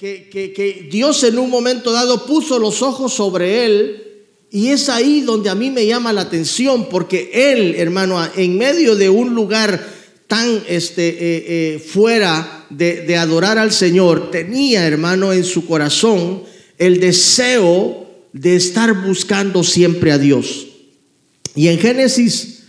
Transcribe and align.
que, 0.00 0.88
Dios 0.90 1.22
en 1.24 1.38
un 1.38 1.50
momento 1.50 1.92
dado 1.92 2.24
puso 2.24 2.58
los 2.58 2.80
ojos 2.80 3.12
sobre 3.12 3.66
él 3.66 4.02
y 4.50 4.68
es 4.68 4.88
ahí 4.88 5.20
donde 5.20 5.50
a 5.50 5.54
mí 5.54 5.70
me 5.70 5.86
llama 5.86 6.12
la 6.12 6.22
atención, 6.22 6.88
porque 6.88 7.30
él, 7.32 7.74
hermano, 7.76 8.18
en 8.34 8.56
medio 8.56 8.96
de 8.96 9.10
un 9.10 9.34
lugar 9.34 9.86
tan 10.26 10.62
este, 10.66 11.08
eh, 11.08 11.16
eh, 11.20 11.78
fuera 11.78 12.66
de, 12.70 13.02
de 13.02 13.16
adorar 13.16 13.58
al 13.58 13.72
Señor, 13.72 14.30
tenía, 14.30 14.86
hermano, 14.86 15.32
en 15.32 15.44
su 15.44 15.66
corazón 15.66 16.44
el 16.78 16.98
deseo 16.98 18.08
de 18.32 18.56
estar 18.56 19.06
buscando 19.06 19.62
siempre 19.62 20.12
a 20.12 20.18
Dios. 20.18 20.66
Y 21.54 21.68
en 21.68 21.78
Génesis 21.78 22.62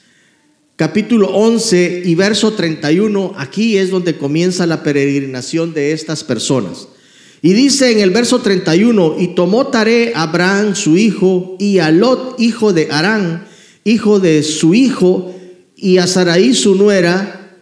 capítulo 0.76 1.30
11 1.30 2.04
y 2.06 2.14
verso 2.14 2.54
31, 2.54 3.34
aquí 3.38 3.78
es 3.78 3.90
donde 3.90 4.18
comienza 4.18 4.66
la 4.66 4.84
peregrinación 4.84 5.74
de 5.74 5.94
estas 5.94 6.24
personas. 6.24 6.88
Y 7.42 7.54
dice 7.54 7.92
en 7.92 8.00
el 8.00 8.12
verso 8.12 8.40
31, 8.40 9.16
y 9.20 9.30
tomó 9.30 9.68
Tare 9.68 10.14
a 10.16 10.24
Abraham 10.24 10.76
su 10.76 10.98
hijo, 10.98 11.56
y 11.60 11.80
a 11.80 11.90
Lot, 11.90 12.40
hijo 12.40 12.72
de 12.72 12.90
Arán, 12.92 13.46
hijo 13.84 14.20
de 14.20 14.44
su 14.44 14.76
hijo, 14.76 15.34
y 15.76 15.98
a 15.98 16.06
Saraí 16.06 16.54
su 16.54 16.76
nuera, 16.76 17.58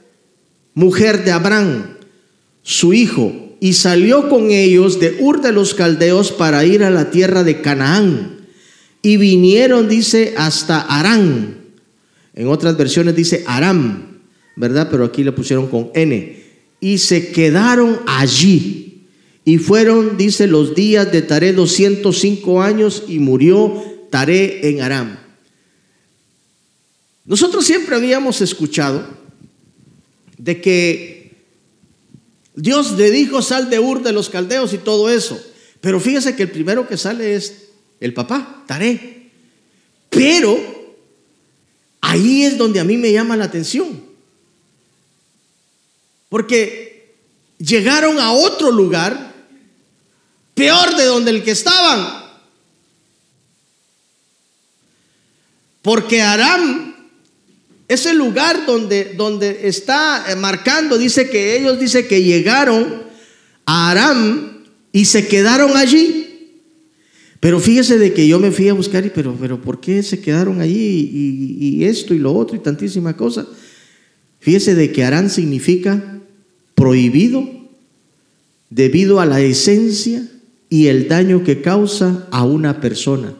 mujer 0.73 1.23
de 1.23 1.31
Abraham, 1.31 1.95
su 2.61 2.93
hijo, 2.93 3.55
y 3.61 3.73
salió 3.73 4.27
con 4.29 4.51
ellos 4.51 4.99
de 4.99 5.17
Ur 5.19 5.41
de 5.41 5.53
los 5.53 5.73
Caldeos 5.73 6.31
para 6.31 6.65
ir 6.65 6.83
a 6.83 6.89
la 6.89 7.11
tierra 7.11 7.43
de 7.43 7.61
Canaán. 7.61 8.39
Y 9.01 9.17
vinieron, 9.17 9.87
dice, 9.87 10.33
hasta 10.37 10.81
Arán. 10.81 11.57
En 12.33 12.47
otras 12.47 12.77
versiones 12.77 13.15
dice 13.15 13.43
Aram, 13.47 14.19
¿verdad? 14.55 14.87
Pero 14.91 15.05
aquí 15.05 15.23
le 15.23 15.31
pusieron 15.31 15.67
con 15.67 15.89
N. 15.93 16.37
Y 16.79 16.97
se 16.97 17.31
quedaron 17.31 17.99
allí. 18.05 18.88
Y 19.49 19.57
fueron, 19.57 20.15
dice, 20.15 20.45
los 20.45 20.75
días 20.75 21.11
de 21.11 21.23
Taré 21.23 21.53
205 21.53 22.61
años 22.61 23.05
y 23.07 23.17
murió 23.17 23.83
Taré 24.11 24.69
en 24.69 24.81
Aram. 24.81 25.17
Nosotros 27.25 27.65
siempre 27.65 27.95
habíamos 27.95 28.41
escuchado 28.41 29.07
de 30.37 30.61
que 30.61 31.35
Dios 32.53 32.91
le 32.91 33.09
dijo 33.09 33.41
sal 33.41 33.71
de 33.71 33.79
Ur 33.79 34.03
de 34.03 34.11
los 34.11 34.29
caldeos 34.29 34.71
y 34.73 34.77
todo 34.77 35.09
eso. 35.09 35.43
Pero 35.81 35.99
fíjese 35.99 36.35
que 36.35 36.43
el 36.43 36.51
primero 36.51 36.87
que 36.87 36.95
sale 36.95 37.33
es 37.33 37.69
el 37.99 38.13
papá, 38.13 38.65
Taré. 38.67 39.31
Pero 40.11 40.59
ahí 42.01 42.43
es 42.43 42.55
donde 42.55 42.79
a 42.79 42.83
mí 42.83 42.97
me 42.97 43.11
llama 43.11 43.35
la 43.35 43.45
atención. 43.45 43.99
Porque 46.29 47.15
llegaron 47.57 48.19
a 48.19 48.31
otro 48.31 48.69
lugar 48.69 49.28
peor 50.59 50.97
de 50.97 51.05
donde 51.05 51.31
el 51.31 51.41
que 51.41 51.51
estaban. 51.51 52.05
Porque 55.81 56.21
Aram 56.21 56.93
es 57.87 58.05
el 58.05 58.17
lugar 58.17 58.65
donde, 58.65 59.13
donde 59.15 59.69
está 59.69 60.25
marcando, 60.37 60.97
dice 60.97 61.29
que 61.29 61.57
ellos 61.57 61.79
dice 61.79 62.07
que 62.07 62.23
llegaron 62.23 63.03
a 63.65 63.89
Aram 63.89 64.65
y 64.91 65.05
se 65.05 65.29
quedaron 65.29 65.77
allí. 65.77 66.25
Pero 67.39 67.61
fíjese 67.61 67.97
de 67.97 68.11
que 68.13 68.27
yo 68.27 68.37
me 68.37 68.51
fui 68.51 68.67
a 68.67 68.73
buscar 68.73 69.05
y 69.05 69.11
pero, 69.11 69.37
pero 69.39 69.61
¿por 69.61 69.79
qué 69.79 70.03
se 70.03 70.19
quedaron 70.19 70.59
allí 70.59 70.75
y, 70.77 71.77
y 71.77 71.85
esto 71.85 72.13
y 72.13 72.19
lo 72.19 72.33
otro 72.33 72.57
y 72.57 72.59
tantísima 72.59 73.15
cosa? 73.15 73.47
Fíjese 74.41 74.75
de 74.75 74.91
que 74.91 75.05
Aram 75.05 75.29
significa 75.29 76.19
prohibido 76.75 77.47
debido 78.69 79.21
a 79.21 79.25
la 79.25 79.39
esencia 79.39 80.27
y 80.69 80.87
el 80.87 81.07
daño 81.07 81.43
que 81.43 81.61
causa 81.61 82.27
a 82.31 82.43
una 82.43 82.79
persona. 82.79 83.33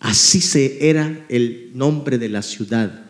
Así 0.00 0.40
se 0.40 0.88
era 0.88 1.26
el 1.28 1.72
nombre 1.74 2.18
de 2.18 2.28
la 2.28 2.42
ciudad. 2.42 3.06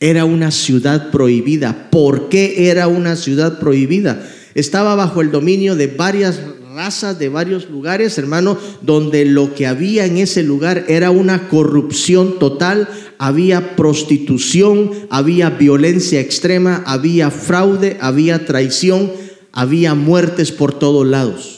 Era 0.00 0.24
una 0.24 0.52
ciudad 0.52 1.10
prohibida. 1.10 1.90
¿Por 1.90 2.28
qué 2.28 2.70
era 2.70 2.86
una 2.86 3.16
ciudad 3.16 3.58
prohibida? 3.58 4.24
Estaba 4.54 4.94
bajo 4.94 5.20
el 5.20 5.32
dominio 5.32 5.74
de 5.74 5.88
varias 5.88 6.40
razas, 6.74 7.18
de 7.18 7.28
varios 7.28 7.68
lugares, 7.68 8.16
hermano, 8.18 8.56
donde 8.82 9.24
lo 9.24 9.52
que 9.52 9.66
había 9.66 10.06
en 10.06 10.16
ese 10.16 10.44
lugar 10.44 10.84
era 10.86 11.10
una 11.10 11.48
corrupción 11.48 12.38
total, 12.38 12.88
había 13.18 13.74
prostitución, 13.74 14.92
había 15.10 15.50
violencia 15.50 16.20
extrema, 16.20 16.84
había 16.86 17.32
fraude, 17.32 17.96
había 18.00 18.46
traición, 18.46 19.10
había 19.50 19.94
muertes 19.94 20.52
por 20.52 20.78
todos 20.78 21.04
lados. 21.04 21.57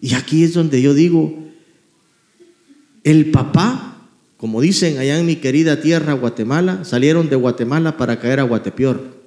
Y 0.00 0.14
aquí 0.14 0.44
es 0.44 0.54
donde 0.54 0.80
yo 0.80 0.94
digo, 0.94 1.36
el 3.04 3.30
papá, 3.30 4.08
como 4.36 4.60
dicen 4.60 4.98
allá 4.98 5.18
en 5.18 5.26
mi 5.26 5.36
querida 5.36 5.80
tierra 5.80 6.14
Guatemala, 6.14 6.84
salieron 6.84 7.28
de 7.28 7.36
Guatemala 7.36 7.96
para 7.96 8.18
caer 8.18 8.40
a 8.40 8.44
Guatepeor. 8.44 9.20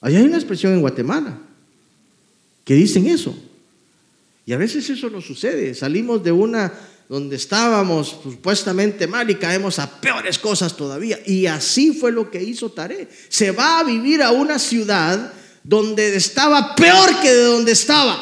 Allá 0.00 0.18
hay 0.18 0.24
una 0.24 0.36
expresión 0.36 0.72
en 0.72 0.80
Guatemala 0.80 1.38
que 2.64 2.74
dicen 2.74 3.06
eso. 3.06 3.36
Y 4.46 4.52
a 4.52 4.56
veces 4.56 4.88
eso 4.88 5.10
no 5.10 5.20
sucede. 5.20 5.74
Salimos 5.74 6.22
de 6.22 6.32
una 6.32 6.72
donde 7.08 7.36
estábamos 7.36 8.18
supuestamente 8.22 9.06
mal 9.06 9.28
y 9.30 9.34
caemos 9.36 9.78
a 9.78 10.00
peores 10.00 10.38
cosas 10.38 10.76
todavía. 10.76 11.18
Y 11.26 11.46
así 11.46 11.92
fue 11.92 12.12
lo 12.12 12.30
que 12.30 12.42
hizo 12.42 12.70
Taré. 12.70 13.08
Se 13.28 13.50
va 13.50 13.80
a 13.80 13.84
vivir 13.84 14.22
a 14.22 14.30
una 14.30 14.58
ciudad 14.58 15.32
donde 15.68 16.16
estaba 16.16 16.74
peor 16.74 17.20
que 17.20 17.30
de 17.30 17.44
donde 17.44 17.72
estaba. 17.72 18.16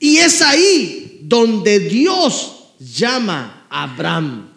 Y 0.00 0.16
es 0.16 0.42
ahí 0.42 1.20
donde 1.22 1.78
Dios 1.78 2.72
llama 2.80 3.66
a 3.70 3.84
Abraham. 3.84 4.48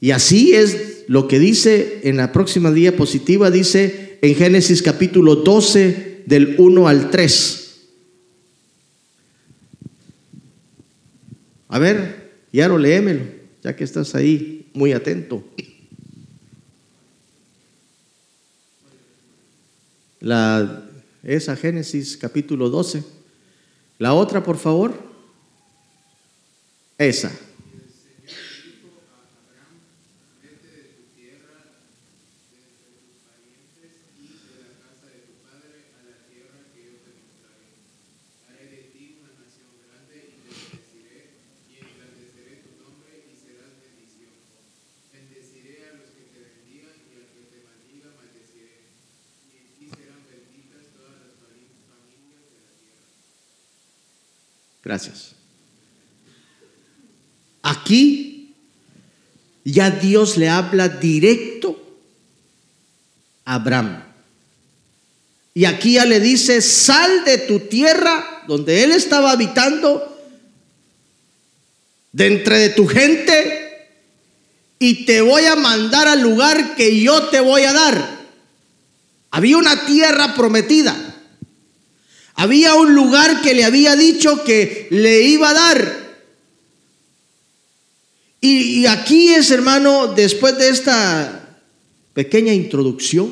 Y 0.00 0.10
así 0.10 0.54
es 0.54 1.04
lo 1.06 1.28
que 1.28 1.38
dice 1.38 2.00
en 2.02 2.16
la 2.16 2.32
próxima 2.32 2.72
diapositiva, 2.72 3.48
dice 3.52 4.18
en 4.22 4.34
Génesis 4.34 4.82
capítulo 4.82 5.36
12 5.36 6.24
del 6.26 6.56
1 6.58 6.88
al 6.88 7.10
3. 7.10 7.70
A 11.68 11.78
ver, 11.78 12.32
ya 12.52 12.66
lo 12.66 12.76
léemelo, 12.76 13.22
ya 13.62 13.76
que 13.76 13.84
estás 13.84 14.16
ahí 14.16 14.66
muy 14.72 14.92
atento. 14.92 15.44
La, 20.20 20.84
esa 21.22 21.56
Génesis 21.56 22.16
capítulo 22.16 22.68
12. 22.68 23.02
La 23.98 24.14
otra, 24.14 24.42
por 24.42 24.58
favor. 24.58 24.92
Esa. 26.98 27.32
Gracias. 54.82 55.32
Aquí 57.62 58.54
ya 59.64 59.90
Dios 59.90 60.36
le 60.36 60.48
habla 60.48 60.88
directo 60.88 61.78
a 63.44 63.54
Abraham. 63.54 64.04
Y 65.52 65.64
aquí 65.64 65.94
ya 65.94 66.04
le 66.04 66.20
dice, 66.20 66.62
sal 66.62 67.24
de 67.24 67.38
tu 67.38 67.60
tierra 67.60 68.44
donde 68.46 68.84
él 68.84 68.92
estaba 68.92 69.32
habitando, 69.32 70.06
de 72.12 72.26
entre 72.26 72.58
de 72.58 72.68
tu 72.70 72.86
gente, 72.86 73.88
y 74.78 75.04
te 75.04 75.20
voy 75.20 75.44
a 75.44 75.56
mandar 75.56 76.08
al 76.08 76.22
lugar 76.22 76.74
que 76.74 77.00
yo 77.00 77.28
te 77.28 77.40
voy 77.40 77.62
a 77.62 77.72
dar. 77.72 78.20
Había 79.30 79.58
una 79.58 79.84
tierra 79.86 80.34
prometida. 80.34 81.09
Había 82.40 82.74
un 82.74 82.94
lugar 82.94 83.42
que 83.42 83.52
le 83.52 83.64
había 83.64 83.94
dicho 83.96 84.42
que 84.44 84.88
le 84.88 85.20
iba 85.20 85.50
a 85.50 85.52
dar. 85.52 86.16
Y, 88.40 88.86
aquí 88.86 89.34
es, 89.34 89.50
hermano, 89.50 90.14
después 90.14 90.56
de 90.56 90.70
esta 90.70 91.60
pequeña 92.14 92.54
introducción, 92.54 93.30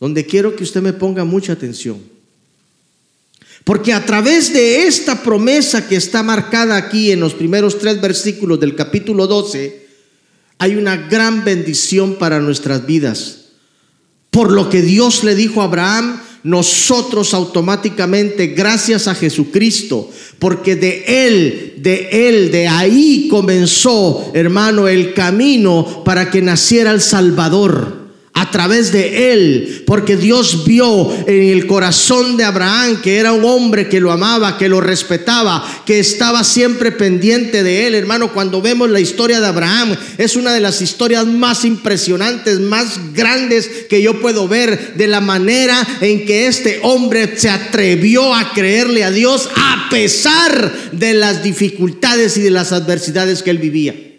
donde 0.00 0.26
quiero 0.26 0.54
que 0.54 0.64
usted 0.64 0.82
me 0.82 0.92
ponga 0.92 1.24
mucha 1.24 1.54
atención. 1.54 1.98
Porque 3.64 3.94
a 3.94 4.04
través 4.04 4.52
de 4.52 4.86
esta 4.86 5.22
promesa 5.22 5.88
que 5.88 5.96
está 5.96 6.22
marcada 6.22 6.76
aquí 6.76 7.10
en 7.10 7.20
los 7.20 7.32
primeros 7.32 7.78
tres 7.78 8.02
versículos 8.02 8.60
del 8.60 8.76
capítulo 8.76 9.26
12, 9.26 9.86
hay 10.58 10.76
una 10.76 10.98
gran 10.98 11.42
bendición 11.42 12.16
para 12.16 12.38
nuestras 12.40 12.84
vidas. 12.84 13.46
Por 14.30 14.52
lo 14.52 14.68
que 14.68 14.82
Dios 14.82 15.24
le 15.24 15.34
dijo 15.34 15.62
a 15.62 15.64
Abraham, 15.64 16.21
nosotros 16.44 17.34
automáticamente, 17.34 18.48
gracias 18.48 19.06
a 19.06 19.14
Jesucristo, 19.14 20.10
porque 20.38 20.76
de 20.76 21.04
Él, 21.06 21.74
de 21.78 22.28
Él, 22.28 22.50
de 22.50 22.66
ahí 22.66 23.28
comenzó, 23.30 24.30
hermano, 24.34 24.88
el 24.88 25.14
camino 25.14 26.02
para 26.04 26.30
que 26.30 26.42
naciera 26.42 26.90
el 26.90 27.00
Salvador 27.00 28.01
a 28.34 28.50
través 28.50 28.92
de 28.92 29.32
él, 29.32 29.82
porque 29.86 30.16
Dios 30.16 30.64
vio 30.64 31.12
en 31.26 31.50
el 31.50 31.66
corazón 31.66 32.38
de 32.38 32.44
Abraham 32.44 33.02
que 33.02 33.18
era 33.18 33.32
un 33.32 33.44
hombre 33.44 33.88
que 33.88 34.00
lo 34.00 34.10
amaba, 34.10 34.56
que 34.56 34.70
lo 34.70 34.80
respetaba, 34.80 35.82
que 35.84 35.98
estaba 35.98 36.42
siempre 36.42 36.92
pendiente 36.92 37.62
de 37.62 37.86
él. 37.86 37.94
Hermano, 37.94 38.32
cuando 38.32 38.62
vemos 38.62 38.88
la 38.88 39.00
historia 39.00 39.40
de 39.40 39.46
Abraham, 39.46 39.96
es 40.16 40.34
una 40.34 40.52
de 40.52 40.60
las 40.60 40.80
historias 40.80 41.26
más 41.26 41.66
impresionantes, 41.66 42.58
más 42.58 43.12
grandes 43.12 43.68
que 43.90 44.00
yo 44.00 44.20
puedo 44.20 44.48
ver 44.48 44.94
de 44.94 45.08
la 45.08 45.20
manera 45.20 45.86
en 46.00 46.24
que 46.24 46.46
este 46.46 46.80
hombre 46.82 47.34
se 47.36 47.50
atrevió 47.50 48.34
a 48.34 48.52
creerle 48.54 49.04
a 49.04 49.10
Dios 49.10 49.50
a 49.54 49.88
pesar 49.90 50.72
de 50.92 51.12
las 51.12 51.42
dificultades 51.42 52.38
y 52.38 52.40
de 52.40 52.50
las 52.50 52.72
adversidades 52.72 53.42
que 53.42 53.50
él 53.50 53.58
vivía. 53.58 54.11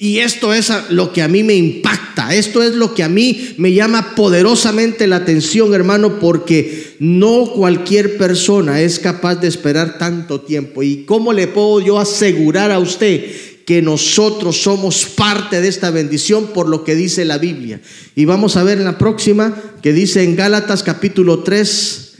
Y 0.00 0.20
esto 0.20 0.54
es 0.54 0.70
lo 0.90 1.12
que 1.12 1.22
a 1.22 1.28
mí 1.28 1.42
me 1.42 1.54
impacta, 1.54 2.32
esto 2.32 2.62
es 2.62 2.76
lo 2.76 2.94
que 2.94 3.02
a 3.02 3.08
mí 3.08 3.54
me 3.58 3.72
llama 3.72 4.14
poderosamente 4.14 5.08
la 5.08 5.16
atención, 5.16 5.74
hermano, 5.74 6.20
porque 6.20 6.94
no 7.00 7.50
cualquier 7.52 8.16
persona 8.16 8.80
es 8.80 9.00
capaz 9.00 9.36
de 9.36 9.48
esperar 9.48 9.98
tanto 9.98 10.40
tiempo. 10.42 10.84
¿Y 10.84 11.04
cómo 11.04 11.32
le 11.32 11.48
puedo 11.48 11.80
yo 11.80 11.98
asegurar 11.98 12.70
a 12.70 12.78
usted 12.78 13.24
que 13.66 13.82
nosotros 13.82 14.62
somos 14.62 15.04
parte 15.04 15.60
de 15.60 15.66
esta 15.66 15.90
bendición 15.90 16.46
por 16.54 16.68
lo 16.68 16.84
que 16.84 16.94
dice 16.94 17.24
la 17.24 17.38
Biblia? 17.38 17.80
Y 18.14 18.24
vamos 18.24 18.56
a 18.56 18.62
ver 18.62 18.78
en 18.78 18.84
la 18.84 18.98
próxima 18.98 19.60
que 19.82 19.92
dice 19.92 20.22
en 20.22 20.36
Gálatas 20.36 20.84
capítulo 20.84 21.40
3, 21.40 22.12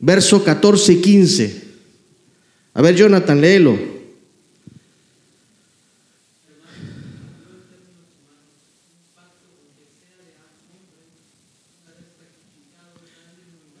verso 0.00 0.44
14 0.44 0.92
y 0.92 0.96
15. 0.96 1.62
A 2.74 2.82
ver, 2.82 2.94
Jonathan, 2.96 3.40
léelo. 3.40 3.97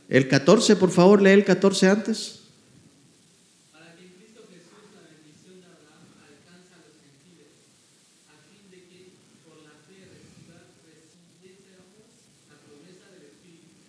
El 0.08 0.26
14, 0.26 0.76
por 0.76 0.90
favor, 0.90 1.20
lee 1.20 1.36
el 1.36 1.44
14 1.44 1.88
antes. 1.88 2.40
Para 3.70 3.92
que 3.92 4.08
Cristo 4.08 4.40
Jesús 4.48 4.88
la 4.96 5.04
bendición 5.04 5.60
de 5.60 5.68
Abraham 5.68 6.08
alcance 6.24 6.72
a 6.72 6.80
los 6.80 6.96
gentiles, 6.96 7.52
a 8.32 8.40
fin 8.48 8.72
de 8.72 8.88
que 8.88 9.20
por 9.44 9.60
la 9.68 9.76
fe 9.84 10.08
recibiésemos 10.08 12.08
la 12.48 12.56
promesa 12.56 13.04
del 13.12 13.36
Espíritu. 13.36 13.84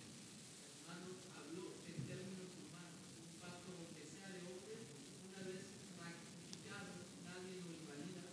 Hermanos, 0.76 1.24
habló 1.32 1.72
en 1.88 2.04
términos 2.04 2.52
humanos, 2.52 3.00
un 3.16 3.40
pacto 3.40 3.88
que 3.96 4.04
sea 4.04 4.28
de 4.28 4.44
hombre, 4.44 4.76
una 5.24 5.40
vez 5.48 5.72
ratificado, 5.96 7.00
nadie 7.24 7.64
lo 7.64 7.72
invalida. 7.72 8.28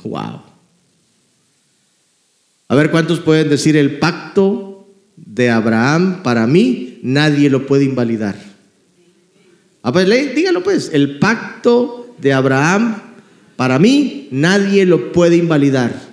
Wow. 0.00 0.48
A 2.72 2.74
ver 2.74 2.90
cuántos 2.90 3.20
pueden 3.20 3.50
decir 3.50 3.76
el 3.76 3.98
pacto 3.98 4.69
de 5.26 5.50
Abraham 5.50 6.22
para 6.22 6.46
mí 6.46 6.98
nadie 7.02 7.50
lo 7.50 7.66
puede 7.66 7.84
invalidar. 7.84 8.36
A 9.82 9.90
ver, 9.90 10.34
dígalo 10.34 10.62
pues, 10.62 10.90
el 10.92 11.18
pacto 11.18 12.14
de 12.18 12.32
Abraham 12.32 13.00
para 13.56 13.78
mí 13.78 14.28
nadie 14.30 14.86
lo 14.86 15.12
puede 15.12 15.36
invalidar. 15.36 16.10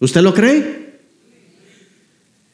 ¿Usted 0.00 0.20
lo 0.20 0.32
cree? 0.32 0.98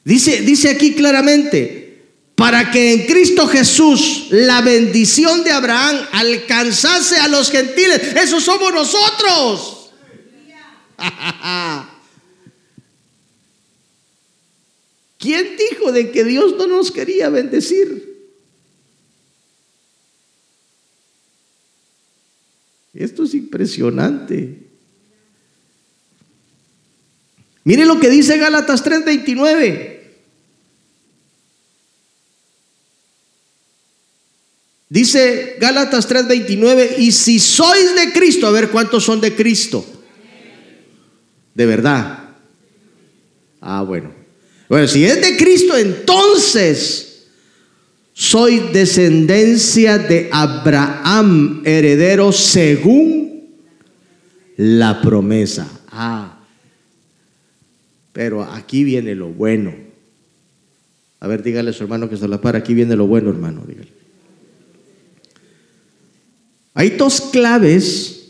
Dice, 0.05 0.41
dice 0.43 0.71
aquí 0.71 0.95
claramente, 0.95 2.03
para 2.35 2.71
que 2.71 2.93
en 2.93 3.07
Cristo 3.07 3.47
Jesús 3.47 4.29
la 4.31 4.61
bendición 4.61 5.45
de 5.45 5.53
Abraham 5.53 5.97
alcanzase 6.13 7.17
a 7.17 7.29
los 7.29 7.51
gentiles. 7.51 8.17
Esos 8.17 8.43
somos 8.45 8.73
nosotros. 8.73 9.91
¿Quién 15.25 15.57
dijo 15.57 15.91
de 15.91 16.11
que 16.11 16.23
Dios 16.23 16.55
no 16.59 16.67
nos 16.67 16.93
quería 16.93 17.31
bendecir? 17.31 18.29
Esto 22.93 23.25
es 23.25 23.33
impresionante. 23.33 24.69
Mire 27.65 27.87
lo 27.87 27.99
que 27.99 28.11
dice 28.11 28.37
Gálatas 28.37 28.85
3:29. 28.85 30.13
Dice 34.91 35.57
Gálatas 35.59 36.07
3:29, 36.07 36.97
y 36.99 37.13
si 37.13 37.39
sois 37.39 37.95
de 37.95 38.13
Cristo, 38.13 38.47
a 38.47 38.51
ver 38.51 38.71
cuántos 38.71 39.03
son 39.03 39.23
de 39.23 39.35
Cristo. 39.35 39.87
De 41.55 41.65
verdad. 41.65 42.29
Ah, 43.63 43.81
bueno. 43.81 44.24
Bueno, 44.75 44.89
si 44.89 45.05
es 45.05 45.21
de 45.21 45.37
Cristo, 45.37 45.77
entonces 45.77 47.29
soy 48.13 48.59
descendencia 48.73 49.99
de 49.99 50.29
Abraham, 50.33 51.63
heredero 51.65 52.33
según 52.33 53.55
la 54.57 55.01
promesa. 55.01 55.71
Ah, 55.93 56.41
pero 58.13 58.43
aquí 58.43 58.83
viene 58.83 59.15
lo 59.15 59.29
bueno. 59.29 59.73
A 61.21 61.29
ver, 61.29 61.45
dígale 61.45 61.71
a 61.71 61.73
su 61.73 61.85
hermano 61.85 62.11
que 62.11 62.17
se 62.17 62.27
la 62.27 62.41
para. 62.41 62.59
Aquí 62.59 62.75
viene 62.75 62.97
lo 62.97 63.07
bueno, 63.07 63.31
hermano. 63.31 63.63
Dígale. 63.65 63.93
Hay 66.75 66.91
dos 66.91 67.21
claves 67.21 68.24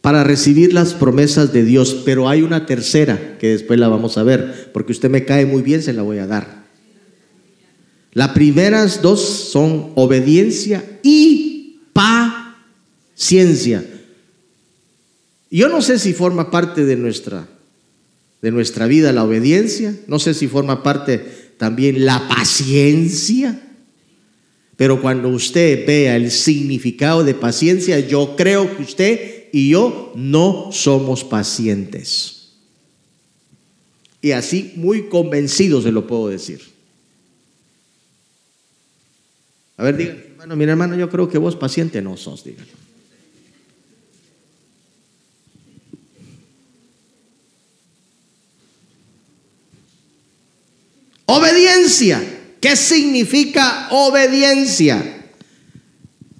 para 0.00 0.24
recibir 0.24 0.72
las 0.72 0.94
promesas 0.94 1.52
de 1.52 1.64
Dios, 1.64 2.02
pero 2.04 2.28
hay 2.28 2.42
una 2.42 2.66
tercera 2.66 3.36
que 3.38 3.48
después 3.48 3.78
la 3.78 3.88
vamos 3.88 4.16
a 4.16 4.22
ver, 4.22 4.70
porque 4.72 4.92
usted 4.92 5.10
me 5.10 5.24
cae 5.24 5.46
muy 5.46 5.62
bien, 5.62 5.82
se 5.82 5.92
la 5.92 6.02
voy 6.02 6.18
a 6.18 6.26
dar. 6.26 6.64
Las 8.12 8.30
primeras 8.30 9.02
dos 9.02 9.20
son 9.20 9.92
obediencia 9.94 10.84
y 11.02 11.80
paciencia. 11.92 13.84
Yo 15.50 15.68
no 15.68 15.82
sé 15.82 15.98
si 15.98 16.12
forma 16.12 16.50
parte 16.50 16.84
de 16.84 16.96
nuestra 16.96 17.46
de 18.42 18.50
nuestra 18.50 18.86
vida 18.86 19.12
la 19.12 19.24
obediencia, 19.24 19.94
no 20.06 20.18
sé 20.18 20.34
si 20.34 20.48
forma 20.48 20.82
parte 20.82 21.22
también 21.58 22.06
la 22.06 22.26
paciencia. 22.28 23.60
Pero 24.76 25.02
cuando 25.02 25.28
usted 25.28 25.86
vea 25.86 26.16
el 26.16 26.30
significado 26.30 27.22
de 27.22 27.34
paciencia, 27.34 28.00
yo 28.00 28.34
creo 28.34 28.74
que 28.76 28.82
usted 28.82 29.39
y 29.52 29.70
yo 29.70 30.12
no 30.14 30.70
somos 30.72 31.24
pacientes. 31.24 32.52
Y 34.22 34.32
así 34.32 34.72
muy 34.76 35.08
convencido 35.08 35.80
se 35.80 35.92
lo 35.92 36.06
puedo 36.06 36.28
decir. 36.28 36.60
A 39.76 39.84
ver, 39.84 39.96
diga, 39.96 40.12
hermano, 40.12 40.56
mira 40.56 40.72
hermano, 40.72 40.94
yo 40.96 41.08
creo 41.08 41.28
que 41.28 41.38
vos 41.38 41.56
paciente 41.56 42.02
no 42.02 42.16
sos, 42.16 42.44
dígalo. 42.44 42.68
Obediencia. 51.24 52.22
¿Qué 52.60 52.76
significa 52.76 53.88
obediencia? 53.90 55.24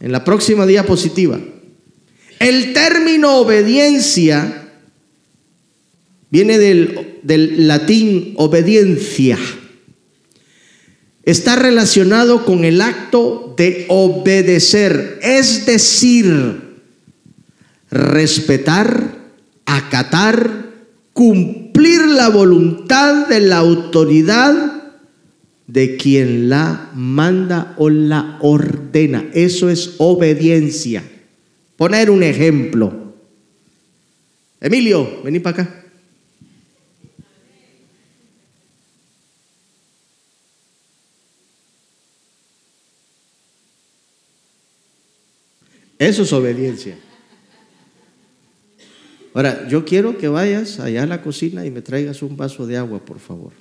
En 0.01 0.13
la 0.13 0.25
próxima 0.25 0.67
diapositiva. 0.67 1.41
El 2.41 2.73
término 2.73 3.37
obediencia 3.37 4.71
viene 6.31 6.59
del, 6.59 7.19
latín 7.69 8.33
obediencia. 8.39 9.39
Está 11.23 11.57
relacionado 11.57 12.47
con 12.47 12.65
el 12.65 12.81
acto 12.81 13.55
de 13.59 13.85
obedecer, 13.91 15.19
es 15.21 15.67
decir, 15.67 16.79
respetar, 17.91 19.19
acatar, 19.67 20.71
cumplir 21.13 22.07
la 22.07 22.31
voluntad 22.31 23.29
de 23.29 23.41
la 23.41 23.59
autoridad 23.59 24.95
de 25.67 25.99
quien 25.99 26.49
la 26.49 26.91
manda 26.95 27.75
o 27.77 27.91
la 27.91 28.39
ordena. 28.41 29.27
Eso 29.35 29.69
es 29.69 29.97
obediencia. 29.99 31.05
Poner 31.81 32.11
un 32.11 32.23
ejemplo. 32.23 32.93
Emilio, 34.61 35.23
vení 35.23 35.41
para 35.41 35.63
acá. 35.63 35.85
Eso 45.99 46.25
es 46.25 46.33
obediencia. 46.35 46.99
Ahora, 49.33 49.67
yo 49.67 49.87
quiero 49.87 50.19
que 50.19 50.29
vayas 50.29 50.81
allá 50.81 51.05
a 51.05 51.07
la 51.07 51.23
cocina 51.23 51.65
y 51.65 51.71
me 51.71 51.81
traigas 51.81 52.21
un 52.21 52.37
vaso 52.37 52.67
de 52.67 52.77
agua, 52.77 53.03
por 53.03 53.21
favor. 53.21 53.55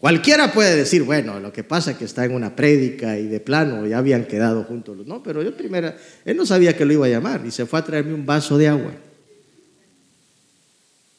Cualquiera 0.00 0.50
puede 0.50 0.76
decir, 0.76 1.02
bueno, 1.02 1.38
lo 1.40 1.52
que 1.52 1.62
pasa 1.62 1.90
es 1.90 1.98
que 1.98 2.06
está 2.06 2.24
en 2.24 2.32
una 2.32 2.56
prédica 2.56 3.18
y 3.18 3.26
de 3.26 3.38
plano 3.38 3.86
ya 3.86 3.98
habían 3.98 4.24
quedado 4.24 4.64
juntos. 4.64 5.06
No, 5.06 5.22
pero 5.22 5.42
yo 5.42 5.54
primero, 5.54 5.92
él 6.24 6.38
no 6.38 6.46
sabía 6.46 6.74
que 6.74 6.86
lo 6.86 6.94
iba 6.94 7.04
a 7.04 7.10
llamar 7.10 7.44
y 7.44 7.50
se 7.50 7.66
fue 7.66 7.78
a 7.78 7.84
traerme 7.84 8.14
un 8.14 8.24
vaso 8.24 8.56
de 8.56 8.68
agua. 8.68 8.94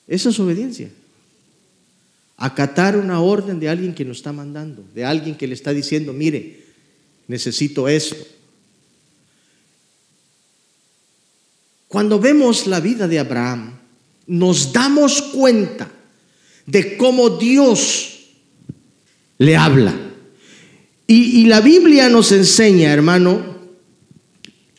Esa 0.07 0.29
es 0.29 0.39
obediencia. 0.39 0.89
Acatar 2.37 2.97
una 2.97 3.21
orden 3.21 3.59
de 3.59 3.69
alguien 3.69 3.93
que 3.93 4.03
nos 4.03 4.17
está 4.17 4.33
mandando, 4.33 4.83
de 4.95 5.05
alguien 5.05 5.35
que 5.35 5.45
le 5.45 5.53
está 5.53 5.71
diciendo, 5.73 6.11
mire, 6.11 6.65
necesito 7.27 7.87
eso. 7.87 8.15
Cuando 11.87 12.19
vemos 12.19 12.65
la 12.65 12.79
vida 12.79 13.07
de 13.07 13.19
Abraham, 13.19 13.77
nos 14.25 14.73
damos 14.73 15.21
cuenta 15.21 15.87
de 16.65 16.97
cómo 16.97 17.29
Dios 17.37 18.10
le 19.41 19.57
habla. 19.57 19.91
Y, 21.07 21.45
la 21.45 21.61
Biblia 21.61 22.09
nos 22.09 22.31
enseña, 22.31 22.93
hermano, 22.93 23.57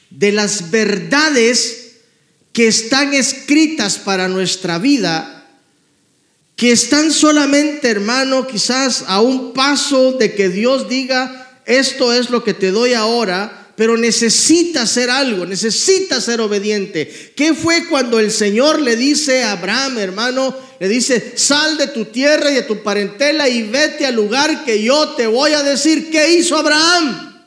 de 0.09 0.31
las 0.31 0.71
verdades 0.71 1.97
que 2.53 2.69
están 2.69 3.13
escritas 3.13 3.99
para 3.99 4.29
nuestra 4.29 4.79
vida, 4.79 5.49
que 6.55 6.71
están 6.71 7.11
solamente, 7.11 7.89
hermano, 7.89 8.47
quizás 8.47 9.05
a 9.09 9.21
un 9.21 9.53
paso 9.53 10.13
de 10.13 10.33
que 10.35 10.49
Dios 10.49 10.89
diga, 10.89 11.61
esto 11.67 12.13
es 12.13 12.31
lo 12.31 12.45
que 12.45 12.55
te 12.55 12.71
doy 12.71 12.95
ahora, 12.95 13.73
pero 13.77 13.97
necesita 13.97 14.83
hacer 14.83 15.11
algo, 15.11 15.45
necesita 15.45 16.21
ser 16.21 16.41
obediente. 16.41 17.33
¿Qué 17.35 17.53
fue 17.53 17.89
cuando 17.89 18.21
el 18.21 18.31
Señor 18.31 18.81
le 18.81 18.95
dice 18.95 19.43
a 19.43 19.53
Abraham, 19.53 19.99
hermano, 19.99 20.55
le 20.83 20.89
dice, 20.89 21.35
sal 21.37 21.79
de 21.79 21.87
tu 21.87 22.07
tierra 22.07 22.51
y 22.51 22.55
de 22.55 22.63
tu 22.63 22.83
parentela 22.83 23.49
y 23.49 23.63
vete 23.63 24.05
al 24.05 24.17
lugar 24.17 24.65
que 24.65 24.83
yo 24.83 25.11
te 25.11 25.29
voy 25.29 25.53
a 25.53 25.63
decir? 25.63 26.11
¿Qué 26.11 26.33
hizo 26.33 26.57
Abraham? 26.57 27.45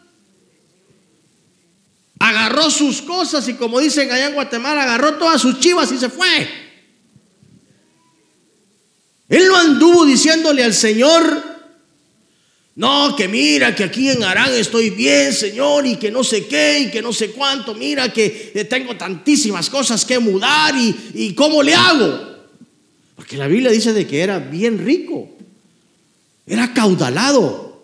Agarró 2.17 2.71
sus 2.71 3.01
cosas 3.01 3.45
y 3.49 3.55
como 3.55 3.81
dicen 3.81 4.09
allá 4.09 4.27
en 4.27 4.35
Guatemala, 4.35 4.83
agarró 4.83 5.15
todas 5.15 5.41
sus 5.41 5.59
chivas 5.59 5.91
y 5.91 5.97
se 5.97 6.07
fue. 6.07 6.47
Él 9.27 9.49
no 9.49 9.57
anduvo 9.57 10.05
diciéndole 10.05 10.63
al 10.63 10.73
Señor, 10.73 11.43
no, 12.75 13.17
que 13.17 13.27
mira 13.27 13.75
que 13.75 13.83
aquí 13.83 14.11
en 14.11 14.23
Arán 14.23 14.53
estoy 14.53 14.91
bien, 14.91 15.33
Señor, 15.33 15.85
y 15.85 15.97
que 15.97 16.09
no 16.09 16.23
sé 16.23 16.47
qué, 16.47 16.79
y 16.87 16.89
que 16.89 17.01
no 17.01 17.11
sé 17.11 17.31
cuánto. 17.31 17.75
Mira 17.75 18.13
que 18.13 18.65
tengo 18.69 18.95
tantísimas 18.95 19.69
cosas 19.69 20.05
que 20.05 20.19
mudar 20.19 20.73
y, 20.77 20.95
y 21.15 21.33
cómo 21.33 21.61
le 21.61 21.75
hago. 21.75 22.34
Porque 23.15 23.37
la 23.37 23.47
Biblia 23.47 23.71
dice 23.71 23.93
de 23.93 24.05
que 24.05 24.21
era 24.21 24.39
bien 24.39 24.83
rico, 24.83 25.29
era 26.45 26.73
caudalado. 26.73 27.83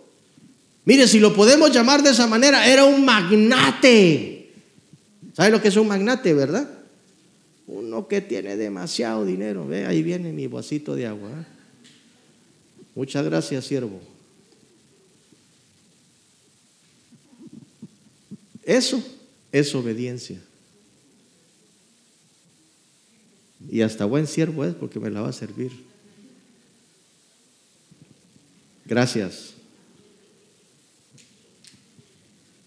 Mire, 0.85 1.07
si 1.07 1.19
lo 1.19 1.33
podemos 1.33 1.71
llamar 1.71 2.03
de 2.03 2.11
esa 2.11 2.27
manera, 2.27 2.67
era 2.67 2.85
un 2.85 3.05
magnate. 3.05 4.49
¿Sabe 5.33 5.51
lo 5.51 5.61
que 5.61 5.69
es 5.69 5.77
un 5.77 5.87
magnate, 5.87 6.33
verdad? 6.33 6.69
Uno 7.67 8.07
que 8.07 8.19
tiene 8.21 8.57
demasiado 8.57 9.25
dinero. 9.25 9.65
Ve, 9.65 9.85
ahí 9.85 10.03
viene 10.03 10.33
mi 10.33 10.47
vasito 10.47 10.95
de 10.95 11.07
agua. 11.07 11.29
¿eh? 11.29 11.45
Muchas 12.95 13.23
gracias, 13.23 13.65
siervo. 13.65 14.01
Eso 18.63 19.03
es 19.51 19.73
obediencia. 19.73 20.39
Y 23.69 23.81
hasta 23.81 24.05
buen 24.05 24.27
siervo 24.27 24.65
es 24.65 24.73
porque 24.73 24.99
me 24.99 25.09
la 25.09 25.21
va 25.21 25.29
a 25.29 25.33
servir. 25.33 25.71
Gracias. 28.85 29.53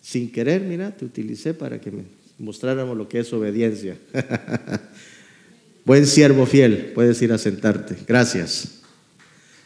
Sin 0.00 0.30
querer, 0.30 0.62
mira, 0.62 0.90
te 0.90 1.04
utilicé 1.04 1.54
para 1.54 1.80
que 1.80 1.90
me 1.90 2.04
mostráramos 2.38 2.96
lo 2.96 3.08
que 3.08 3.20
es 3.20 3.32
obediencia. 3.32 3.98
buen 5.84 6.06
siervo 6.06 6.46
fiel, 6.46 6.92
puedes 6.94 7.20
ir 7.20 7.32
a 7.32 7.38
sentarte. 7.38 7.96
Gracias. 8.06 8.80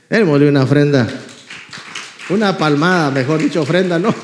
Démosle 0.08 0.48
una 0.48 0.64
ofrenda. 0.64 1.08
Una 2.30 2.58
palmada, 2.58 3.10
mejor 3.10 3.40
dicho, 3.42 3.62
ofrenda, 3.62 3.98
¿no? 3.98 4.14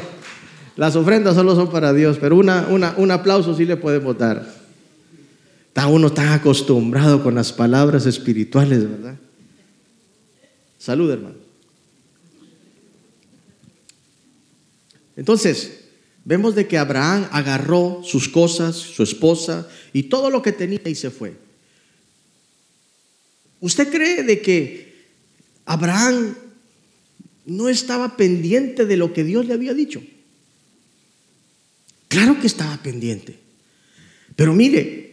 Las 0.76 0.96
ofrendas 0.96 1.34
solo 1.34 1.54
son 1.54 1.70
para 1.70 1.92
Dios, 1.92 2.18
pero 2.20 2.36
una, 2.36 2.66
un 2.68 3.10
aplauso 3.10 3.54
sí 3.54 3.64
le 3.64 3.76
podemos 3.76 4.16
dar. 4.16 4.59
Está 5.70 5.86
uno 5.86 6.12
tan 6.12 6.30
acostumbrado 6.30 7.22
con 7.22 7.36
las 7.36 7.52
palabras 7.52 8.04
espirituales, 8.04 8.90
¿verdad? 8.90 9.16
Salud, 10.78 11.08
hermano. 11.08 11.36
Entonces, 15.14 15.82
vemos 16.24 16.56
de 16.56 16.66
que 16.66 16.76
Abraham 16.76 17.28
agarró 17.30 18.00
sus 18.02 18.28
cosas, 18.28 18.74
su 18.74 19.04
esposa 19.04 19.68
y 19.92 20.04
todo 20.04 20.28
lo 20.28 20.42
que 20.42 20.50
tenía 20.50 20.80
y 20.86 20.96
se 20.96 21.10
fue. 21.10 21.36
¿Usted 23.60 23.92
cree 23.92 24.24
de 24.24 24.42
que 24.42 25.06
Abraham 25.66 26.34
no 27.46 27.68
estaba 27.68 28.16
pendiente 28.16 28.86
de 28.86 28.96
lo 28.96 29.12
que 29.12 29.22
Dios 29.22 29.46
le 29.46 29.54
había 29.54 29.72
dicho? 29.72 30.02
Claro 32.08 32.40
que 32.40 32.48
estaba 32.48 32.76
pendiente. 32.82 33.38
Pero 34.34 34.52
mire, 34.52 35.09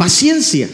paciencia. 0.00 0.66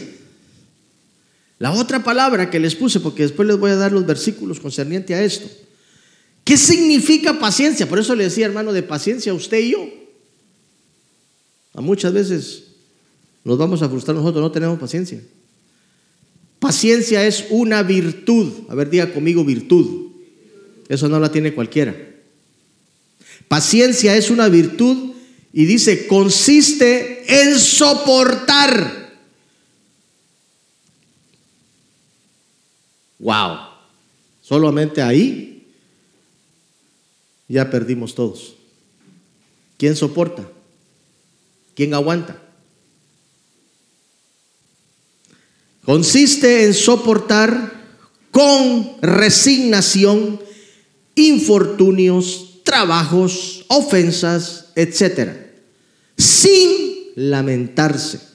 La 1.59 1.73
otra 1.73 2.01
palabra 2.01 2.49
que 2.49 2.61
les 2.61 2.75
puse, 2.75 3.01
porque 3.01 3.23
después 3.23 3.45
les 3.45 3.59
voy 3.59 3.71
a 3.71 3.75
dar 3.75 3.91
los 3.91 4.05
versículos 4.05 4.57
concerniente 4.57 5.13
a 5.15 5.21
esto. 5.21 5.49
¿Qué 6.45 6.55
significa 6.55 7.37
paciencia? 7.37 7.89
Por 7.89 7.99
eso 7.99 8.15
le 8.15 8.23
decía, 8.23 8.45
hermano, 8.45 8.71
de 8.71 8.83
paciencia 8.83 9.33
usted 9.33 9.59
y 9.59 9.71
yo. 9.71 9.85
A 11.73 11.81
muchas 11.81 12.13
veces 12.13 12.67
nos 13.43 13.57
vamos 13.57 13.81
a 13.81 13.89
frustrar 13.89 14.15
nosotros, 14.15 14.41
no 14.41 14.49
tenemos 14.49 14.79
paciencia. 14.79 15.21
Paciencia 16.59 17.27
es 17.27 17.47
una 17.49 17.83
virtud. 17.83 18.47
A 18.69 18.75
ver, 18.75 18.89
diga 18.89 19.13
conmigo 19.13 19.43
virtud. 19.43 20.07
Eso 20.87 21.09
no 21.09 21.19
la 21.19 21.33
tiene 21.33 21.53
cualquiera. 21.53 21.93
Paciencia 23.49 24.15
es 24.15 24.29
una 24.29 24.47
virtud 24.47 25.15
y 25.51 25.65
dice, 25.65 26.07
consiste 26.07 27.25
en 27.41 27.59
soportar. 27.59 29.06
Wow. 33.19 33.57
Solamente 34.41 35.01
ahí 35.01 35.67
ya 37.47 37.69
perdimos 37.69 38.15
todos. 38.15 38.55
¿Quién 39.77 39.95
soporta? 39.95 40.47
¿Quién 41.75 41.93
aguanta? 41.93 42.41
Consiste 45.85 46.65
en 46.65 46.73
soportar 46.73 47.77
con 48.31 48.97
resignación 49.01 50.41
infortunios, 51.15 52.61
trabajos, 52.63 53.65
ofensas, 53.69 54.65
etcétera, 54.75 55.49
sin 56.17 57.13
lamentarse. 57.15 58.26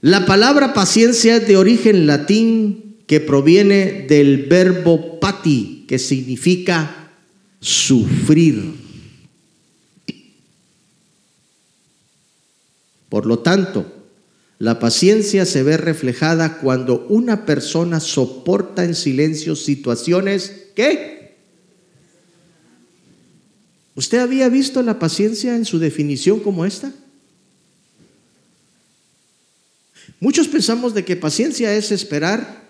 La 0.00 0.26
palabra 0.26 0.74
paciencia 0.74 1.36
es 1.36 1.48
de 1.48 1.56
origen 1.56 2.06
latín 2.06 2.96
que 3.06 3.20
proviene 3.20 4.06
del 4.08 4.46
verbo 4.46 5.18
pati, 5.18 5.84
que 5.88 5.98
significa 5.98 7.10
sufrir. 7.60 8.74
Por 13.08 13.26
lo 13.26 13.40
tanto, 13.40 13.86
la 14.58 14.78
paciencia 14.78 15.46
se 15.46 15.62
ve 15.62 15.76
reflejada 15.76 16.58
cuando 16.58 17.06
una 17.08 17.46
persona 17.46 18.00
soporta 18.00 18.84
en 18.84 18.94
silencio 18.94 19.56
situaciones 19.56 20.68
que 20.74 21.18
¿Usted 23.98 24.18
había 24.18 24.48
visto 24.48 24.80
la 24.80 25.00
paciencia 25.00 25.56
en 25.56 25.64
su 25.64 25.80
definición 25.80 26.38
como 26.38 26.64
esta? 26.64 26.92
Muchos 30.20 30.48
pensamos 30.48 30.94
de 30.94 31.04
que 31.04 31.16
paciencia 31.16 31.74
es 31.74 31.92
esperar. 31.92 32.68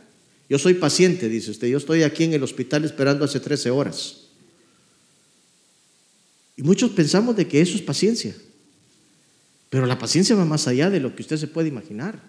Yo 0.49 0.59
soy 0.59 0.75
paciente, 0.75 1.29
dice 1.29 1.51
usted. 1.51 1.69
Yo 1.69 1.79
estoy 1.79 2.03
aquí 2.03 2.25
en 2.25 2.35
el 2.35 2.43
hospital 2.43 2.85
esperando 2.85 3.25
hace 3.25 3.41
13 3.41 3.71
horas. 3.71 4.29
Y 6.57 6.63
muchos 6.63 6.91
pensamos 6.91 7.37
de 7.37 7.47
que 7.47 7.61
eso 7.61 7.77
es 7.77 7.83
paciencia. 7.83 8.35
Pero 9.71 9.87
la 9.87 9.99
paciencia 9.99 10.35
va 10.35 10.45
más 10.45 10.67
allá 10.67 10.91
de 10.91 11.01
lo 11.01 11.15
que 11.15 11.23
usted 11.23 11.37
se 11.37 11.47
puede 11.47 11.69
imaginar. 11.69 12.21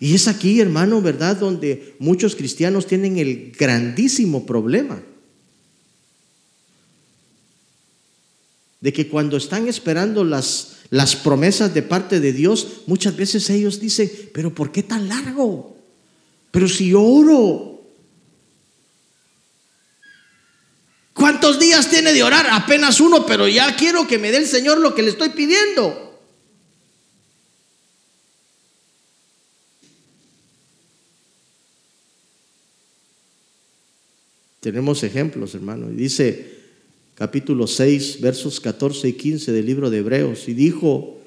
Y 0.00 0.14
es 0.14 0.26
aquí, 0.26 0.60
hermano, 0.60 1.00
¿verdad? 1.00 1.36
Donde 1.36 1.94
muchos 2.00 2.34
cristianos 2.34 2.86
tienen 2.86 3.18
el 3.18 3.52
grandísimo 3.52 4.44
problema. 4.44 5.00
De 8.82 8.92
que 8.92 9.08
cuando 9.08 9.36
están 9.36 9.68
esperando 9.68 10.24
las, 10.24 10.80
las 10.90 11.16
promesas 11.16 11.72
de 11.72 11.82
parte 11.82 12.20
de 12.20 12.32
Dios, 12.32 12.82
muchas 12.86 13.16
veces 13.16 13.48
ellos 13.48 13.80
dicen, 13.80 14.10
pero 14.34 14.52
¿por 14.52 14.72
qué 14.72 14.82
tan 14.82 15.08
largo? 15.08 15.76
Pero 16.50 16.68
si 16.68 16.92
oro. 16.92 17.80
¿Cuántos 21.14 21.60
días 21.60 21.88
tiene 21.88 22.12
de 22.12 22.24
orar? 22.24 22.48
Apenas 22.50 23.00
uno, 23.00 23.24
pero 23.24 23.46
ya 23.46 23.76
quiero 23.76 24.06
que 24.08 24.18
me 24.18 24.32
dé 24.32 24.38
el 24.38 24.46
Señor 24.46 24.78
lo 24.78 24.94
que 24.94 25.02
le 25.02 25.10
estoy 25.10 25.28
pidiendo. 25.30 26.20
Tenemos 34.58 35.02
ejemplos, 35.04 35.54
hermano. 35.54 35.88
Dice 35.88 36.61
capítulo 37.22 37.68
6, 37.68 38.20
versos 38.20 38.58
14 38.58 39.06
y 39.06 39.12
15 39.12 39.52
del 39.52 39.64
libro 39.64 39.90
de 39.90 39.98
Hebreos. 39.98 40.48
Y 40.48 40.54
dijo, 40.54 41.20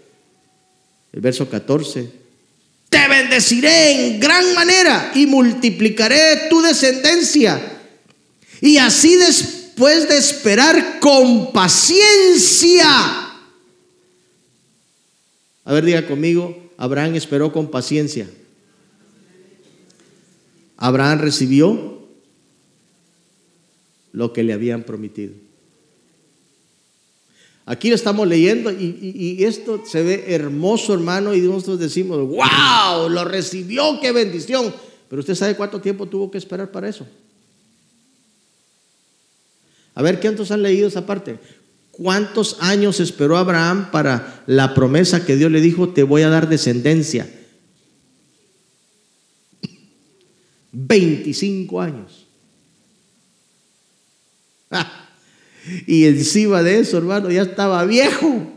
el 1.14 1.22
verso 1.22 1.50
14, 1.50 2.12
te 2.90 3.08
bendeciré 3.08 4.08
en 4.08 4.20
gran 4.20 4.54
manera 4.56 5.14
y 5.16 5.26
multiplicaré 5.26 6.50
tu 6.50 6.62
descendencia. 6.62 7.80
Y 8.60 8.76
así 8.76 9.16
después 9.16 10.10
de 10.10 10.18
esperar 10.18 11.00
con 11.00 11.54
paciencia. 11.54 12.90
A 15.64 15.74
ver, 15.74 15.86
diga 15.86 16.06
conmigo, 16.06 16.74
Abraham 16.76 17.16
esperó 17.16 17.54
con 17.54 17.72
paciencia. 17.72 18.30
Abraham 20.76 21.20
recibió 21.22 22.06
lo 24.12 24.34
que 24.34 24.44
le 24.44 24.52
habían 24.52 24.84
prometido. 24.84 25.45
Aquí 27.68 27.90
lo 27.90 27.96
estamos 27.96 28.28
leyendo 28.28 28.72
y, 28.72 29.44
esto 29.44 29.84
se 29.86 30.04
ve 30.04 30.26
hermoso, 30.28 30.94
hermano, 30.94 31.34
y 31.34 31.42
nosotros 31.42 31.80
decimos, 31.80 32.20
wow, 32.20 33.10
lo 33.10 33.26
recibió, 33.26 34.00
qué 34.00 34.12
bendición. 34.12 34.74
Pero 35.10 35.22
usted 35.22 35.34
sabe 35.34 35.56
cuánto 35.56 35.82
tiempo 35.82 36.06
tuvo 36.06 36.30
que 36.30 36.38
esperar 36.38 36.72
para 36.72 36.88
eso. 36.88 37.08
A 39.96 40.02
ver, 40.04 40.20
¿cuántos 40.20 40.52
han 40.52 40.62
leído 40.62 40.88
esa 40.88 41.08
parte? 41.08 41.40
¿Cuántos 41.90 42.58
años 42.60 43.00
esperó 43.00 43.38
Abraham 43.38 43.90
para 43.90 44.44
la 44.46 44.76
promesa 44.76 45.26
que 45.26 45.36
Dios 45.36 45.52
le 45.52 45.62
dijo, 45.62 45.90
te 45.90 46.04
voy 46.04 46.22
a 46.22 46.30
dar 46.30 46.48
descendencia? 46.48 47.28
25 50.72 51.82
años. 51.82 52.28
Y 55.88 56.06
encima 56.06 56.62
de 56.62 56.80
eso, 56.80 56.98
hermano, 56.98 57.32
ya 57.32 57.44
estaba 57.44 57.84
viejo. 57.86 58.52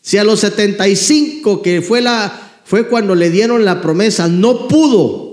Si 0.00 0.16
a 0.16 0.24
los 0.24 0.40
75, 0.40 1.60
que 1.60 1.82
fue, 1.82 2.00
la, 2.00 2.60
fue 2.64 2.88
cuando 2.88 3.14
le 3.14 3.30
dieron 3.30 3.64
la 3.64 3.80
promesa, 3.80 4.28
no 4.28 4.68
pudo. 4.68 5.28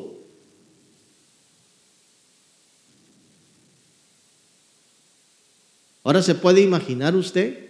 Ahora 6.04 6.21
se 6.21 6.36
puede 6.36 6.62
imaginar 6.62 7.15
usted 7.15 7.69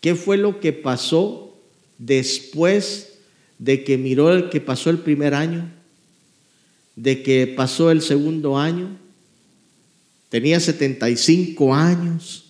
qué 0.00 0.14
fue 0.14 0.36
lo 0.36 0.60
que 0.60 0.72
pasó 0.72 1.56
después 1.98 3.14
de 3.58 3.84
que 3.84 3.96
miró 3.96 4.32
el 4.32 4.50
que 4.50 4.60
pasó 4.60 4.90
el 4.90 4.98
primer 4.98 5.34
año 5.34 5.81
de 6.96 7.22
que 7.22 7.46
pasó 7.46 7.90
el 7.90 8.02
segundo 8.02 8.58
año, 8.58 8.98
tenía 10.28 10.60
75 10.60 11.74
años, 11.74 12.44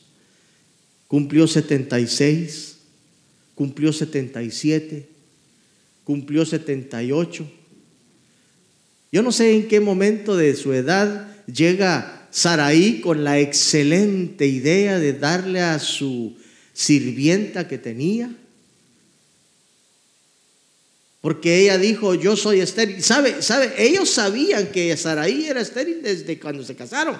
cumplió 1.09 1.47
76, 1.47 2.79
cumplió 3.55 3.93
77, 3.93 5.09
cumplió 6.05 6.45
78. 6.45 7.47
Yo 9.13 9.23
no 9.23 9.31
sé 9.31 9.55
en 9.55 9.69
qué 9.69 9.81
momento 9.81 10.37
de 10.37 10.57
su 10.57 10.73
edad 10.73 11.29
llega 11.47 12.29
Saraí 12.31 13.01
con 13.01 13.25
la 13.25 13.39
excelente 13.39 14.47
idea 14.47 14.99
de 14.99 15.13
darle 15.13 15.61
a 15.61 15.79
su 15.79 16.37
sirvienta 16.73 17.69
que 17.69 17.77
tenía 17.77 18.35
porque 21.23 21.61
ella 21.61 21.79
dijo, 21.79 22.15
yo 22.15 22.37
soy 22.37 22.61
estéril. 22.61 23.01
¿Sabe? 23.01 23.43
¿Sabe? 23.43 23.73
Ellos 23.79 24.11
sabían 24.11 24.67
que 24.67 24.95
Saraí 24.97 25.47
era 25.47 25.61
estéril 25.61 26.03
desde 26.03 26.39
cuando 26.39 26.65
se 26.65 26.75
casaron. 26.75 27.17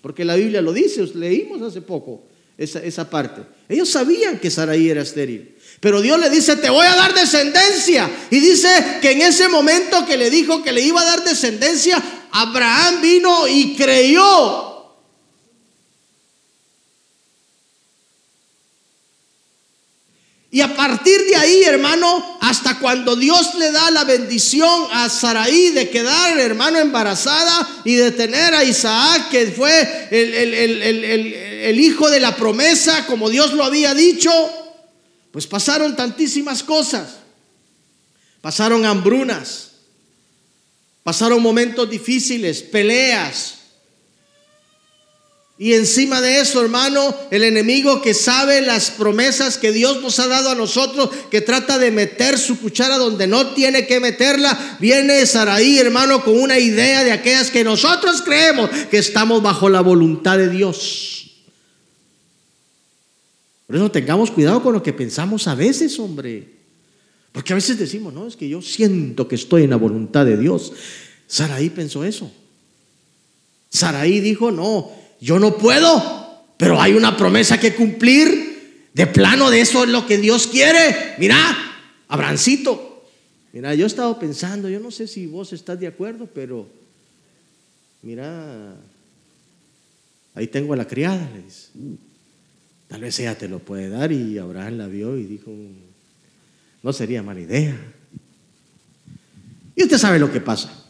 Porque 0.00 0.24
la 0.24 0.36
Biblia 0.36 0.62
lo 0.62 0.72
dice, 0.72 1.04
leímos 1.14 1.60
hace 1.60 1.82
poco 1.82 2.22
esa, 2.56 2.78
esa 2.78 3.10
parte. 3.10 3.42
Ellos 3.68 3.90
sabían 3.90 4.38
que 4.38 4.52
Saraí 4.52 4.88
era 4.88 5.02
estéril. 5.02 5.56
Pero 5.80 6.00
Dios 6.00 6.20
le 6.20 6.30
dice, 6.30 6.54
te 6.56 6.70
voy 6.70 6.86
a 6.86 6.94
dar 6.94 7.12
descendencia. 7.12 8.08
Y 8.30 8.38
dice 8.38 8.68
que 9.02 9.10
en 9.10 9.22
ese 9.22 9.48
momento 9.48 10.06
que 10.06 10.16
le 10.16 10.30
dijo 10.30 10.62
que 10.62 10.70
le 10.70 10.82
iba 10.82 11.00
a 11.00 11.04
dar 11.04 11.24
descendencia, 11.24 12.00
Abraham 12.30 13.02
vino 13.02 13.48
y 13.48 13.74
creyó 13.74 14.67
Y 20.58 20.60
a 20.60 20.74
partir 20.74 21.24
de 21.24 21.36
ahí, 21.36 21.62
hermano, 21.62 22.36
hasta 22.40 22.80
cuando 22.80 23.14
Dios 23.14 23.54
le 23.54 23.70
da 23.70 23.92
la 23.92 24.02
bendición 24.02 24.88
a 24.90 25.08
Saraí 25.08 25.70
de 25.70 25.88
quedar, 25.88 26.36
hermano, 26.40 26.80
embarazada 26.80 27.82
y 27.84 27.94
de 27.94 28.10
tener 28.10 28.52
a 28.54 28.64
Isaac, 28.64 29.28
que 29.30 29.52
fue 29.52 30.08
el, 30.10 31.78
hijo 31.78 32.10
de 32.10 32.18
la 32.18 32.34
promesa, 32.34 33.06
como 33.06 33.30
Dios 33.30 33.52
lo 33.52 33.62
había 33.62 33.94
dicho, 33.94 34.32
pues 35.30 35.46
pasaron 35.46 35.94
tantísimas 35.94 36.64
cosas. 36.64 37.18
Pasaron 38.40 38.84
hambrunas, 38.84 39.68
pasaron 41.04 41.40
momentos 41.40 41.88
difíciles, 41.88 42.62
peleas, 42.62 43.57
y 45.60 45.72
encima 45.72 46.20
de 46.20 46.38
eso, 46.40 46.62
hermano, 46.62 47.16
el 47.32 47.42
enemigo 47.42 48.00
que 48.00 48.14
sabe 48.14 48.62
las 48.62 48.92
promesas 48.92 49.58
que 49.58 49.72
Dios 49.72 50.00
nos 50.00 50.20
ha 50.20 50.28
dado 50.28 50.50
a 50.50 50.54
nosotros, 50.54 51.10
que 51.32 51.40
trata 51.40 51.78
de 51.78 51.90
meter 51.90 52.38
su 52.38 52.60
cuchara 52.60 52.96
donde 52.96 53.26
no 53.26 53.54
tiene 53.54 53.84
que 53.84 53.98
meterla, 53.98 54.76
viene 54.78 55.26
Saraí, 55.26 55.80
hermano, 55.80 56.22
con 56.22 56.38
una 56.38 56.60
idea 56.60 57.02
de 57.02 57.10
aquellas 57.10 57.50
que 57.50 57.64
nosotros 57.64 58.22
creemos 58.22 58.70
que 58.88 58.98
estamos 58.98 59.42
bajo 59.42 59.68
la 59.68 59.80
voluntad 59.80 60.38
de 60.38 60.48
Dios. 60.48 61.32
Por 63.66 63.74
eso 63.74 63.90
tengamos 63.90 64.30
cuidado 64.30 64.62
con 64.62 64.74
lo 64.74 64.82
que 64.82 64.92
pensamos 64.92 65.48
a 65.48 65.56
veces, 65.56 65.98
hombre. 65.98 66.52
Porque 67.32 67.52
a 67.52 67.56
veces 67.56 67.76
decimos, 67.76 68.14
no, 68.14 68.28
es 68.28 68.36
que 68.36 68.48
yo 68.48 68.62
siento 68.62 69.26
que 69.26 69.34
estoy 69.34 69.64
en 69.64 69.70
la 69.70 69.76
voluntad 69.76 70.24
de 70.24 70.36
Dios. 70.36 70.72
Saraí 71.26 71.68
pensó 71.68 72.04
eso. 72.04 72.30
Saraí 73.68 74.20
dijo, 74.20 74.52
no, 74.52 74.90
yo 75.20 75.38
no 75.38 75.56
puedo, 75.56 76.44
pero 76.56 76.80
hay 76.80 76.94
una 76.94 77.16
promesa 77.16 77.58
que 77.58 77.74
cumplir. 77.74 78.46
De 78.94 79.06
plano 79.06 79.50
de 79.50 79.60
eso 79.60 79.84
es 79.84 79.90
lo 79.90 80.06
que 80.06 80.18
Dios 80.18 80.48
quiere. 80.48 81.14
Mira, 81.18 81.36
Abrancito. 82.08 83.04
Mira, 83.52 83.74
yo 83.74 83.84
he 83.84 83.86
estado 83.86 84.18
pensando, 84.18 84.68
yo 84.68 84.80
no 84.80 84.90
sé 84.90 85.06
si 85.06 85.26
vos 85.26 85.52
estás 85.52 85.78
de 85.78 85.86
acuerdo, 85.86 86.28
pero 86.32 86.68
mira, 88.02 88.76
ahí 90.34 90.46
tengo 90.48 90.72
a 90.72 90.76
la 90.76 90.86
criada, 90.86 91.28
le 91.34 91.42
dice. 91.42 91.68
Tal 92.88 93.00
vez 93.02 93.18
ella 93.20 93.36
te 93.36 93.48
lo 93.48 93.58
puede 93.58 93.88
dar 93.88 94.10
y 94.12 94.38
Abraham 94.38 94.78
la 94.78 94.86
vio 94.86 95.16
y 95.16 95.24
dijo, 95.24 95.52
no 96.82 96.92
sería 96.92 97.22
mala 97.22 97.40
idea. 97.40 97.76
Y 99.76 99.82
usted 99.82 99.98
sabe 99.98 100.18
lo 100.18 100.32
que 100.32 100.40
pasa. 100.40 100.86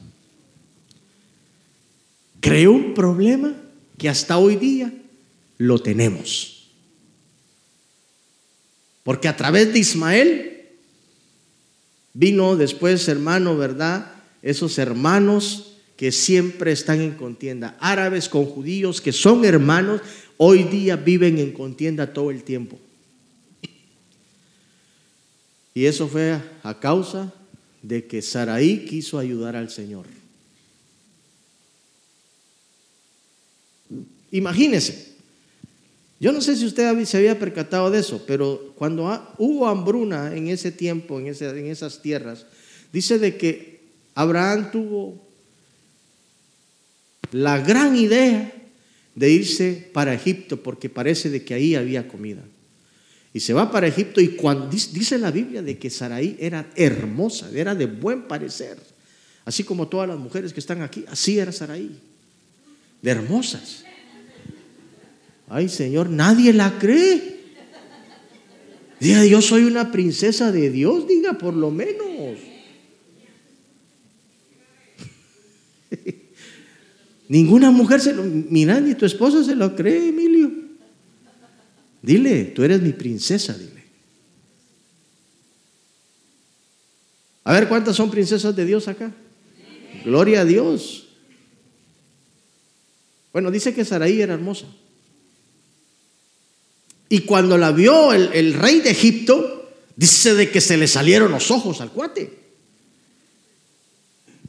Creó 2.41 2.73
un 2.73 2.95
problema 2.95 3.53
que 3.99 4.09
hasta 4.09 4.39
hoy 4.39 4.57
día 4.57 4.93
lo 5.59 5.81
tenemos. 5.81 6.71
Porque 9.03 9.29
a 9.29 9.37
través 9.37 9.73
de 9.73 9.81
Ismael 9.81 10.69
vino 12.15 12.57
después, 12.57 13.09
hermano, 13.09 13.57
¿verdad? 13.57 14.13
Esos 14.43 14.79
hermanos 14.79 15.75
que 15.97 16.13
siempre 16.13 16.71
están 16.71 17.01
en 17.01 17.15
contienda, 17.15 17.77
árabes 17.81 18.29
con 18.29 18.45
judíos 18.45 19.01
que 19.01 19.13
son 19.13 19.45
hermanos, 19.45 20.01
hoy 20.37 20.63
día 20.63 20.95
viven 20.95 21.39
en 21.39 21.53
contienda 21.53 22.13
todo 22.13 22.31
el 22.31 22.45
tiempo. 22.45 22.79
Y 25.75 25.87
eso 25.87 26.07
fue 26.07 26.41
a 26.63 26.79
causa 26.79 27.33
de 27.83 28.07
que 28.07 28.23
Saraí 28.23 28.85
quiso 28.85 29.19
ayudar 29.19 29.57
al 29.57 29.71
Señor. 29.71 30.18
Imagínense, 34.31 35.09
Yo 36.21 36.33
no 36.33 36.41
sé 36.41 36.57
si 36.57 36.67
usted 36.67 37.05
se 37.05 37.17
había 37.17 37.39
percatado 37.39 37.91
de 37.91 38.01
eso, 38.01 38.25
pero 38.27 38.75
cuando 38.77 39.35
hubo 39.39 39.69
hambruna 39.69 40.35
en 40.35 40.49
ese 40.49 40.73
tiempo, 40.73 41.21
en, 41.21 41.29
esas 41.29 42.03
tierras, 42.03 42.45
dice 42.93 43.21
de 43.21 43.37
que 43.37 43.83
Abraham 44.17 44.73
tuvo 44.73 45.25
la 47.31 47.61
gran 47.61 47.95
idea 47.95 48.53
de 49.15 49.31
irse 49.31 49.91
para 49.93 50.13
Egipto 50.13 50.61
porque 50.61 50.89
parece 50.89 51.31
de 51.31 51.45
que 51.45 51.55
ahí 51.55 51.77
había 51.77 52.09
comida. 52.09 52.43
Y 53.33 53.41
se 53.41 53.53
va 53.53 53.71
para 53.71 53.87
Egipto 53.87 54.21
y 54.21 54.29
cuando 54.29 54.67
dice 54.69 55.19
la 55.19 55.31
Biblia 55.31 55.63
de 55.63 55.79
que 55.79 55.91
Saraí 55.91 56.37
era 56.41 56.69
hermosa, 56.75 57.49
era 57.55 57.77
de 57.77 57.87
buen 57.87 58.23
parecer, 58.23 58.79
así 59.45 59.63
como 59.63 59.87
todas 59.87 60.09
las 60.09 60.19
mujeres 60.19 60.53
que 60.53 60.61
están 60.61 60.83
aquí, 60.83 61.05
así 61.07 61.39
era 61.39 61.53
Saraí, 61.53 61.97
de 63.03 63.11
hermosas. 63.11 63.85
Ay 65.49 65.69
Señor, 65.69 66.11
nadie 66.11 66.53
la 66.53 66.79
cree. 66.79 67.39
Diga, 69.01 69.25
yo 69.25 69.41
soy 69.41 69.65
una 69.65 69.91
princesa 69.93 70.53
de 70.53 70.71
Dios, 70.71 71.07
diga 71.07 71.35
por 71.35 71.55
lo 71.55 71.71
menos. 71.71 72.39
Ninguna 77.29 77.71
mujer 77.71 78.01
se 78.01 78.13
lo, 78.13 78.25
mira, 78.25 78.81
ni 78.81 78.95
tu 78.95 79.07
esposa 79.07 79.45
se 79.45 79.55
lo 79.55 79.77
cree, 79.77 80.09
Emilio. 80.09 80.51
Dile, 82.03 82.45
tú 82.47 82.65
eres 82.65 82.83
mi 82.83 82.93
princesa, 82.93 83.57
dile. 83.57 83.79
A 87.45 87.53
ver, 87.53 87.69
¿cuántas 87.69 87.97
son 87.97 88.11
princesas 88.11 88.55
de 88.55 88.65
Dios 88.65 88.89
acá? 88.89 89.13
Gloria 90.05 90.41
a 90.43 90.45
Dios. 90.45 91.09
Bueno, 93.33 93.51
dice 93.51 93.73
que 93.75 93.85
Saraí 93.85 94.21
era 94.21 94.35
hermosa. 94.35 94.67
Y 97.09 97.21
cuando 97.21 97.57
la 97.57 97.73
vio 97.73 98.13
el, 98.13 98.55
rey 98.55 98.81
de 98.81 98.91
Egipto, 98.91 99.71
dice 99.97 100.35
de 100.35 100.51
que 100.51 100.61
se 100.61 100.77
le 100.77 100.87
salieron 100.87 101.33
los 101.33 101.51
ojos 101.51 101.81
al 101.81 101.91
cuate. 101.91 102.39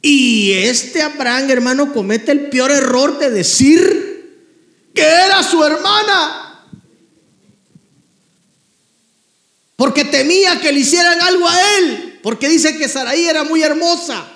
Y 0.02 0.52
este 0.52 1.02
Abraham, 1.02 1.50
hermano, 1.50 1.92
comete 1.92 2.32
el 2.32 2.48
peor 2.50 2.70
error 2.70 3.18
de 3.18 3.30
decir 3.30 4.50
que 4.94 5.02
era 5.02 5.42
su 5.42 5.64
hermana. 5.64 6.66
Porque 9.76 10.04
temía 10.04 10.60
que 10.60 10.72
le 10.72 10.80
hicieran 10.80 11.20
algo 11.22 11.48
a 11.48 11.78
él. 11.78 12.18
Porque 12.22 12.48
dice 12.48 12.76
que 12.76 12.88
Saraí 12.88 13.26
era 13.26 13.44
muy 13.44 13.62
hermosa. 13.62 14.26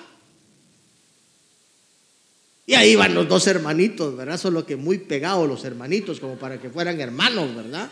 Y 2.66 2.74
ahí 2.74 2.96
van 2.96 3.14
los 3.14 3.28
dos 3.28 3.46
hermanitos, 3.46 4.16
¿verdad? 4.16 4.40
Solo 4.40 4.64
que 4.64 4.76
muy 4.76 4.96
pegados 4.96 5.46
los 5.46 5.64
hermanitos, 5.66 6.18
como 6.18 6.36
para 6.36 6.58
que 6.58 6.70
fueran 6.70 6.98
hermanos, 6.98 7.54
¿verdad? 7.54 7.90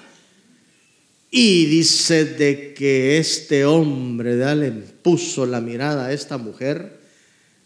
Y 1.35 1.65
dice 1.65 2.27
de 2.27 2.75
que 2.75 3.17
este 3.17 3.65
hombre 3.65 4.37
le 4.55 4.71
puso 4.71 5.47
la 5.47 5.63
mirada 5.63 6.09
a 6.09 6.13
esta 6.13 6.37
mujer 6.37 7.01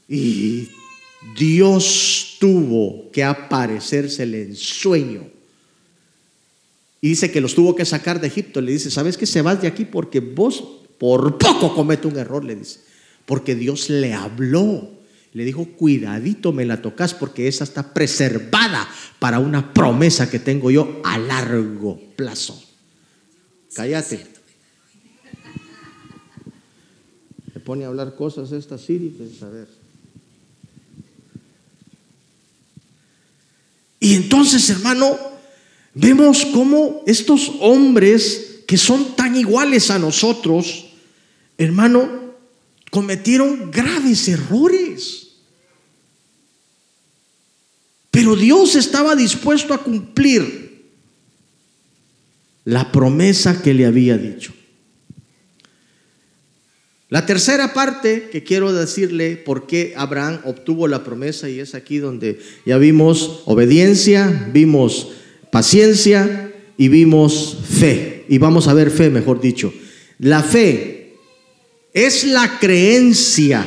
y 0.09 0.69
Dios 1.37 2.37
tuvo 2.39 3.11
que 3.11 3.25
aparecérsele 3.25 4.43
en 4.45 4.55
sueño. 4.55 5.29
Y 7.01 7.09
dice 7.09 7.33
que 7.33 7.41
los 7.41 7.57
tuvo 7.57 7.75
que 7.75 7.85
sacar 7.85 8.21
de 8.21 8.29
Egipto. 8.29 8.61
Le 8.61 8.71
dice, 8.71 8.89
¿sabes 8.89 9.17
que 9.17 9.27
se 9.27 9.43
vas 9.43 9.61
de 9.61 9.67
aquí? 9.67 9.85
Porque 9.85 10.21
vos 10.21 10.63
por 10.97 11.37
poco 11.37 11.75
comete 11.75 12.07
un 12.07 12.19
error, 12.19 12.45
le 12.45 12.55
dice. 12.55 12.79
Porque 13.25 13.57
Dios 13.57 13.91
le 13.91 14.15
habló. 14.15 14.93
Le 15.33 15.45
dijo, 15.45 15.67
cuidadito 15.77 16.53
me 16.53 16.67
la 16.67 16.81
tocas 16.83 17.15
porque 17.15 17.49
esa 17.49 17.65
está 17.65 17.93
preservada 17.93 18.89
para 19.19 19.41
una 19.41 19.75
promesa 19.75 20.31
que 20.31 20.39
tengo 20.39 20.71
yo 20.71 21.01
a 21.03 21.19
largo 21.19 22.01
plazo. 22.15 22.66
Cállate. 23.77 24.27
Se 27.53 27.61
pone 27.61 27.85
a 27.85 27.89
hablar 27.89 28.17
cosas 28.17 28.51
esta 28.53 28.79
Siri, 28.79 29.11
pues 29.11 29.43
a 29.43 29.51
ver. 29.51 29.69
Y 34.01 34.15
entonces, 34.15 34.71
hermano, 34.71 35.19
vemos 35.93 36.47
cómo 36.55 37.03
estos 37.07 37.53
hombres 37.61 38.63
que 38.67 38.79
son 38.79 39.15
tan 39.15 39.37
iguales 39.37 39.91
a 39.91 39.99
nosotros, 39.99 40.87
hermano, 41.59 42.33
cometieron 42.91 43.71
graves 43.71 44.27
errores. 44.29 45.33
Pero 48.11 48.37
Dios 48.37 48.75
estaba 48.75 49.15
dispuesto 49.15 49.75
a 49.75 49.85
cumplir 49.85 50.66
la 52.67 52.93
promesa 52.93 53.63
que 53.63 53.73
le 53.73 53.87
había 53.87 54.19
dicho. 54.19 54.53
La 57.09 57.25
tercera 57.25 57.73
parte 57.73 58.29
que 58.33 58.43
quiero 58.43 58.73
decirle 58.73 59.37
por 59.37 59.69
qué 59.69 59.95
Abraham 59.97 60.41
obtuvo 60.45 60.89
la 60.89 61.05
promesa 61.05 61.49
y 61.49 61.61
es 61.61 61.77
aquí 61.77 61.99
donde 61.99 62.41
ya 62.67 62.77
vimos 62.79 63.43
obediencia, 63.47 64.51
vimos 64.53 65.13
paciencia 65.53 66.53
y 66.77 66.89
vimos 66.89 67.59
fe. 67.65 68.25
Y 68.29 68.39
vamos 68.39 68.67
a 68.67 68.75
ver 68.75 68.91
fe, 68.91 69.11
mejor 69.11 69.41
dicho. 69.41 69.73
La 70.19 70.43
fe 70.43 71.15
es 71.93 72.25
la 72.25 72.59
creencia, 72.59 73.65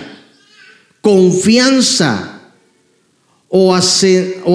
confianza, 0.99 2.38
o, 3.49 3.73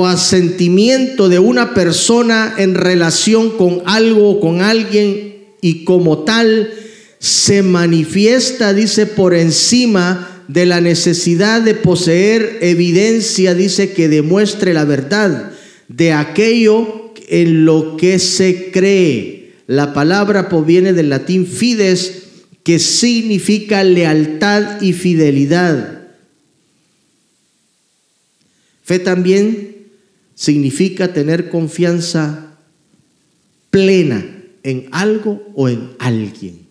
asentimiento 0.07 1.29
de 1.29 1.39
una 1.39 1.75
persona 1.75 2.55
en 2.57 2.75
relación 2.75 3.51
con 3.51 3.83
algo 3.87 4.31
o 4.31 4.41
con 4.41 4.63
alguien 4.63 5.35
y 5.61 5.85
como 5.85 6.19
tal 6.21 6.73
se 7.19 7.63
manifiesta, 7.63 8.73
dice, 8.73 9.07
por 9.07 9.35
encima 9.35 10.45
de 10.47 10.67
la 10.67 10.81
necesidad 10.81 11.63
de 11.63 11.75
poseer 11.75 12.59
evidencia, 12.61 13.55
dice, 13.55 13.93
que 13.93 14.09
demuestre 14.09 14.75
la 14.75 14.85
verdad 14.85 15.53
de 15.89 16.13
aquello 16.13 17.13
en 17.29 17.65
lo 17.65 17.97
que 17.97 18.19
se 18.19 18.71
cree. 18.71 19.55
La 19.67 19.95
palabra 19.95 20.49
proviene 20.49 20.93
del 20.93 21.09
latín 21.09 21.47
fides, 21.47 22.25
que 22.63 22.79
significa 22.79 23.83
lealtad 23.85 24.81
y 24.83 24.93
fidelidad. 24.93 25.94
Fe 28.85 28.99
también 28.99 29.87
significa 30.35 31.13
tener 31.15 31.49
confianza 31.49 32.59
plena 33.71 34.25
en 34.63 34.89
algo 34.93 35.43
o 35.55 35.71
en 35.71 35.91
alguien. 35.99 36.67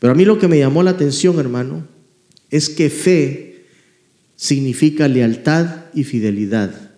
Pero 0.00 0.12
a 0.12 0.16
mí 0.16 0.24
lo 0.24 0.38
que 0.38 0.48
me 0.48 0.58
llamó 0.58 0.82
la 0.82 0.90
atención, 0.90 1.38
hermano, 1.38 1.86
es 2.50 2.68
que 2.68 2.90
fe 2.90 3.66
significa 4.34 5.06
lealtad 5.06 5.84
y 5.94 6.02
fidelidad. 6.02 6.90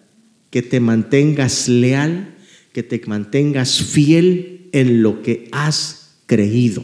Que 0.51 0.63
te 0.63 0.81
mantengas 0.81 1.69
leal, 1.69 2.35
que 2.73 2.83
te 2.83 3.03
mantengas 3.07 3.83
fiel 3.83 4.71
en 4.73 5.03
lo 5.03 5.23
que 5.23 5.49
has 5.53 6.13
creído. 6.25 6.83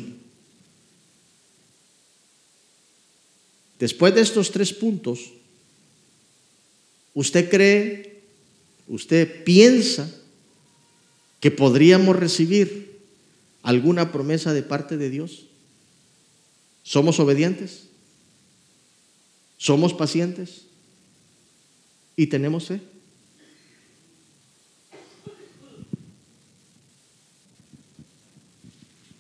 Después 3.79 4.15
de 4.15 4.21
estos 4.21 4.51
tres 4.51 4.75
puntos, 4.75 5.38
¿Usted 7.19 7.51
cree, 7.51 8.23
usted 8.87 9.43
piensa 9.43 10.09
que 11.41 11.51
podríamos 11.51 12.15
recibir 12.15 13.01
alguna 13.65 14.13
promesa 14.13 14.53
de 14.53 14.63
parte 14.63 14.97
de 14.97 15.11
Dios? 15.11 15.47
¿Somos 16.85 17.19
obedientes? 17.19 17.89
¿Somos 19.57 19.95
pacientes? 19.95 20.67
¿Y 22.15 22.29
tenemos 22.29 22.69
fe? 22.69 22.81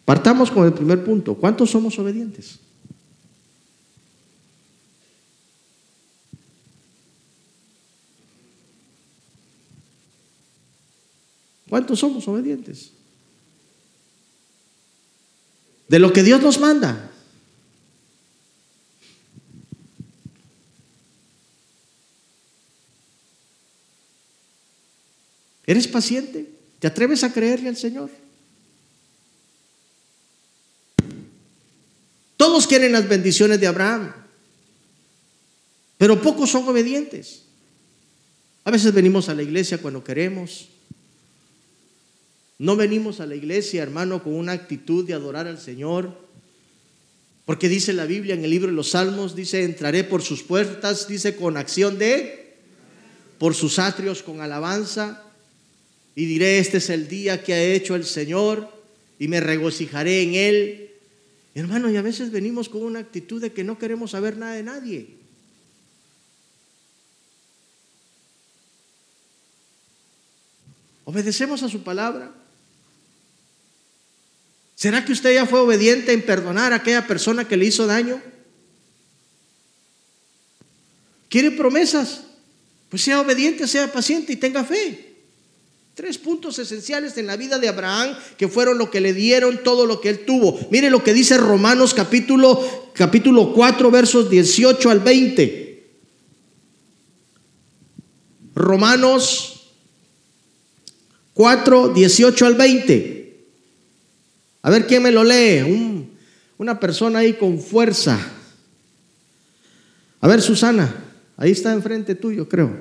Partamos 0.04 0.52
con 0.52 0.66
el 0.66 0.72
primer 0.72 1.04
punto. 1.04 1.34
¿Cuántos 1.34 1.72
somos 1.72 1.98
obedientes? 1.98 2.60
¿Cuántos 11.68 11.98
somos 11.98 12.26
obedientes? 12.28 12.92
De 15.88 15.98
lo 15.98 16.12
que 16.12 16.22
Dios 16.22 16.40
nos 16.40 16.58
manda. 16.58 17.10
¿Eres 25.66 25.86
paciente? 25.86 26.50
¿Te 26.78 26.86
atreves 26.86 27.24
a 27.24 27.32
creerle 27.32 27.68
al 27.68 27.76
Señor? 27.76 28.10
Todos 32.38 32.66
quieren 32.66 32.92
las 32.92 33.06
bendiciones 33.06 33.60
de 33.60 33.66
Abraham, 33.66 34.14
pero 35.98 36.22
pocos 36.22 36.50
son 36.50 36.66
obedientes. 36.68 37.42
A 38.64 38.70
veces 38.70 38.94
venimos 38.94 39.28
a 39.28 39.34
la 39.34 39.42
iglesia 39.42 39.78
cuando 39.78 40.02
queremos, 40.02 40.68
No 42.58 42.74
venimos 42.74 43.20
a 43.20 43.26
la 43.26 43.36
iglesia, 43.36 43.82
hermano, 43.82 44.22
con 44.22 44.34
una 44.34 44.52
actitud 44.52 45.06
de 45.06 45.14
adorar 45.14 45.46
al 45.46 45.60
Señor. 45.60 46.26
Porque 47.44 47.68
dice 47.68 47.92
la 47.92 48.04
Biblia 48.04 48.34
en 48.34 48.44
el 48.44 48.50
libro 48.50 48.68
de 48.68 48.74
los 48.74 48.90
Salmos, 48.90 49.36
dice, 49.36 49.62
entraré 49.62 50.04
por 50.04 50.22
sus 50.22 50.42
puertas, 50.42 51.06
dice, 51.06 51.36
con 51.36 51.56
acción 51.56 51.98
de, 51.98 52.56
por 53.38 53.54
sus 53.54 53.78
atrios 53.78 54.22
con 54.22 54.40
alabanza, 54.40 55.22
y 56.14 56.26
diré, 56.26 56.58
este 56.58 56.78
es 56.78 56.90
el 56.90 57.08
día 57.08 57.44
que 57.44 57.54
ha 57.54 57.62
hecho 57.62 57.94
el 57.94 58.04
Señor, 58.04 58.68
y 59.20 59.28
me 59.28 59.40
regocijaré 59.40 60.22
en 60.22 60.34
él. 60.34 60.90
Hermano, 61.54 61.90
y 61.90 61.96
a 61.96 62.02
veces 62.02 62.32
venimos 62.32 62.68
con 62.68 62.82
una 62.82 62.98
actitud 62.98 63.40
de 63.40 63.52
que 63.52 63.64
no 63.64 63.78
queremos 63.78 64.10
saber 64.10 64.36
nada 64.36 64.54
de 64.54 64.62
nadie. 64.64 65.08
Obedecemos 71.04 71.62
a 71.62 71.68
su 71.68 71.82
palabra. 71.82 72.34
¿Será 74.78 75.04
que 75.04 75.10
usted 75.10 75.34
ya 75.34 75.44
fue 75.44 75.58
obediente 75.58 76.12
en 76.12 76.22
perdonar 76.22 76.72
a 76.72 76.76
aquella 76.76 77.04
persona 77.04 77.48
que 77.48 77.56
le 77.56 77.64
hizo 77.64 77.88
daño? 77.88 78.22
¿Quiere 81.28 81.50
promesas? 81.50 82.20
Pues 82.88 83.02
sea 83.02 83.20
obediente, 83.20 83.66
sea 83.66 83.92
paciente 83.92 84.34
y 84.34 84.36
tenga 84.36 84.62
fe. 84.62 85.16
Tres 85.96 86.16
puntos 86.16 86.60
esenciales 86.60 87.18
en 87.18 87.26
la 87.26 87.36
vida 87.36 87.58
de 87.58 87.66
Abraham 87.66 88.16
que 88.36 88.46
fueron 88.46 88.78
lo 88.78 88.88
que 88.88 89.00
le 89.00 89.12
dieron 89.12 89.64
todo 89.64 89.84
lo 89.84 90.00
que 90.00 90.10
él 90.10 90.24
tuvo. 90.24 90.56
Mire 90.70 90.90
lo 90.90 91.02
que 91.02 91.12
dice 91.12 91.38
Romanos 91.38 91.92
capítulo, 91.92 92.92
capítulo 92.94 93.52
4 93.52 93.90
versos 93.90 94.30
18 94.30 94.90
al 94.90 95.00
20. 95.00 95.88
Romanos 98.54 99.72
4, 101.34 101.88
18 101.88 102.46
al 102.46 102.54
20. 102.54 103.17
A 104.68 104.70
ver 104.70 104.86
quién 104.86 105.02
me 105.02 105.10
lo 105.10 105.24
lee. 105.24 106.10
una 106.58 106.78
persona 106.78 107.20
ahí 107.20 107.32
con 107.32 107.58
fuerza. 107.58 108.18
A 110.20 110.28
ver, 110.28 110.42
Susana, 110.42 110.94
ahí 111.38 111.52
está 111.52 111.72
enfrente 111.72 112.14
tuyo, 112.14 112.46
creo. 112.46 112.76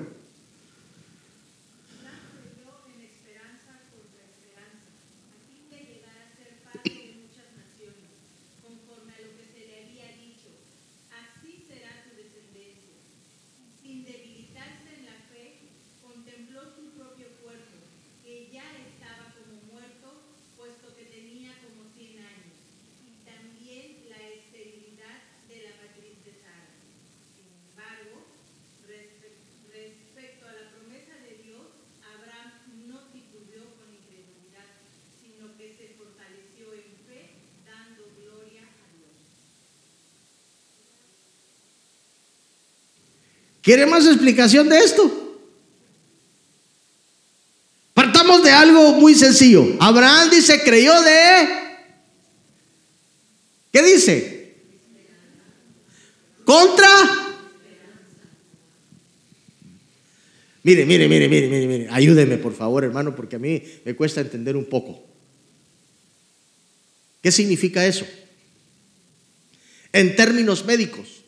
¿Quiere 43.67 43.86
más 43.86 44.06
explicación 44.06 44.69
de 44.69 44.77
esto? 44.77 45.43
Partamos 47.93 48.41
de 48.41 48.49
algo 48.49 48.93
muy 48.93 49.13
sencillo. 49.13 49.75
Abraham 49.82 50.30
dice, 50.30 50.63
creyó 50.63 51.01
de... 51.01 51.49
¿Qué 53.73 53.84
dice? 53.84 54.56
Contra... 56.45 56.88
Mire, 60.63 60.86
mire, 60.86 61.10
mire, 61.10 61.27
mire, 61.27 61.49
mire, 61.49 61.67
mire. 61.67 61.88
Ayúdeme, 61.91 62.38
por 62.38 62.56
favor, 62.56 62.86
hermano, 62.86 63.17
porque 63.17 63.36
a 63.36 63.39
mí 63.39 63.62
me 63.84 63.97
cuesta 63.97 64.21
entender 64.21 64.56
un 64.56 64.63
poco. 64.63 65.06
¿Qué 67.21 67.34
significa 67.34 67.86
eso? 67.86 68.08
En 69.91 70.15
términos 70.15 70.63
médicos, 70.63 71.25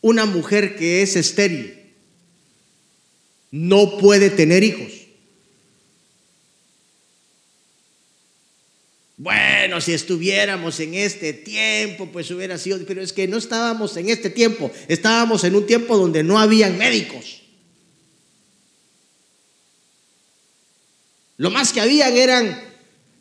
una 0.00 0.26
mujer 0.26 0.76
que 0.76 1.02
es 1.02 1.16
estéril 1.16 1.80
no 3.50 3.98
puede 3.98 4.30
tener 4.30 4.62
hijos. 4.62 4.92
Bueno, 9.16 9.82
si 9.82 9.92
estuviéramos 9.92 10.80
en 10.80 10.94
este 10.94 11.34
tiempo, 11.34 12.06
pues 12.06 12.30
hubiera 12.30 12.56
sido, 12.56 12.78
pero 12.86 13.02
es 13.02 13.12
que 13.12 13.28
no 13.28 13.36
estábamos 13.36 13.96
en 13.98 14.08
este 14.08 14.30
tiempo, 14.30 14.70
estábamos 14.88 15.44
en 15.44 15.54
un 15.56 15.66
tiempo 15.66 15.96
donde 15.98 16.22
no 16.22 16.38
habían 16.38 16.78
médicos. 16.78 17.42
Lo 21.36 21.50
más 21.50 21.72
que 21.72 21.80
habían 21.80 22.16
eran 22.16 22.62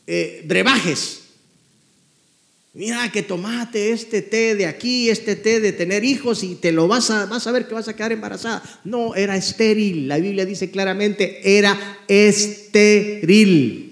eh, 0.08 0.42
brebajes. 0.46 1.22
Mira 2.74 3.12
que 3.12 3.24
tomate 3.24 3.92
este 3.92 4.22
té 4.22 4.54
de 4.54 4.68
aquí, 4.68 5.10
este 5.10 5.36
té 5.36 5.60
de 5.60 5.72
tener 5.72 6.04
hijos 6.04 6.44
y 6.44 6.56
te 6.56 6.72
lo 6.72 6.88
vas 6.88 7.10
a, 7.10 7.26
vas 7.26 7.48
a 7.48 7.52
ver 7.52 7.68
que 7.68 7.74
vas 7.74 7.88
a 7.88 7.96
quedar 7.96 8.12
embarazada. 8.12 8.62
No, 8.84 9.16
era 9.16 9.36
estéril. 9.36 10.08
La 10.08 10.18
Biblia 10.18 10.46
dice 10.46 10.70
claramente, 10.70 11.58
era 11.58 11.76
estéril. 12.08 13.90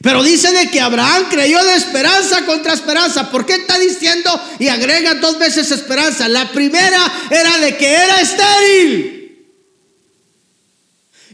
Pero 0.00 0.22
dice 0.22 0.52
de 0.52 0.68
que 0.70 0.80
Abraham 0.80 1.26
creyó 1.30 1.62
de 1.64 1.74
esperanza 1.74 2.44
contra 2.44 2.72
esperanza. 2.72 3.30
¿Por 3.30 3.46
qué 3.46 3.54
está 3.54 3.78
diciendo 3.78 4.30
y 4.58 4.68
agrega 4.68 5.14
dos 5.14 5.38
veces 5.38 5.70
esperanza? 5.70 6.28
La 6.28 6.50
primera 6.52 7.28
era 7.30 7.58
de 7.58 7.76
que 7.76 7.94
era 7.94 8.20
estéril. 8.20 9.17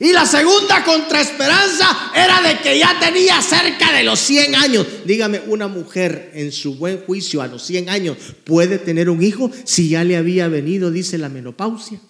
Y 0.00 0.12
la 0.12 0.26
segunda 0.26 0.82
contraesperanza 0.84 2.12
era 2.14 2.42
de 2.42 2.58
que 2.58 2.78
ya 2.78 2.98
tenía 2.98 3.40
cerca 3.40 3.92
de 3.92 4.02
los 4.02 4.18
100 4.18 4.54
años. 4.56 4.86
Dígame, 5.04 5.40
una 5.46 5.68
mujer 5.68 6.32
en 6.34 6.50
su 6.50 6.74
buen 6.74 6.98
juicio 7.02 7.42
a 7.42 7.46
los 7.46 7.64
100 7.64 7.88
años 7.88 8.16
puede 8.44 8.78
tener 8.78 9.08
un 9.08 9.22
hijo 9.22 9.50
si 9.64 9.88
ya 9.88 10.02
le 10.02 10.16
había 10.16 10.48
venido, 10.48 10.90
dice 10.90 11.16
la 11.16 11.28
menopausia. 11.28 12.00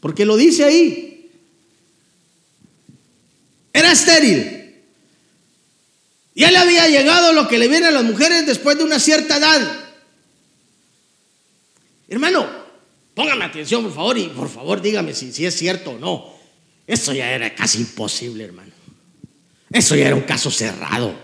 Porque 0.00 0.24
lo 0.24 0.36
dice 0.36 0.64
ahí. 0.64 1.07
Era 3.72 3.92
estéril. 3.92 4.58
Y 6.34 6.44
él 6.44 6.54
había 6.56 6.88
llegado 6.88 7.32
lo 7.32 7.48
que 7.48 7.58
le 7.58 7.68
viene 7.68 7.88
a 7.88 7.90
las 7.90 8.04
mujeres 8.04 8.46
después 8.46 8.78
de 8.78 8.84
una 8.84 9.00
cierta 9.00 9.38
edad. 9.38 9.60
Hermano, 12.08 12.48
póngame 13.14 13.44
atención, 13.44 13.82
por 13.82 13.94
favor, 13.94 14.18
y 14.18 14.28
por 14.28 14.48
favor 14.48 14.80
dígame 14.80 15.14
si, 15.14 15.32
si 15.32 15.44
es 15.44 15.56
cierto 15.56 15.90
o 15.90 15.98
no. 15.98 16.32
Eso 16.86 17.12
ya 17.12 17.30
era 17.32 17.54
casi 17.54 17.78
imposible, 17.78 18.44
hermano. 18.44 18.72
Eso 19.70 19.96
ya 19.96 20.06
era 20.06 20.14
un 20.14 20.22
caso 20.22 20.50
cerrado. 20.50 21.14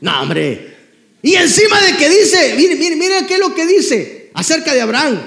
No, 0.00 0.22
hombre. 0.22 0.76
Y 1.22 1.34
encima 1.34 1.80
de 1.82 1.96
que 1.96 2.08
dice, 2.08 2.54
mire, 2.56 2.76
mire, 2.76 2.96
mire 2.96 3.26
qué 3.26 3.34
es 3.34 3.40
lo 3.40 3.54
que 3.54 3.66
dice 3.66 4.30
acerca 4.32 4.72
de 4.72 4.80
Abraham, 4.80 5.20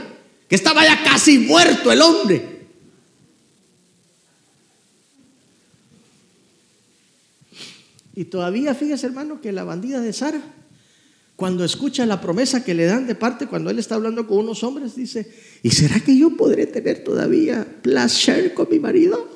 que 0.49 0.55
estaba 0.55 0.83
ya 0.83 1.03
casi 1.03 1.39
muerto 1.39 1.91
el 1.91 2.01
hombre. 2.01 2.52
Y 8.15 8.25
todavía 8.25 8.75
fíjese, 8.75 9.07
hermano, 9.07 9.41
que 9.41 9.51
la 9.51 9.63
bandida 9.63 9.99
de 9.99 10.13
Sara, 10.13 10.41
cuando 11.35 11.65
escucha 11.65 12.05
la 12.05 12.21
promesa 12.21 12.63
que 12.63 12.73
le 12.73 12.85
dan 12.85 13.07
de 13.07 13.15
parte, 13.15 13.47
cuando 13.47 13.69
él 13.69 13.79
está 13.79 13.95
hablando 13.95 14.27
con 14.27 14.39
unos 14.39 14.63
hombres, 14.63 14.95
dice, 14.95 15.31
¿y 15.63 15.71
será 15.71 15.99
que 15.99 16.17
yo 16.17 16.37
podré 16.37 16.67
tener 16.67 17.03
todavía 17.03 17.65
placer 17.81 18.53
con 18.53 18.67
mi 18.69 18.79
marido? 18.79 19.29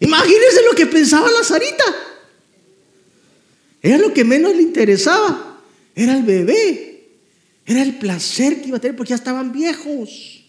Imagínense 0.00 0.62
lo 0.68 0.74
que 0.74 0.86
pensaba 0.86 1.30
la 1.30 1.44
Sarita. 1.44 1.84
Era 3.82 3.98
lo 3.98 4.12
que 4.12 4.24
menos 4.24 4.54
le 4.56 4.62
interesaba. 4.62 5.60
Era 5.94 6.16
el 6.16 6.22
bebé. 6.22 7.10
Era 7.66 7.82
el 7.82 7.98
placer 7.98 8.60
que 8.60 8.68
iba 8.68 8.78
a 8.78 8.80
tener 8.80 8.96
porque 8.96 9.10
ya 9.10 9.16
estaban 9.16 9.52
viejos. 9.52 10.44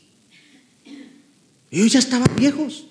Ellos 1.69 1.91
ya 1.91 1.99
estaban 1.99 2.33
viejos. 2.36 2.88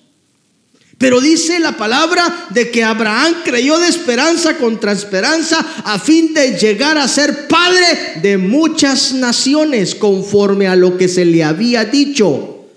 Pero 1.02 1.20
dice 1.20 1.58
la 1.58 1.76
palabra 1.76 2.46
de 2.50 2.70
que 2.70 2.84
Abraham 2.84 3.38
creyó 3.44 3.76
de 3.80 3.88
esperanza 3.88 4.56
contra 4.56 4.92
esperanza 4.92 5.58
a 5.84 5.98
fin 5.98 6.32
de 6.32 6.56
llegar 6.56 6.96
a 6.96 7.08
ser 7.08 7.48
padre 7.48 8.20
de 8.22 8.38
muchas 8.38 9.12
naciones 9.12 9.96
conforme 9.96 10.68
a 10.68 10.76
lo 10.76 10.96
que 10.96 11.08
se 11.08 11.24
le 11.24 11.42
había 11.42 11.84
dicho. 11.84 12.68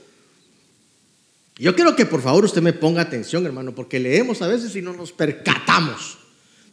Yo 1.57 1.75
quiero 1.75 1.95
que 1.95 2.07
por 2.07 2.23
favor 2.23 2.45
usted 2.45 2.63
me 2.63 2.73
ponga 2.73 3.03
atención, 3.03 3.45
hermano, 3.45 3.75
porque 3.75 3.99
leemos 3.99 4.41
a 4.41 4.47
veces 4.47 4.75
y 4.75 4.81
no 4.81 4.93
nos 4.93 5.11
percatamos 5.11 6.17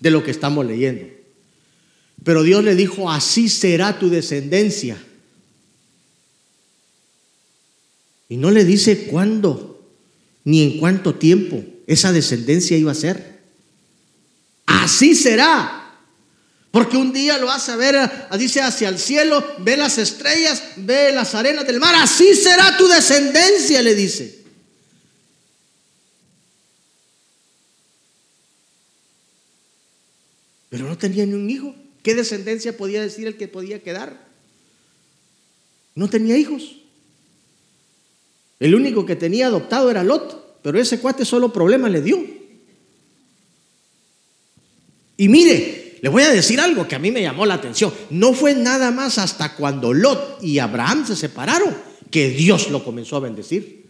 de 0.00 0.10
lo 0.10 0.24
que 0.24 0.30
estamos 0.30 0.64
leyendo. 0.64 1.04
Pero 2.24 2.44
Dios 2.44 2.64
le 2.64 2.74
dijo, 2.74 3.10
así 3.10 3.50
será 3.50 3.98
tu 3.98 4.08
descendencia. 4.08 4.96
Y 8.30 8.38
no 8.38 8.50
le 8.50 8.64
dice 8.64 9.04
cuándo 9.08 9.71
ni 10.44 10.62
en 10.62 10.78
cuánto 10.78 11.14
tiempo 11.14 11.64
esa 11.86 12.12
descendencia 12.12 12.76
iba 12.76 12.92
a 12.92 12.96
ser. 12.96 13.40
Así 14.66 15.14
será. 15.14 15.78
Porque 16.70 16.96
un 16.96 17.12
día 17.12 17.36
lo 17.36 17.50
hace 17.50 17.76
ver, 17.76 18.10
dice 18.38 18.62
hacia 18.62 18.88
el 18.88 18.98
cielo, 18.98 19.44
ve 19.58 19.76
las 19.76 19.98
estrellas, 19.98 20.62
ve 20.76 21.12
las 21.12 21.34
arenas 21.34 21.66
del 21.66 21.78
mar. 21.78 21.94
Así 21.96 22.34
será 22.34 22.76
tu 22.78 22.88
descendencia, 22.88 23.82
le 23.82 23.94
dice. 23.94 24.42
Pero 30.70 30.86
no 30.86 30.96
tenía 30.96 31.26
ni 31.26 31.34
un 31.34 31.50
hijo. 31.50 31.74
¿Qué 32.02 32.14
descendencia 32.14 32.74
podía 32.74 33.02
decir 33.02 33.26
el 33.26 33.36
que 33.36 33.48
podía 33.48 33.82
quedar? 33.82 34.26
No 35.94 36.08
tenía 36.08 36.38
hijos. 36.38 36.81
El 38.62 38.76
único 38.76 39.04
que 39.04 39.16
tenía 39.16 39.48
adoptado 39.48 39.90
era 39.90 40.04
Lot, 40.04 40.60
pero 40.62 40.78
ese 40.78 41.00
cuate 41.00 41.24
solo 41.24 41.52
problema 41.52 41.88
le 41.88 42.00
dio. 42.00 42.24
Y 45.16 45.28
mire, 45.28 45.98
le 46.00 46.08
voy 46.08 46.22
a 46.22 46.30
decir 46.30 46.60
algo 46.60 46.86
que 46.86 46.94
a 46.94 47.00
mí 47.00 47.10
me 47.10 47.22
llamó 47.22 47.44
la 47.44 47.54
atención. 47.54 47.92
No 48.10 48.34
fue 48.34 48.54
nada 48.54 48.92
más 48.92 49.18
hasta 49.18 49.56
cuando 49.56 49.92
Lot 49.92 50.44
y 50.44 50.60
Abraham 50.60 51.04
se 51.04 51.16
separaron 51.16 51.74
que 52.08 52.30
Dios 52.30 52.70
lo 52.70 52.84
comenzó 52.84 53.16
a 53.16 53.20
bendecir. 53.20 53.84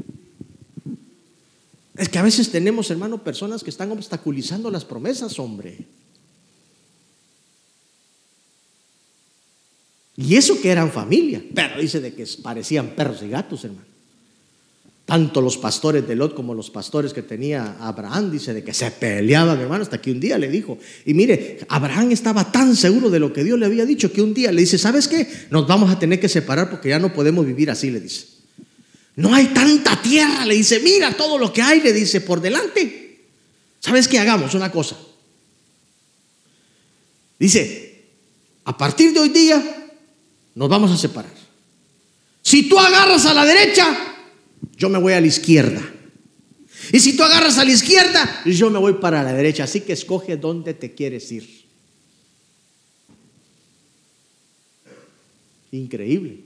Es 1.95 2.09
que 2.09 2.19
a 2.19 2.23
veces 2.23 2.51
tenemos, 2.51 2.91
hermano, 2.91 3.23
personas 3.23 3.63
que 3.63 3.69
están 3.69 3.93
obstaculizando 3.93 4.71
las 4.71 4.87
promesas, 4.87 5.39
hombre. 5.39 5.85
Y 10.17 10.35
eso 10.35 10.59
que 10.63 10.71
eran 10.71 10.91
familia, 10.91 11.45
pero 11.55 11.79
dice 11.79 12.01
de 12.01 12.15
que 12.15 12.27
parecían 12.43 12.97
perros 12.97 13.23
y 13.23 13.29
gatos, 13.29 13.67
hermano. 13.67 13.92
Tanto 15.13 15.43
los 15.43 15.59
pastores 15.59 16.09
de 16.09 16.17
Lot 16.17 16.35
como 16.35 16.55
los 16.55 16.71
pastores 16.71 17.13
que 17.13 17.21
tenía 17.21 17.77
Abraham, 17.81 18.31
dice 18.31 18.55
de 18.55 18.65
que 18.65 18.73
se 18.73 18.91
peleaban, 18.93 19.61
hermano, 19.61 19.83
hasta 19.83 20.01
que 20.01 20.11
un 20.11 20.19
día 20.19 20.39
le 20.39 20.49
dijo, 20.49 20.79
y 21.05 21.13
mire, 21.13 21.59
Abraham 21.69 22.13
estaba 22.13 22.51
tan 22.51 22.75
seguro 22.75 23.11
de 23.11 23.19
lo 23.19 23.31
que 23.31 23.45
Dios 23.45 23.59
le 23.59 23.67
había 23.67 23.85
dicho 23.85 24.11
que 24.11 24.23
un 24.23 24.33
día 24.33 24.51
le 24.51 24.63
dice, 24.63 24.79
¿sabes 24.79 25.09
qué? 25.09 25.29
Nos 25.51 25.67
vamos 25.67 25.91
a 25.91 25.99
tener 25.99 26.19
que 26.19 26.31
separar 26.31 26.71
porque 26.71 26.89
ya 26.89 26.99
no 26.99 27.13
podemos 27.13 27.45
vivir 27.45 27.71
así, 27.71 27.91
le 27.91 28.01
dice. 28.01 28.25
No 29.17 29.35
hay 29.35 29.49
tanta 29.49 30.01
tierra, 30.01 30.47
le 30.47 30.55
dice, 30.55 30.81
mira 30.81 31.15
todo 31.15 31.37
lo 31.37 31.53
que 31.53 31.61
hay, 31.61 31.83
le 31.83 31.93
dice, 31.93 32.23
por 32.23 32.41
delante. 32.41 33.27
¿Sabes 33.81 34.09
qué? 34.09 34.19
Hagamos 34.19 34.55
una 34.55 34.73
cosa. 34.73 34.97
Dice, 37.39 38.03
a 38.65 38.79
partir 38.79 39.13
de 39.13 39.21
hoy 39.21 39.29
día 39.29 39.93
nos 40.55 40.71
vamos 40.71 40.91
a 40.91 40.97
separar. 40.97 41.35
Si 42.41 42.67
tú 42.67 42.79
agarras 42.79 43.27
a 43.27 43.35
la 43.35 43.45
derecha, 43.45 44.12
yo 44.83 44.89
me 44.89 44.99
voy 44.99 45.13
a 45.13 45.21
la 45.21 45.29
izquierda. 45.29 45.81
Y 46.93 46.99
si 46.99 47.17
tú 47.17 47.23
agarras 47.23 47.57
a 47.57 47.65
la 47.65 47.71
izquierda, 47.71 48.43
yo 48.45 48.69
me 48.69 48.81
voy 48.81 48.95
para 48.95 49.23
la 49.23 49.33
derecha. 49.33 49.63
Así 49.63 49.83
que 49.83 49.93
escoge 49.93 50.37
dónde 50.37 50.75
te 50.75 50.93
quieres 50.93 51.31
ir. 51.31 51.49
Increíble. 55.71 56.41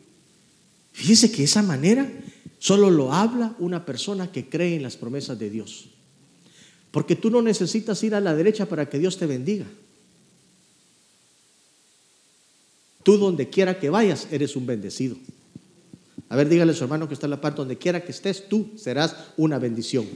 Fíjese 0.93 1.33
que 1.33 1.45
esa 1.45 1.63
manera 1.63 2.13
solo 2.59 2.91
lo 2.91 3.11
habla 3.11 3.57
una 3.59 3.87
persona 3.87 4.31
que 4.31 4.51
cree 4.51 4.77
en 4.77 4.83
las 4.83 4.99
promesas 4.99 5.39
de 5.39 5.49
Dios. 5.49 5.87
Porque 6.91 7.17
tú 7.17 7.31
no 7.31 7.41
necesitas 7.41 8.03
ir 8.05 8.15
a 8.15 8.21
la 8.21 8.35
derecha 8.35 8.67
para 8.67 8.91
que 8.91 8.99
Dios 8.99 9.17
te 9.17 9.25
bendiga. 9.25 9.65
Tú 13.03 13.17
donde 13.17 13.49
quiera 13.49 13.81
que 13.81 13.89
vayas, 13.89 14.29
eres 14.31 14.57
un 14.57 14.67
bendecido. 14.67 15.17
A 16.29 16.37
ver, 16.37 16.49
dígale 16.49 16.73
a 16.73 16.75
su 16.75 16.85
hermano 16.85 17.07
que 17.07 17.15
está 17.15 17.27
en 17.27 17.31
la 17.31 17.41
parte, 17.41 17.59
donde 17.59 17.79
quiera 17.79 18.03
que 18.03 18.11
estés, 18.11 18.49
tú 18.49 18.73
serás 18.77 19.15
una 19.37 19.59
bendición. 19.59 20.07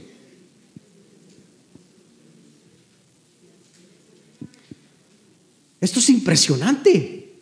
Esto 5.79 5.99
es 5.99 6.09
impresionante. 6.09 7.33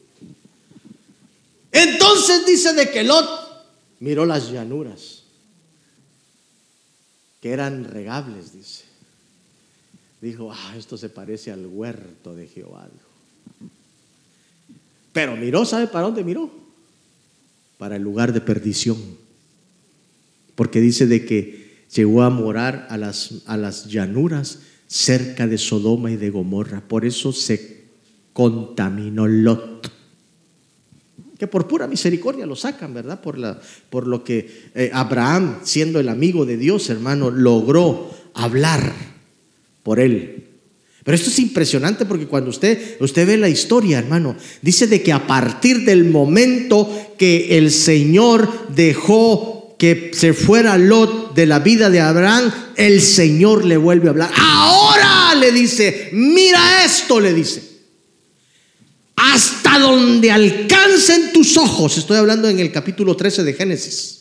Entonces 1.71 2.45
dice 2.45 2.73
de 2.73 2.89
que 2.89 3.03
Lot 3.03 3.27
miró 3.99 4.25
las 4.25 4.51
llanuras, 4.51 5.23
que 7.41 7.51
eran 7.51 7.83
regables, 7.83 8.53
dice. 8.53 8.85
Dijo, 10.21 10.51
ah, 10.51 10.75
esto 10.77 10.97
se 10.97 11.09
parece 11.09 11.51
al 11.51 11.65
huerto 11.65 12.35
de 12.35 12.47
Jehová. 12.47 12.87
Pero 15.13 15.35
miró, 15.35 15.65
¿sabe 15.65 15.87
para 15.87 16.05
dónde 16.05 16.23
miró? 16.23 16.68
Para 17.79 17.95
el 17.95 18.03
lugar 18.03 18.33
de 18.33 18.41
perdición. 18.41 18.97
Porque 20.53 20.81
dice 20.81 21.07
de 21.07 21.25
que 21.25 21.85
llegó 21.95 22.21
a 22.21 22.29
morar 22.29 22.85
a 22.91 22.97
las, 22.97 23.41
a 23.47 23.57
las 23.57 23.87
llanuras 23.87 24.59
cerca 24.87 25.47
de 25.47 25.57
Sodoma 25.57 26.11
y 26.11 26.17
de 26.17 26.29
Gomorra. 26.29 26.81
Por 26.85 27.05
eso 27.05 27.31
se 27.31 27.85
contaminó 28.33 29.27
Lot. 29.27 29.91
Que 31.37 31.47
por 31.47 31.69
pura 31.69 31.87
misericordia 31.87 32.45
lo 32.45 32.57
sacan, 32.57 32.93
¿verdad? 32.93 33.21
Por, 33.21 33.37
la, 33.37 33.61
por 33.89 34.07
lo 34.07 34.25
que 34.25 34.69
eh, 34.75 34.91
Abraham, 34.93 35.59
siendo 35.63 36.01
el 36.01 36.09
amigo 36.09 36.45
de 36.45 36.57
Dios, 36.57 36.89
hermano, 36.89 37.31
logró 37.31 38.11
hablar 38.33 38.93
por 39.83 40.01
él. 40.01 40.48
Pero 41.03 41.15
esto 41.15 41.29
es 41.29 41.39
impresionante 41.39 42.05
porque 42.05 42.27
cuando 42.27 42.49
usted, 42.49 42.97
usted 42.99 43.25
ve 43.25 43.37
la 43.37 43.49
historia, 43.49 43.99
hermano, 43.99 44.35
dice 44.61 44.87
de 44.87 45.01
que 45.01 45.13
a 45.13 45.25
partir 45.25 45.85
del 45.85 46.05
momento 46.05 47.13
que 47.17 47.57
el 47.57 47.71
Señor 47.71 48.67
dejó 48.69 49.75
que 49.79 50.11
se 50.13 50.33
fuera 50.33 50.77
Lot 50.77 51.33
de 51.35 51.45
la 51.45 51.59
vida 51.59 51.89
de 51.89 52.01
Abraham, 52.01 52.51
el 52.75 53.01
Señor 53.01 53.63
le 53.63 53.77
vuelve 53.77 54.07
a 54.07 54.11
hablar. 54.11 54.31
Ahora 54.35 55.35
le 55.35 55.51
dice, 55.53 56.09
mira 56.11 56.83
esto, 56.83 57.19
le 57.19 57.33
dice. 57.33 57.63
Hasta 59.15 59.79
donde 59.79 60.31
alcancen 60.31 61.31
tus 61.31 61.55
ojos, 61.57 61.97
estoy 61.97 62.17
hablando 62.17 62.49
en 62.49 62.59
el 62.59 62.71
capítulo 62.71 63.15
13 63.15 63.43
de 63.43 63.53
Génesis 63.53 64.18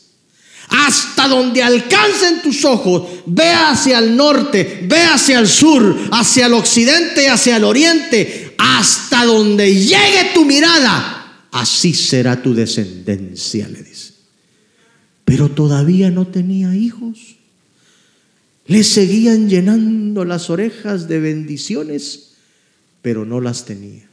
hasta 0.68 1.28
donde 1.28 1.62
alcancen 1.62 2.42
tus 2.42 2.64
ojos, 2.64 3.09
ve 3.26 3.50
hacia 3.50 3.98
el 3.98 4.16
norte, 4.16 4.85
ve 4.87 5.00
hacia 5.02 5.38
el 5.38 5.48
sur, 5.48 5.96
hacia 6.12 6.46
el 6.46 6.54
occidente, 6.54 7.28
hacia 7.28 7.57
el 7.57 7.64
oriente, 7.64 8.54
hasta 8.59 9.24
donde 9.24 9.74
llegue 9.74 10.31
tu 10.35 10.44
mirada, 10.44 11.46
así 11.52 11.94
será 11.94 12.42
tu 12.42 12.54
descendencia, 12.54 13.68
le 13.68 13.83
dice. 13.83 14.12
Pero 15.24 15.50
todavía 15.50 16.11
no 16.11 16.26
tenía 16.26 16.74
hijos. 16.74 17.37
Le 18.66 18.85
seguían 18.85 19.48
llenando 19.48 20.24
las 20.24 20.50
orejas 20.50 21.09
de 21.09 21.20
bendiciones, 21.20 22.33
pero 23.00 23.24
no 23.24 23.40
las 23.40 23.64
tenía. 23.64 24.07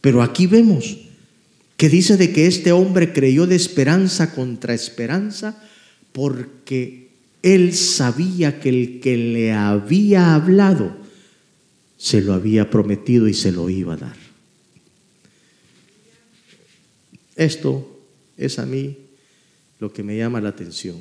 Pero 0.00 0.22
aquí 0.22 0.46
vemos 0.46 0.98
que 1.76 1.88
dice 1.88 2.16
de 2.16 2.32
que 2.32 2.46
este 2.46 2.72
hombre 2.72 3.12
creyó 3.12 3.46
de 3.46 3.56
esperanza 3.56 4.32
contra 4.34 4.74
esperanza 4.74 5.56
porque 6.12 7.10
él 7.42 7.74
sabía 7.74 8.60
que 8.60 8.68
el 8.68 9.00
que 9.00 9.16
le 9.16 9.52
había 9.52 10.34
hablado 10.34 10.96
se 11.96 12.22
lo 12.22 12.34
había 12.34 12.70
prometido 12.70 13.28
y 13.28 13.34
se 13.34 13.52
lo 13.52 13.68
iba 13.68 13.94
a 13.94 13.98
dar. 13.98 14.16
Esto 17.36 18.00
es 18.36 18.58
a 18.58 18.66
mí 18.66 18.96
lo 19.78 19.92
que 19.92 20.02
me 20.02 20.16
llama 20.16 20.40
la 20.40 20.50
atención. 20.50 21.00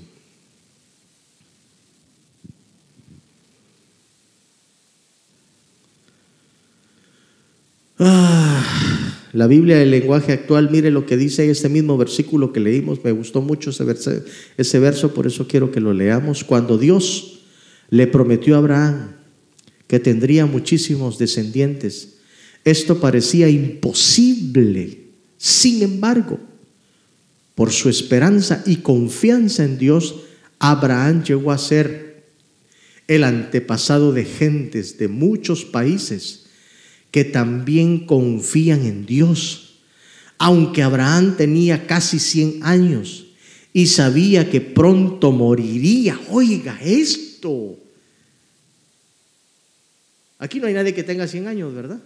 Ah. 7.97 8.89
La 9.32 9.45
Biblia 9.45 9.77
del 9.77 9.91
lenguaje 9.91 10.34
actual, 10.34 10.71
mire 10.71 10.89
lo 10.89 11.05
que 11.05 11.15
dice 11.15 11.49
este 11.49 11.69
mismo 11.69 11.97
versículo 11.97 12.51
que 12.51 12.59
leímos, 12.59 13.03
me 13.03 13.11
gustó 13.11 13.41
mucho 13.41 13.69
ese 13.69 13.84
verso, 13.84 14.11
ese 14.57 14.80
verso, 14.80 15.13
por 15.13 15.27
eso 15.27 15.47
quiero 15.47 15.71
que 15.71 15.80
lo 15.80 15.93
leamos. 15.93 16.43
Cuando 16.43 16.77
Dios 16.77 17.41
le 17.89 18.07
prometió 18.07 18.55
a 18.55 18.59
Abraham 18.59 19.11
que 19.88 19.99
tendría 19.99 20.47
muchísimos 20.47 21.19
descendientes, 21.19 22.15
esto 22.65 22.99
parecía 22.99 23.49
imposible. 23.49 25.09
Sin 25.38 25.84
embargo, 25.84 26.39
por 27.53 27.71
su 27.71 27.89
esperanza 27.89 28.63
y 28.65 28.77
confianza 28.77 29.63
en 29.63 29.77
Dios, 29.77 30.15
Abraham 30.57 31.23
llegó 31.23 31.51
a 31.51 31.57
ser 31.57 32.25
el 33.07 33.23
antepasado 33.23 34.11
de 34.11 34.25
gentes 34.25 34.97
de 34.97 35.07
muchos 35.07 35.65
países 35.65 36.39
que 37.12 37.24
también 37.24 38.05
confían 38.05 38.86
en 38.86 39.05
Dios. 39.05 39.80
Aunque 40.38 40.84
Abraham 40.84 41.36
tenía 41.36 41.86
casi 41.86 42.20
100 42.20 42.64
años 42.64 43.26
y 43.74 43.88
sabía 43.88 44.49
que 44.49 44.62
pronto 44.62 45.32
moriría. 45.32 46.20
Oiga 46.30 46.80
esto. 46.82 47.78
Aquí 50.38 50.60
no 50.60 50.68
hay 50.68 50.74
nadie 50.74 50.93
que 50.93 51.03
tenga 51.03 51.28
100 51.28 51.47
años, 51.47 51.74
¿verdad? 51.74 51.99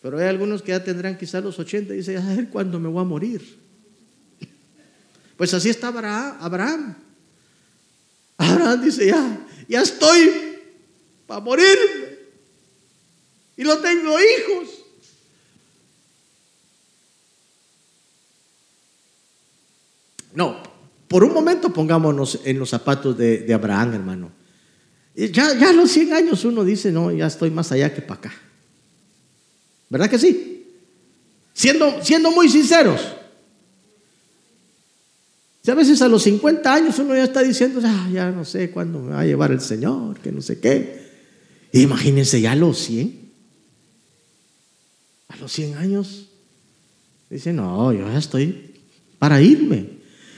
Pero 0.00 0.18
hay 0.18 0.28
algunos 0.28 0.62
que 0.62 0.70
ya 0.70 0.84
tendrán 0.84 1.18
quizás 1.18 1.42
los 1.42 1.58
80 1.58 1.92
y 1.92 1.96
dicen, 1.96 2.18
a 2.18 2.34
ver 2.34 2.48
cuándo 2.48 2.78
me 2.78 2.88
voy 2.88 3.00
a 3.00 3.04
morir. 3.04 3.42
Pues 5.36 5.52
así 5.52 5.68
está 5.68 5.88
Abraham. 5.88 6.94
Abraham 8.38 8.84
dice, 8.84 9.06
ya, 9.06 9.46
ya 9.68 9.82
estoy 9.82 10.30
para 11.26 11.40
morirme. 11.40 12.15
Y 13.56 13.62
no 13.62 13.78
tengo 13.78 14.16
hijos. 14.20 14.68
No, 20.34 20.62
por 21.08 21.24
un 21.24 21.32
momento 21.32 21.72
pongámonos 21.72 22.40
en 22.44 22.58
los 22.58 22.68
zapatos 22.68 23.16
de, 23.16 23.52
Abraham, 23.54 23.94
hermano. 23.94 24.30
Ya, 25.14 25.58
ya 25.58 25.70
a 25.70 25.72
los 25.72 25.90
100 25.90 26.12
años 26.12 26.44
uno 26.44 26.62
dice, 26.62 26.92
no, 26.92 27.10
ya 27.10 27.26
estoy 27.26 27.50
más 27.50 27.72
allá 27.72 27.94
que 27.94 28.02
para 28.02 28.20
acá. 28.20 28.34
¿Verdad 29.88 30.10
que 30.10 30.18
sí? 30.18 30.66
Siendo, 31.54 32.04
siendo 32.04 32.30
muy 32.32 32.50
sinceros. 32.50 33.00
Si 35.62 35.70
a 35.70 35.74
veces 35.74 36.02
a 36.02 36.08
los 36.08 36.22
50 36.22 36.72
años 36.72 36.98
uno 36.98 37.16
ya 37.16 37.24
está 37.24 37.42
diciendo, 37.42 37.80
ah, 37.82 38.08
ya 38.12 38.30
no 38.30 38.44
sé 38.44 38.70
cuándo 38.70 39.00
me 39.00 39.12
va 39.12 39.20
a 39.20 39.24
llevar 39.26 39.52
el 39.52 39.62
Señor, 39.62 40.20
que 40.20 40.30
no 40.30 40.42
sé 40.42 40.60
qué. 40.60 41.06
Imagínense 41.72 42.40
ya 42.40 42.52
a 42.52 42.56
los 42.56 42.78
100. 42.78 43.25
A 45.28 45.36
los 45.36 45.52
100 45.52 45.74
años. 45.74 46.26
Dice, 47.28 47.52
no, 47.52 47.92
yo 47.92 48.08
ya 48.08 48.18
estoy 48.18 48.72
para 49.18 49.40
irme. 49.42 49.96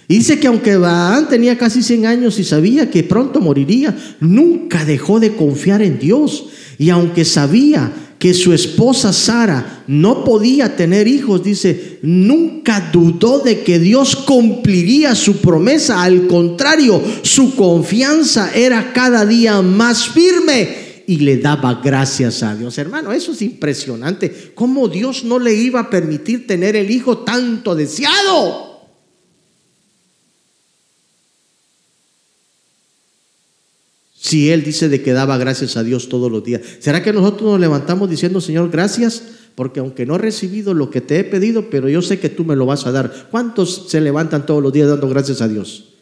dice 0.09 0.39
que 0.41 0.47
aunque 0.47 0.73
Abraham 0.73 1.29
tenía 1.29 1.59
casi 1.59 1.83
100 1.83 2.07
años 2.07 2.39
y 2.39 2.45
sabía 2.45 2.91
que 2.91 3.03
pronto 3.03 3.41
moriría, 3.41 3.97
nunca 4.21 4.85
dejó 4.85 5.21
de 5.21 5.37
confiar 5.37 5.83
en 5.83 5.99
Dios. 5.99 6.47
Y 6.79 6.89
aunque 6.91 7.25
sabía 7.25 7.93
que 8.19 8.33
su 8.35 8.53
esposa 8.53 9.13
Sara 9.13 9.85
no 9.87 10.25
podía 10.25 10.77
tener 10.77 11.07
hijos, 11.07 11.45
dice, 11.45 11.99
nunca 12.03 12.91
dudó 12.93 13.41
de 13.41 13.61
que 13.61 13.79
Dios 13.79 14.17
cumpliría 14.17 15.15
su 15.15 15.37
promesa. 15.37 16.03
Al 16.03 16.27
contrario, 16.27 17.03
su 17.23 17.55
confianza 17.55 18.51
era 18.55 18.93
cada 18.93 19.27
día 19.27 19.61
más 19.61 20.09
firme 20.09 20.88
y 21.09 21.21
le 21.21 21.39
daba 21.39 21.81
gracias 21.83 22.43
a 22.43 22.55
Dios. 22.55 22.77
Hermano, 22.77 23.13
eso 23.13 23.33
es 23.33 23.41
impresionante. 23.41 24.53
¿Cómo 24.55 24.89
Dios 24.89 25.25
no 25.25 25.39
le 25.39 25.55
iba 25.55 25.81
a 25.81 25.89
permitir 25.89 26.47
tener 26.47 26.77
el 26.77 26.91
hijo 26.91 27.21
tanto 27.21 27.75
deseado? 27.75 28.83
Si 34.21 34.51
Él 34.51 34.63
dice 34.63 34.91
de 34.91 35.01
que 35.01 35.15
daba 35.15 35.39
gracias 35.39 35.79
a 35.79 35.83
Dios 35.83 36.11
todos 36.11 36.31
los 36.31 36.45
días, 36.45 36.61
¿será 36.79 37.03
que 37.03 37.15
nosotros 37.15 37.53
nos 37.53 37.61
levantamos 37.61 38.11
diciendo, 38.11 38.43
Señor, 38.43 38.71
gracias? 38.71 39.23
Porque 39.55 39.81
aunque 39.81 40.05
no 40.05 40.17
he 40.17 40.19
recibido 40.19 40.75
lo 40.75 40.91
que 40.91 41.01
te 41.01 41.21
he 41.21 41.25
pedido, 41.25 41.71
pero 41.71 41.89
yo 41.89 42.03
sé 42.03 42.21
que 42.21 42.29
tú 42.29 42.45
me 42.45 42.55
lo 42.55 42.67
vas 42.67 42.87
a 42.87 42.93
dar. 42.93 43.29
¿Cuántos 43.31 43.87
se 43.89 44.03
levantan 44.03 44.45
todos 44.45 44.63
los 44.63 44.75
días 44.75 44.91
dando 44.91 45.09
gracias 45.09 45.41
a 45.41 45.49
Dios? 45.49 45.98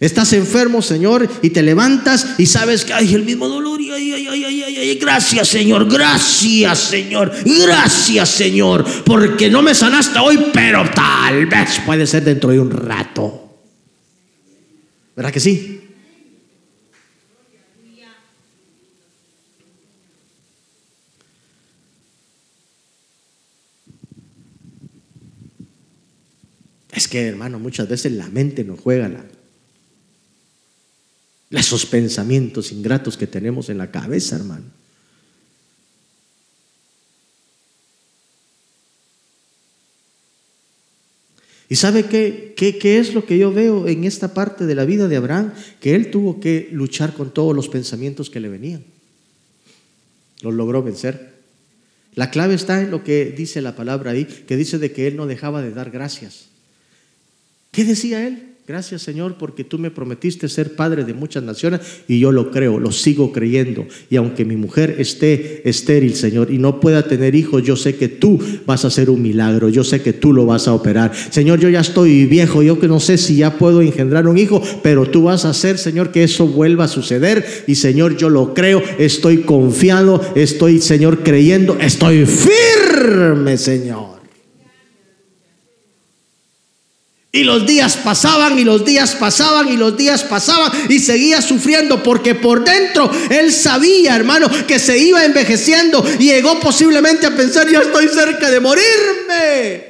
Estás 0.00 0.32
enfermo, 0.32 0.82
Señor, 0.82 1.28
y 1.40 1.50
te 1.50 1.62
levantas 1.62 2.34
y 2.36 2.46
sabes 2.46 2.84
que 2.84 2.92
hay 2.92 3.14
el 3.14 3.24
mismo 3.24 3.48
dolor. 3.48 3.80
Y 3.80 3.90
ay, 3.92 4.12
ay, 4.12 4.44
ay, 4.44 4.62
ay, 4.76 4.94
gracias, 4.96 5.48
Señor, 5.48 5.90
gracias, 5.90 6.78
Señor, 6.78 7.32
gracias, 7.44 8.28
Señor, 8.28 8.84
porque 9.04 9.48
no 9.48 9.62
me 9.62 9.74
sanaste 9.74 10.18
hoy, 10.18 10.50
pero 10.52 10.84
tal 10.90 11.46
vez 11.46 11.80
puede 11.86 12.06
ser 12.06 12.24
dentro 12.24 12.50
de 12.50 12.60
un 12.60 12.70
rato. 12.70 13.40
¿Verdad 15.16 15.32
que 15.32 15.40
sí? 15.40 15.80
Es 26.92 27.08
que, 27.08 27.26
hermano, 27.26 27.58
muchas 27.58 27.88
veces 27.88 28.12
la 28.12 28.28
mente 28.28 28.62
nos 28.62 28.78
juega 28.78 29.08
la, 29.08 29.24
esos 31.58 31.86
pensamientos 31.86 32.72
ingratos 32.72 33.16
que 33.16 33.26
tenemos 33.26 33.68
en 33.68 33.78
la 33.78 33.90
cabeza, 33.90 34.36
hermano. 34.36 34.64
¿Y 41.68 41.76
sabe 41.76 42.04
qué, 42.04 42.54
qué, 42.56 42.78
qué, 42.78 42.98
es 42.98 43.14
lo 43.14 43.24
que 43.24 43.38
yo 43.38 43.52
veo 43.52 43.88
en 43.88 44.04
esta 44.04 44.34
parte 44.34 44.66
de 44.66 44.74
la 44.74 44.84
vida 44.84 45.08
de 45.08 45.16
Abraham? 45.16 45.52
Que 45.80 45.94
él 45.94 46.10
tuvo 46.10 46.38
que 46.38 46.68
luchar 46.70 47.14
con 47.14 47.32
todos 47.32 47.54
los 47.56 47.68
pensamientos 47.68 48.30
que 48.30 48.40
le 48.40 48.48
venían. 48.48 48.84
Los 50.42 50.54
logró 50.54 50.82
vencer. 50.82 51.34
La 52.14 52.30
clave 52.30 52.54
está 52.54 52.80
en 52.80 52.90
lo 52.90 53.02
que 53.02 53.34
dice 53.36 53.60
la 53.60 53.74
palabra 53.74 54.12
ahí, 54.12 54.24
que 54.24 54.56
dice 54.56 54.78
de 54.78 54.92
que 54.92 55.06
él 55.06 55.16
no 55.16 55.26
dejaba 55.26 55.62
de 55.62 55.72
dar 55.72 55.90
gracias. 55.90 56.46
¿Qué 57.72 57.84
decía 57.84 58.26
él? 58.26 58.53
Gracias 58.66 59.02
Señor 59.02 59.34
porque 59.38 59.62
tú 59.62 59.78
me 59.78 59.90
prometiste 59.90 60.48
ser 60.48 60.74
padre 60.74 61.04
de 61.04 61.12
muchas 61.12 61.42
naciones 61.42 61.82
y 62.08 62.18
yo 62.18 62.32
lo 62.32 62.50
creo, 62.50 62.80
lo 62.80 62.92
sigo 62.92 63.30
creyendo. 63.30 63.84
Y 64.08 64.16
aunque 64.16 64.46
mi 64.46 64.56
mujer 64.56 64.96
esté 64.98 65.68
estéril, 65.68 66.14
Señor, 66.14 66.50
y 66.50 66.56
no 66.56 66.80
pueda 66.80 67.06
tener 67.06 67.34
hijos, 67.34 67.62
yo 67.62 67.76
sé 67.76 67.96
que 67.96 68.08
tú 68.08 68.40
vas 68.64 68.86
a 68.86 68.88
hacer 68.88 69.10
un 69.10 69.20
milagro, 69.20 69.68
yo 69.68 69.84
sé 69.84 70.00
que 70.00 70.14
tú 70.14 70.32
lo 70.32 70.46
vas 70.46 70.66
a 70.66 70.72
operar. 70.72 71.12
Señor, 71.14 71.60
yo 71.60 71.68
ya 71.68 71.80
estoy 71.80 72.24
viejo, 72.24 72.62
yo 72.62 72.80
que 72.80 72.88
no 72.88 73.00
sé 73.00 73.18
si 73.18 73.36
ya 73.36 73.58
puedo 73.58 73.82
engendrar 73.82 74.26
un 74.26 74.38
hijo, 74.38 74.62
pero 74.82 75.10
tú 75.10 75.24
vas 75.24 75.44
a 75.44 75.50
hacer, 75.50 75.76
Señor, 75.76 76.10
que 76.10 76.24
eso 76.24 76.46
vuelva 76.46 76.84
a 76.84 76.88
suceder. 76.88 77.44
Y 77.66 77.74
Señor, 77.74 78.16
yo 78.16 78.30
lo 78.30 78.54
creo, 78.54 78.82
estoy 78.98 79.42
confiado, 79.42 80.22
estoy, 80.34 80.80
Señor, 80.80 81.22
creyendo, 81.22 81.76
estoy 81.78 82.24
firme, 82.24 83.58
Señor. 83.58 84.13
Y 87.34 87.42
los 87.42 87.66
días 87.66 87.96
pasaban 87.96 88.56
y 88.60 88.62
los 88.62 88.84
días 88.84 89.16
pasaban 89.16 89.68
y 89.68 89.76
los 89.76 89.96
días 89.96 90.22
pasaban 90.22 90.70
y 90.88 91.00
seguía 91.00 91.42
sufriendo 91.42 92.00
porque 92.00 92.36
por 92.36 92.62
dentro 92.62 93.10
él 93.28 93.52
sabía, 93.52 94.14
hermano, 94.14 94.48
que 94.68 94.78
se 94.78 94.96
iba 94.96 95.24
envejeciendo 95.24 96.06
y 96.20 96.26
llegó 96.26 96.60
posiblemente 96.60 97.26
a 97.26 97.34
pensar, 97.34 97.68
ya 97.68 97.80
estoy 97.80 98.06
cerca 98.06 98.48
de 98.48 98.60
morirme. 98.60 99.84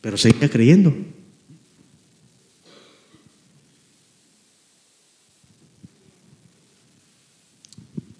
Pero 0.00 0.18
seguía 0.18 0.50
creyendo. 0.50 1.13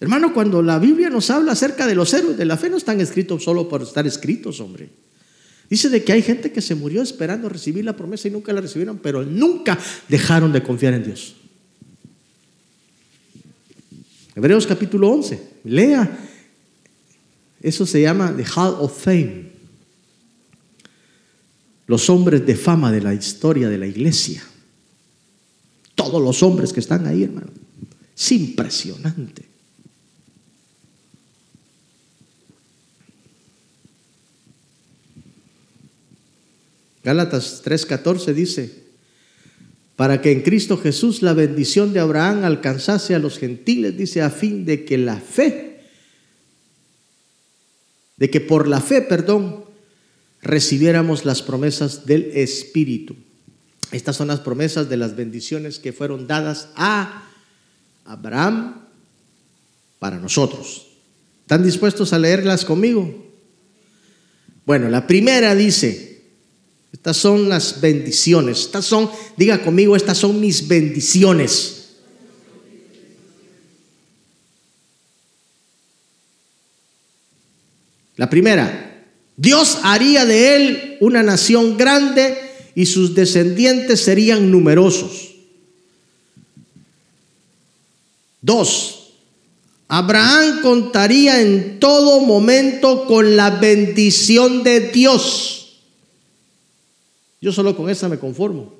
Hermano, 0.04 0.34
cuando 0.34 0.60
la 0.60 0.78
Biblia 0.78 1.08
nos 1.08 1.30
habla 1.30 1.52
acerca 1.52 1.86
de 1.86 1.94
los 1.94 2.12
héroes 2.12 2.36
de 2.36 2.44
la 2.44 2.58
fe, 2.58 2.68
no 2.68 2.76
están 2.76 3.00
escritos 3.00 3.42
solo 3.42 3.66
por 3.66 3.80
estar 3.80 4.06
escritos, 4.06 4.60
hombre. 4.60 4.90
Dice 5.70 5.88
de 5.88 6.04
que 6.04 6.12
hay 6.12 6.20
gente 6.20 6.52
que 6.52 6.60
se 6.60 6.74
murió 6.74 7.00
esperando 7.00 7.48
recibir 7.48 7.86
la 7.86 7.96
promesa 7.96 8.28
y 8.28 8.30
nunca 8.30 8.52
la 8.52 8.60
recibieron, 8.60 8.98
pero 8.98 9.24
nunca 9.24 9.78
dejaron 10.06 10.52
de 10.52 10.62
confiar 10.62 10.92
en 10.92 11.04
Dios. 11.04 11.36
Hebreos 14.36 14.66
capítulo 14.66 15.08
11, 15.08 15.40
lea. 15.64 16.18
Eso 17.62 17.86
se 17.86 18.02
llama 18.02 18.34
The 18.36 18.44
Hall 18.44 18.76
of 18.80 19.02
Fame. 19.02 19.52
Los 21.86 22.10
hombres 22.10 22.44
de 22.44 22.56
fama 22.56 22.92
de 22.92 23.00
la 23.00 23.14
historia 23.14 23.70
de 23.70 23.78
la 23.78 23.86
iglesia. 23.86 24.44
Todos 25.94 26.20
los 26.20 26.42
hombres 26.42 26.74
que 26.74 26.80
están 26.80 27.06
ahí, 27.06 27.22
hermano. 27.22 27.48
Es 28.14 28.32
impresionante. 28.32 29.53
Gálatas 37.04 37.62
3:14 37.62 38.32
dice, 38.32 38.84
para 39.94 40.20
que 40.20 40.32
en 40.32 40.40
Cristo 40.40 40.78
Jesús 40.78 41.22
la 41.22 41.34
bendición 41.34 41.92
de 41.92 42.00
Abraham 42.00 42.44
alcanzase 42.44 43.14
a 43.14 43.18
los 43.18 43.38
gentiles, 43.38 43.96
dice, 43.96 44.22
a 44.22 44.30
fin 44.30 44.64
de 44.64 44.84
que 44.84 44.98
la 44.98 45.16
fe, 45.16 45.82
de 48.16 48.30
que 48.30 48.40
por 48.40 48.66
la 48.66 48.80
fe, 48.80 49.02
perdón, 49.02 49.64
recibiéramos 50.42 51.24
las 51.24 51.42
promesas 51.42 52.06
del 52.06 52.30
Espíritu. 52.34 53.16
Estas 53.92 54.16
son 54.16 54.28
las 54.28 54.40
promesas 54.40 54.88
de 54.88 54.96
las 54.96 55.14
bendiciones 55.14 55.78
que 55.78 55.92
fueron 55.92 56.26
dadas 56.26 56.70
a 56.74 57.28
Abraham 58.04 58.82
para 59.98 60.18
nosotros. 60.18 60.88
¿Están 61.42 61.62
dispuestos 61.62 62.12
a 62.12 62.18
leerlas 62.18 62.64
conmigo? 62.64 63.32
Bueno, 64.66 64.88
la 64.88 65.06
primera 65.06 65.54
dice, 65.54 66.13
estas 67.04 67.18
son 67.18 67.50
las 67.50 67.82
bendiciones. 67.82 68.60
Estas 68.60 68.86
son, 68.86 69.10
diga 69.36 69.62
conmigo, 69.62 69.94
estas 69.94 70.16
son 70.16 70.40
mis 70.40 70.66
bendiciones. 70.66 71.88
La 78.16 78.30
primera, 78.30 79.04
Dios 79.36 79.80
haría 79.82 80.24
de 80.24 80.56
él 80.56 80.96
una 81.02 81.22
nación 81.22 81.76
grande 81.76 82.38
y 82.74 82.86
sus 82.86 83.14
descendientes 83.14 84.00
serían 84.00 84.50
numerosos. 84.50 85.34
Dos, 88.40 89.10
Abraham 89.88 90.62
contaría 90.62 91.42
en 91.42 91.78
todo 91.78 92.20
momento 92.20 93.04
con 93.04 93.36
la 93.36 93.50
bendición 93.50 94.62
de 94.62 94.80
Dios. 94.88 95.63
Yo 97.44 97.52
solo 97.52 97.76
con 97.76 97.90
esa 97.90 98.08
me 98.08 98.18
conformo. 98.18 98.72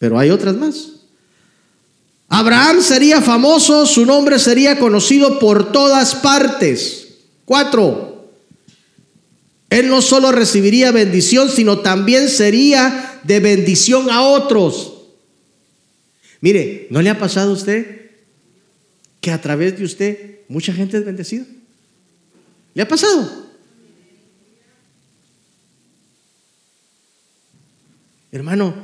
Pero 0.00 0.18
hay 0.18 0.30
otras 0.30 0.56
más. 0.56 0.88
Abraham 2.26 2.82
sería 2.82 3.22
famoso, 3.22 3.86
su 3.86 4.04
nombre 4.04 4.40
sería 4.40 4.80
conocido 4.80 5.38
por 5.38 5.70
todas 5.70 6.16
partes. 6.16 7.18
Cuatro, 7.44 8.28
él 9.70 9.88
no 9.88 10.02
solo 10.02 10.32
recibiría 10.32 10.90
bendición, 10.90 11.48
sino 11.48 11.78
también 11.78 12.28
sería 12.28 13.20
de 13.22 13.38
bendición 13.38 14.10
a 14.10 14.22
otros. 14.22 14.94
Mire, 16.40 16.88
¿no 16.90 17.00
le 17.02 17.10
ha 17.10 17.20
pasado 17.20 17.50
a 17.50 17.54
usted 17.54 18.10
que 19.20 19.30
a 19.30 19.40
través 19.40 19.78
de 19.78 19.84
usted 19.84 20.40
mucha 20.48 20.72
gente 20.72 20.96
es 20.96 21.04
bendecida? 21.04 21.44
¿Le 22.74 22.82
ha 22.82 22.88
pasado? 22.88 23.45
Hermano, 28.32 28.74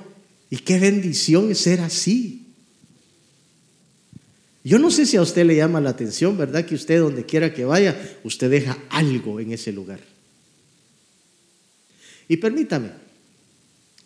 y 0.51 0.59
qué 0.59 0.79
bendición 0.79 1.51
es 1.51 1.59
ser 1.59 1.81
así. 1.81 2.47
Yo 4.65 4.79
no 4.79 4.91
sé 4.91 5.07
si 5.07 5.17
a 5.17 5.23
usted 5.23 5.45
le 5.45 5.57
llama 5.57 5.81
la 5.81 5.91
atención, 5.91 6.37
¿verdad? 6.37 6.65
Que 6.65 6.75
usted 6.75 7.01
donde 7.01 7.27
quiera 7.27 7.53
que 7.53 7.65
vaya, 7.65 8.19
usted 8.23 8.51
deja 8.51 8.79
algo 8.91 9.41
en 9.41 9.53
ese 9.53 9.73
lugar. 9.73 10.01
Y 12.29 12.37
permítame, 12.37 12.91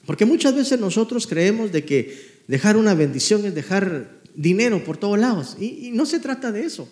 porque 0.07 0.25
muchas 0.25 0.55
veces 0.55 0.81
nosotros 0.81 1.27
creemos 1.27 1.73
de 1.73 1.85
que 1.85 2.43
dejar 2.49 2.77
una 2.77 2.95
bendición 2.95 3.45
es 3.45 3.55
dejar 3.55 4.21
dinero 4.35 4.83
por 4.85 4.97
todos 4.97 5.19
lados. 5.19 5.57
Y, 5.61 5.89
y, 5.89 5.91
no 5.91 6.07
se 6.07 6.21
trata 6.21 6.53
de 6.53 6.65
eso. 6.65 6.89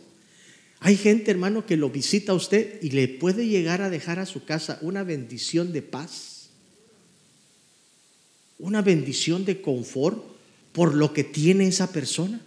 Hay 0.81 0.97
gente, 0.97 1.31
hermano, 1.31 1.65
que 1.65 1.77
lo 1.77 1.89
visita 1.89 2.33
a 2.33 2.35
usted 2.35 2.83
y 2.83 2.91
le 2.91 3.09
puede 3.09 3.47
llegar 3.47 3.81
a 3.81 3.89
dejar 3.89 4.19
a 4.19 4.27
su 4.27 4.45
casa 4.45 4.79
una 4.83 5.03
bendición 5.05 5.73
de 5.73 5.81
paz 5.81 6.34
una 8.65 8.81
bendición 8.81 9.45
de 9.45 9.61
confort 9.61 10.19
por 10.73 10.95
lo 10.95 11.13
que 11.13 11.23
tiene 11.23 11.69
esa 11.69 11.93
persona. 11.93 12.41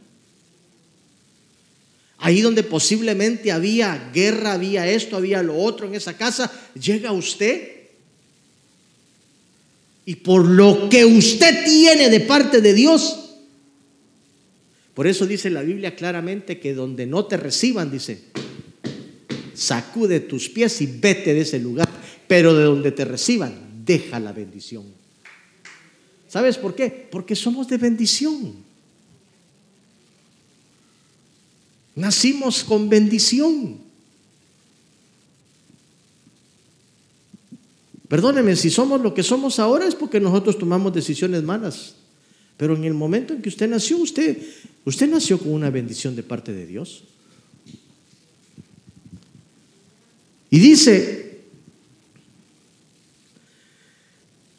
Ahí 2.17 2.41
donde 2.41 2.63
posiblemente 2.63 3.51
había 3.51 4.09
guerra, 4.11 4.53
había 4.53 4.87
esto, 4.87 5.15
había 5.15 5.43
lo 5.43 5.55
otro 5.55 5.85
en 5.85 5.93
esa 5.93 6.17
casa, 6.17 6.51
llega 6.73 7.11
usted 7.11 7.71
y 10.05 10.15
por 10.15 10.43
lo 10.43 10.89
que 10.89 11.05
usted 11.05 11.63
tiene 11.65 12.09
de 12.09 12.21
parte 12.21 12.61
de 12.61 12.73
Dios, 12.73 13.19
por 14.95 15.05
eso 15.05 15.27
dice 15.27 15.51
la 15.51 15.61
Biblia 15.61 15.95
claramente 15.95 16.59
que 16.59 16.73
donde 16.73 17.05
no 17.05 17.25
te 17.25 17.37
reciban, 17.37 17.91
dice, 17.91 18.23
sacude 19.53 20.21
tus 20.21 20.49
pies 20.49 20.81
y 20.81 20.87
vete 20.87 21.35
de 21.35 21.41
ese 21.41 21.59
lugar, 21.59 21.87
pero 22.27 22.55
de 22.55 22.63
donde 22.63 22.91
te 22.91 23.05
reciban, 23.05 23.83
deja 23.85 24.19
la 24.19 24.31
bendición. 24.31 24.97
¿Sabes 26.27 26.57
por 26.57 26.75
qué? 26.75 27.07
Porque 27.11 27.35
somos 27.35 27.67
de 27.67 27.77
bendición. 27.77 28.55
Nacimos 31.95 32.63
con 32.63 32.89
bendición. 32.89 33.79
Perdóneme, 38.07 38.55
si 38.55 38.69
somos 38.69 39.01
lo 39.01 39.13
que 39.13 39.23
somos 39.23 39.59
ahora 39.59 39.85
es 39.85 39.95
porque 39.95 40.19
nosotros 40.19 40.57
tomamos 40.57 40.93
decisiones 40.93 41.43
malas. 41.43 41.95
Pero 42.55 42.75
en 42.75 42.83
el 42.83 42.93
momento 42.93 43.33
en 43.33 43.41
que 43.41 43.49
usted 43.49 43.69
nació, 43.69 43.97
usted, 43.97 44.41
usted 44.85 45.09
nació 45.09 45.37
con 45.39 45.51
una 45.51 45.69
bendición 45.69 46.15
de 46.15 46.23
parte 46.23 46.53
de 46.53 46.65
Dios. 46.65 47.03
Y 50.49 50.59
dice, 50.59 51.26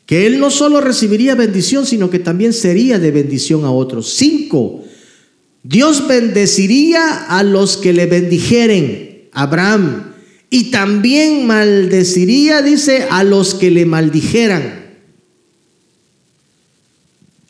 que 0.08 0.24
él 0.24 0.40
no 0.40 0.50
solo 0.50 0.80
recibiría 0.80 1.34
bendición, 1.34 1.84
sino 1.84 2.08
que 2.08 2.18
también 2.18 2.54
sería 2.54 2.98
de 2.98 3.10
bendición 3.10 3.66
a 3.66 3.70
otros. 3.70 4.14
Cinco, 4.14 4.82
Dios 5.62 6.08
bendeciría 6.08 7.26
a 7.26 7.42
los 7.42 7.76
que 7.76 7.92
le 7.92 8.06
bendijeren, 8.06 9.28
Abraham, 9.32 10.14
y 10.48 10.70
también 10.70 11.46
maldeciría, 11.46 12.62
dice, 12.62 13.06
a 13.10 13.22
los 13.22 13.52
que 13.52 13.70
le 13.70 13.84
maldijeran. 13.84 14.96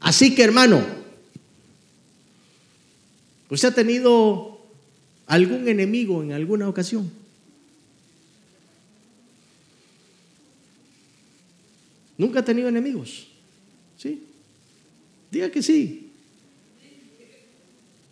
Así 0.01 0.35
que 0.35 0.43
hermano, 0.43 0.85
¿usted 3.51 3.69
ha 3.69 3.75
tenido 3.75 4.67
algún 5.29 5.69
enemigo 5.69 6.25
en 6.25 6.33
alguna 6.33 6.69
ocasión? 6.69 7.09
¿Nunca 12.19 12.41
ha 12.41 12.45
tenido 12.45 12.69
enemigos? 12.69 13.29
¿Sí? 13.97 14.25
Diga 15.31 15.51
que 15.51 15.63
sí. 15.63 16.11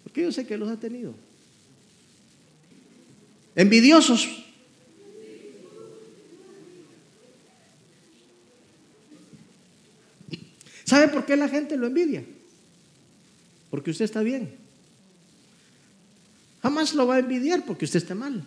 Porque 0.04 0.22
yo 0.22 0.30
sé 0.30 0.46
que 0.46 0.56
los 0.56 0.70
ha 0.70 0.78
tenido. 0.78 1.12
Envidiosos. 3.56 4.44
¿Sabe 10.84 11.08
por 11.08 11.26
qué 11.26 11.36
la 11.36 11.48
gente 11.48 11.76
lo 11.76 11.88
envidia? 11.88 12.24
Porque 13.70 13.90
usted 13.90 14.04
está 14.04 14.22
bien. 14.22 14.54
Jamás 16.62 16.94
lo 16.94 17.08
va 17.08 17.16
a 17.16 17.18
envidiar 17.18 17.64
porque 17.64 17.86
usted 17.86 17.98
está 17.98 18.14
mal. 18.14 18.44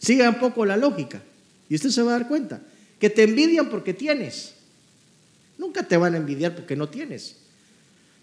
Siga 0.00 0.28
un 0.28 0.40
poco 0.40 0.66
la 0.66 0.76
lógica 0.76 1.22
y 1.68 1.76
usted 1.76 1.90
se 1.90 2.02
va 2.02 2.16
a 2.16 2.18
dar 2.18 2.28
cuenta 2.28 2.60
que 2.98 3.10
te 3.10 3.24
envidian 3.24 3.68
porque 3.68 3.94
tienes. 3.94 4.54
Nunca 5.56 5.82
te 5.82 5.96
van 5.96 6.14
a 6.14 6.16
envidiar 6.18 6.54
porque 6.54 6.76
no 6.76 6.88
tienes. 6.88 7.36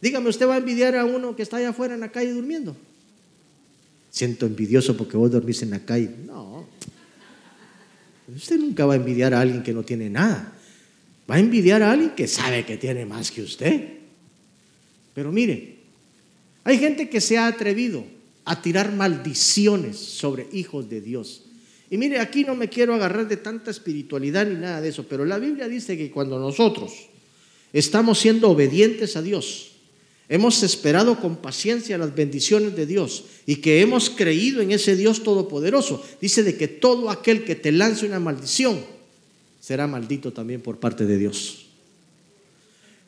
Dígame, 0.01 0.29
¿usted 0.29 0.47
va 0.47 0.55
a 0.55 0.57
envidiar 0.57 0.95
a 0.95 1.05
uno 1.05 1.35
que 1.35 1.43
está 1.43 1.57
allá 1.57 1.69
afuera 1.69 1.93
en 1.93 2.01
la 2.01 2.11
calle 2.11 2.31
durmiendo? 2.31 2.75
Siento 4.11 4.45
envidioso 4.45 4.95
porque 4.95 5.17
vos 5.17 5.31
dormís 5.31 5.61
en 5.61 5.71
la 5.71 5.79
calle. 5.79 6.09
No. 6.25 6.67
Usted 8.33 8.57
nunca 8.57 8.85
va 8.85 8.93
a 8.93 8.97
envidiar 8.97 9.33
a 9.33 9.41
alguien 9.41 9.63
que 9.63 9.73
no 9.73 9.83
tiene 9.83 10.09
nada. 10.09 10.53
Va 11.29 11.35
a 11.35 11.39
envidiar 11.39 11.81
a 11.81 11.91
alguien 11.91 12.11
que 12.11 12.27
sabe 12.27 12.65
que 12.65 12.77
tiene 12.77 13.05
más 13.05 13.31
que 13.31 13.41
usted. 13.41 13.89
Pero 15.13 15.31
mire, 15.31 15.79
hay 16.63 16.77
gente 16.77 17.09
que 17.09 17.21
se 17.21 17.37
ha 17.37 17.47
atrevido 17.47 18.05
a 18.43 18.61
tirar 18.61 18.93
maldiciones 18.93 19.97
sobre 19.97 20.47
hijos 20.51 20.89
de 20.89 21.01
Dios. 21.01 21.44
Y 21.95 21.97
mire, 21.97 22.19
aquí 22.19 22.43
no 22.43 22.55
me 22.55 22.67
quiero 22.67 22.93
agarrar 22.93 23.25
de 23.25 23.37
tanta 23.37 23.71
espiritualidad 23.71 24.45
ni 24.45 24.55
nada 24.55 24.81
de 24.81 24.89
eso, 24.89 25.05
pero 25.07 25.23
la 25.23 25.39
Biblia 25.39 25.69
dice 25.69 25.95
que 25.95 26.11
cuando 26.11 26.37
nosotros 26.37 26.91
estamos 27.71 28.19
siendo 28.19 28.49
obedientes 28.49 29.15
a 29.15 29.21
Dios, 29.21 29.71
hemos 30.27 30.61
esperado 30.61 31.17
con 31.21 31.37
paciencia 31.37 31.97
las 31.97 32.13
bendiciones 32.13 32.75
de 32.75 32.85
Dios 32.85 33.23
y 33.45 33.55
que 33.61 33.79
hemos 33.79 34.09
creído 34.09 34.59
en 34.59 34.71
ese 34.71 34.97
Dios 34.97 35.23
todopoderoso, 35.23 36.05
dice 36.19 36.43
de 36.43 36.57
que 36.57 36.67
todo 36.67 37.09
aquel 37.09 37.45
que 37.45 37.55
te 37.55 37.71
lance 37.71 38.05
una 38.05 38.19
maldición 38.19 38.77
será 39.61 39.87
maldito 39.87 40.33
también 40.33 40.59
por 40.59 40.81
parte 40.81 41.05
de 41.05 41.17
Dios. 41.17 41.67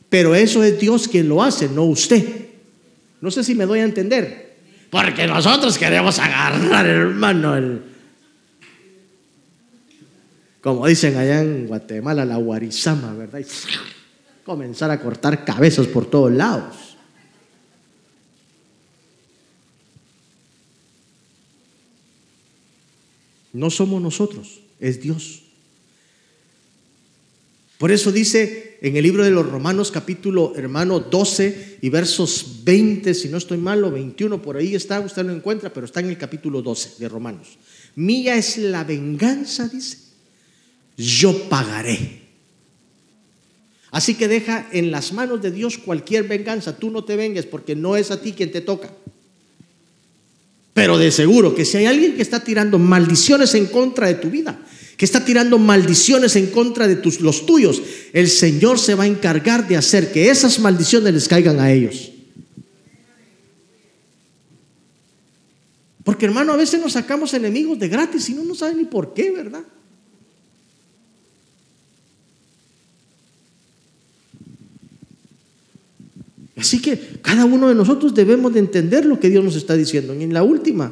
Pero 0.07 0.33
eso 0.33 0.63
es 0.63 0.79
Dios 0.79 1.09
quien 1.09 1.27
lo 1.27 1.43
hace, 1.43 1.67
no 1.67 1.83
usted. 1.83 2.23
No 3.19 3.31
sé 3.31 3.43
si 3.43 3.53
me 3.53 3.65
doy 3.65 3.79
a 3.79 3.83
entender. 3.83 4.55
Porque 4.89 5.27
nosotros 5.27 5.77
queremos 5.77 6.19
agarrar, 6.19 6.85
hermano, 6.85 7.57
el, 7.57 7.96
como 10.67 10.85
dicen 10.85 11.15
allá 11.15 11.39
en 11.39 11.65
Guatemala, 11.65 12.25
la 12.25 12.35
guarizama, 12.35 13.13
¿verdad? 13.13 13.39
Y 13.39 13.45
comenzar 14.43 14.91
a 14.91 14.99
cortar 14.99 15.45
cabezas 15.45 15.87
por 15.87 16.09
todos 16.09 16.29
lados. 16.29 16.97
No 23.53 23.69
somos 23.69 24.01
nosotros, 24.01 24.59
es 24.81 25.01
Dios. 25.01 25.43
Por 27.77 27.89
eso 27.89 28.11
dice 28.11 28.77
en 28.81 28.97
el 28.97 29.03
libro 29.03 29.23
de 29.23 29.31
los 29.31 29.49
Romanos 29.49 29.89
capítulo 29.89 30.51
hermano 30.57 30.99
12 30.99 31.77
y 31.81 31.87
versos 31.87 32.65
20, 32.65 33.13
si 33.13 33.29
no 33.29 33.37
estoy 33.37 33.57
mal, 33.57 33.85
o 33.85 33.91
21, 33.91 34.41
por 34.41 34.57
ahí 34.57 34.75
está, 34.75 34.99
usted 34.99 35.25
lo 35.25 35.31
encuentra, 35.31 35.71
pero 35.71 35.85
está 35.85 36.01
en 36.01 36.09
el 36.09 36.17
capítulo 36.17 36.61
12 36.61 36.95
de 36.99 37.07
Romanos. 37.07 37.57
Mía 37.95 38.35
es 38.35 38.57
la 38.57 38.83
venganza, 38.83 39.69
dice 39.69 40.06
yo 40.97 41.47
pagaré. 41.49 42.17
Así 43.91 44.15
que 44.15 44.27
deja 44.27 44.67
en 44.71 44.91
las 44.91 45.13
manos 45.13 45.41
de 45.41 45.51
Dios 45.51 45.77
cualquier 45.77 46.27
venganza. 46.27 46.77
Tú 46.77 46.89
no 46.89 47.03
te 47.03 47.15
vengues 47.15 47.45
porque 47.45 47.75
no 47.75 47.95
es 47.95 48.11
a 48.11 48.21
ti 48.21 48.33
quien 48.33 48.51
te 48.51 48.61
toca. 48.61 48.91
Pero 50.73 50.97
de 50.97 51.11
seguro 51.11 51.55
que 51.55 51.65
si 51.65 51.77
hay 51.77 51.85
alguien 51.85 52.15
que 52.15 52.21
está 52.21 52.43
tirando 52.43 52.77
maldiciones 52.77 53.55
en 53.55 53.67
contra 53.67 54.07
de 54.07 54.15
tu 54.15 54.29
vida, 54.29 54.59
que 54.97 55.05
está 55.05 55.23
tirando 55.23 55.57
maldiciones 55.57 56.35
en 56.35 56.47
contra 56.47 56.87
de 56.87 56.97
tus, 56.97 57.21
los 57.21 57.45
tuyos, 57.45 57.81
el 58.13 58.29
Señor 58.29 58.77
se 58.77 58.95
va 58.95 59.05
a 59.05 59.07
encargar 59.07 59.67
de 59.67 59.77
hacer 59.77 60.11
que 60.11 60.29
esas 60.29 60.59
maldiciones 60.59 61.13
les 61.13 61.27
caigan 61.27 61.59
a 61.59 61.71
ellos. 61.71 62.11
Porque 66.03 66.25
hermano, 66.25 66.53
a 66.53 66.57
veces 66.57 66.79
nos 66.79 66.93
sacamos 66.93 67.33
enemigos 67.33 67.79
de 67.79 67.87
gratis 67.89 68.29
y 68.29 68.33
no 68.33 68.43
nos 68.43 68.59
saben 68.59 68.77
ni 68.77 68.85
por 68.85 69.13
qué, 69.13 69.31
¿verdad? 69.31 69.63
Así 76.57 76.81
que 76.81 76.99
cada 77.21 77.45
uno 77.45 77.69
de 77.69 77.75
nosotros 77.75 78.15
debemos 78.15 78.53
de 78.53 78.59
entender 78.59 79.05
lo 79.05 79.19
que 79.19 79.29
Dios 79.29 79.43
nos 79.43 79.55
está 79.55 79.75
diciendo. 79.75 80.15
Y 80.15 80.23
en 80.23 80.33
la 80.33 80.43
última, 80.43 80.91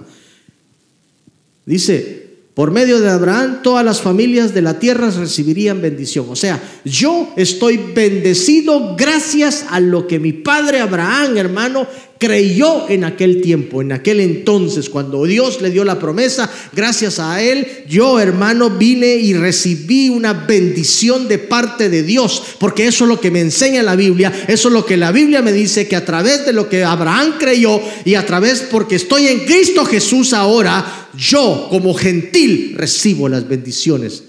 dice, 1.65 2.25
por 2.53 2.71
medio 2.71 3.01
de 3.01 3.09
Abraham, 3.09 3.59
todas 3.63 3.83
las 3.83 4.01
familias 4.01 4.53
de 4.53 4.61
la 4.61 4.79
tierra 4.79 5.09
recibirían 5.09 5.81
bendición. 5.81 6.27
O 6.29 6.37
sea, 6.37 6.61
yo 6.85 7.33
estoy 7.35 7.77
bendecido 7.77 8.95
gracias 8.95 9.65
a 9.69 9.81
lo 9.81 10.07
que 10.07 10.19
mi 10.19 10.31
padre 10.31 10.79
Abraham, 10.79 11.35
hermano, 11.35 11.85
creyó 12.25 12.89
en 12.89 13.03
aquel 13.03 13.39
tiempo, 13.39 13.83
en 13.83 13.91
aquel 13.91 14.19
entonces, 14.19 14.89
cuando 14.89 15.25
Dios 15.25 15.61
le 15.61 15.69
dio 15.69 15.83
la 15.83 15.99
promesa, 15.99 16.51
gracias 16.73 17.19
a 17.19 17.39
él, 17.39 17.67
yo 17.87 18.19
hermano 18.19 18.71
vine 18.71 19.15
y 19.15 19.35
recibí 19.35 20.09
una 20.09 20.33
bendición 20.33 21.27
de 21.27 21.37
parte 21.37 21.87
de 21.87 22.01
Dios, 22.01 22.41
porque 22.59 22.87
eso 22.87 23.03
es 23.03 23.09
lo 23.09 23.21
que 23.21 23.29
me 23.29 23.41
enseña 23.41 23.83
la 23.83 23.95
Biblia, 23.95 24.33
eso 24.47 24.69
es 24.69 24.73
lo 24.73 24.87
que 24.87 24.97
la 24.97 25.11
Biblia 25.11 25.43
me 25.43 25.53
dice, 25.53 25.87
que 25.87 25.95
a 25.95 26.03
través 26.03 26.47
de 26.47 26.53
lo 26.53 26.67
que 26.67 26.83
Abraham 26.83 27.35
creyó 27.37 27.79
y 28.05 28.15
a 28.15 28.25
través, 28.25 28.61
porque 28.71 28.95
estoy 28.95 29.27
en 29.27 29.45
Cristo 29.45 29.85
Jesús 29.85 30.33
ahora, 30.33 31.09
yo 31.15 31.67
como 31.69 31.93
gentil 31.93 32.73
recibo 32.75 33.29
las 33.29 33.47
bendiciones 33.47 34.23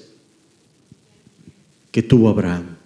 que 1.91 2.03
tuvo 2.03 2.29
Abraham. 2.29 2.77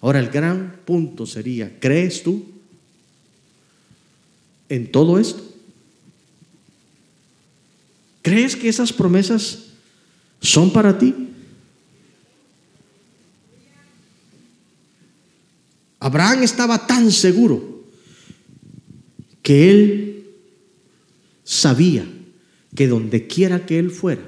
Ahora 0.00 0.20
el 0.20 0.30
gran 0.30 0.76
punto 0.86 1.26
sería, 1.26 1.78
¿crees 1.78 2.22
tú 2.22 2.53
en 4.68 4.90
todo 4.90 5.18
esto? 5.18 5.42
¿Crees 8.22 8.56
que 8.56 8.68
esas 8.68 8.92
promesas 8.92 9.66
son 10.40 10.72
para 10.72 10.98
ti? 10.98 11.14
Abraham 16.00 16.42
estaba 16.42 16.86
tan 16.86 17.10
seguro 17.10 17.84
que 19.42 19.70
él 19.70 20.26
sabía 21.44 22.06
que 22.74 22.88
donde 22.88 23.26
quiera 23.26 23.66
que 23.66 23.78
él 23.78 23.90
fuera, 23.90 24.26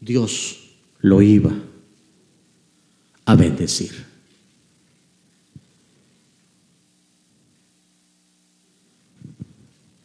Dios 0.00 0.58
lo 1.00 1.22
iba 1.22 1.54
a 3.24 3.34
bendecir. 3.36 4.09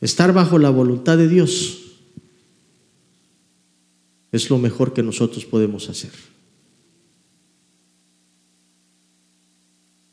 Estar 0.06 0.34
bajo 0.34 0.60
la 0.60 0.70
voluntad 0.70 1.18
de 1.18 1.28
Dios 1.28 1.80
es 4.32 4.51
lo 4.51 4.60
mejor 4.60 4.93
que 4.93 5.01
nosotros 5.01 5.45
podemos 5.45 5.89
hacer. 5.89 6.12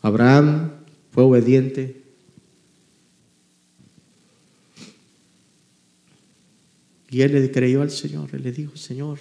Abraham 0.01 0.73
fue 1.11 1.25
obediente 1.25 2.01
Y 7.11 7.21
él 7.21 7.33
le 7.35 7.51
creyó 7.51 7.83
al 7.83 7.91
Señor, 7.91 8.31
él 8.33 8.43
le 8.43 8.53
dijo, 8.53 8.75
Señor, 8.75 9.19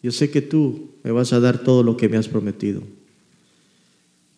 yo 0.00 0.12
sé 0.12 0.30
que 0.30 0.42
tú 0.42 0.90
me 1.02 1.10
vas 1.10 1.32
a 1.32 1.40
dar 1.40 1.64
todo 1.64 1.82
lo 1.82 1.96
que 1.96 2.08
me 2.08 2.18
has 2.18 2.28
prometido. 2.28 2.84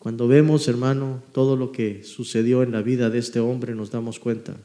Cuando 0.00 0.26
vemos, 0.26 0.66
hermano, 0.66 1.22
todo 1.32 1.56
lo 1.56 1.72
que 1.72 2.02
sucedió 2.04 2.62
en 2.62 2.72
la 2.72 2.80
vida 2.80 3.10
de 3.10 3.18
este 3.18 3.38
hombre, 3.38 3.74
nos 3.74 3.90
damos 3.90 4.18
cuenta 4.18 4.56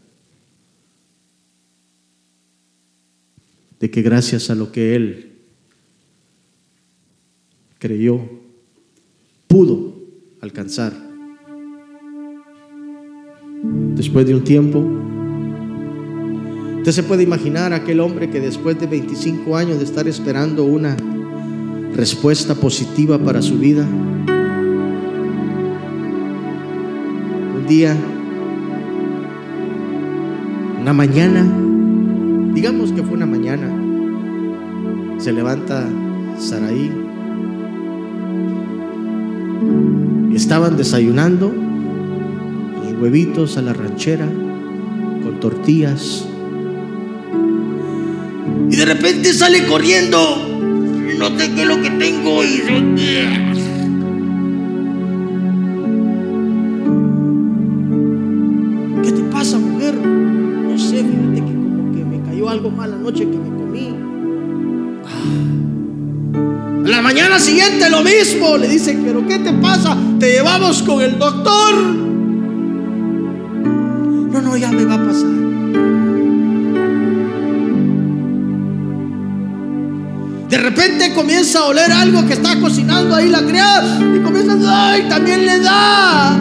de 3.80 3.92
que 3.92 4.02
gracias 4.02 4.50
a 4.50 4.56
lo 4.56 4.72
que 4.72 4.96
él 4.96 5.34
creyó, 7.80 8.22
pudo 9.48 9.94
alcanzar. 10.40 10.94
Después 13.94 14.26
de 14.26 14.36
un 14.36 14.44
tiempo, 14.44 15.06
Usted 16.86 17.02
se 17.02 17.08
puede 17.08 17.24
imaginar 17.24 17.74
aquel 17.74 18.00
hombre 18.00 18.30
que 18.30 18.40
después 18.40 18.80
de 18.80 18.86
25 18.86 19.58
años 19.58 19.80
de 19.80 19.86
estar 19.86 20.08
esperando 20.08 20.66
una 20.66 20.96
respuesta 21.96 22.54
positiva 22.54 23.18
para 23.18 23.42
su 23.42 23.58
vida, 23.58 23.88
día, 27.68 27.96
una 30.82 30.94
mañana, 30.94 31.46
digamos 32.54 32.92
que 32.92 33.04
fue 33.04 33.14
una 33.14 33.26
mañana, 33.26 33.70
se 35.18 35.32
levanta 35.32 35.88
Saraí 36.38 36.92
estaban 40.36 40.76
desayunando 40.76 41.54
huevitos 43.00 43.58
a 43.58 43.62
la 43.62 43.74
ranchera 43.74 44.26
con 45.24 45.40
tortillas 45.40 46.28
y 48.70 48.76
de 48.76 48.86
repente 48.86 49.34
sale 49.34 49.66
corriendo. 49.68 50.18
No 51.18 51.38
sé 51.38 51.52
qué 51.54 51.62
es 51.62 51.68
lo 51.68 51.82
que 51.82 51.90
tengo. 51.92 52.44
Y... 52.44 53.55
lo 67.90 68.02
mismo. 68.02 68.58
Le 68.58 68.68
dice, 68.68 68.98
pero 69.04 69.26
¿qué 69.28 69.40
te 69.40 69.54
pasa? 69.54 69.98
Te 70.20 70.32
llevamos 70.32 70.82
con 70.84 71.02
el 71.02 71.18
doctor. 71.18 71.76
No, 74.32 74.42
no, 74.42 74.58
ya 74.58 74.72
me 74.72 74.86
va 74.86 74.96
a 74.96 75.06
pasar. 75.06 75.36
De 80.50 80.58
repente 80.58 81.14
comienza 81.14 81.60
a 81.60 81.66
oler 81.66 81.92
algo 81.92 82.26
que 82.28 82.34
está 82.34 82.60
cocinando 82.60 83.16
ahí 83.16 83.30
la 83.30 83.42
criada 83.42 84.00
y 84.16 84.20
comienza 84.20 84.54
a 84.54 84.92
ay, 84.92 85.10
también 85.10 85.46
le 85.46 85.60
da. 85.60 86.38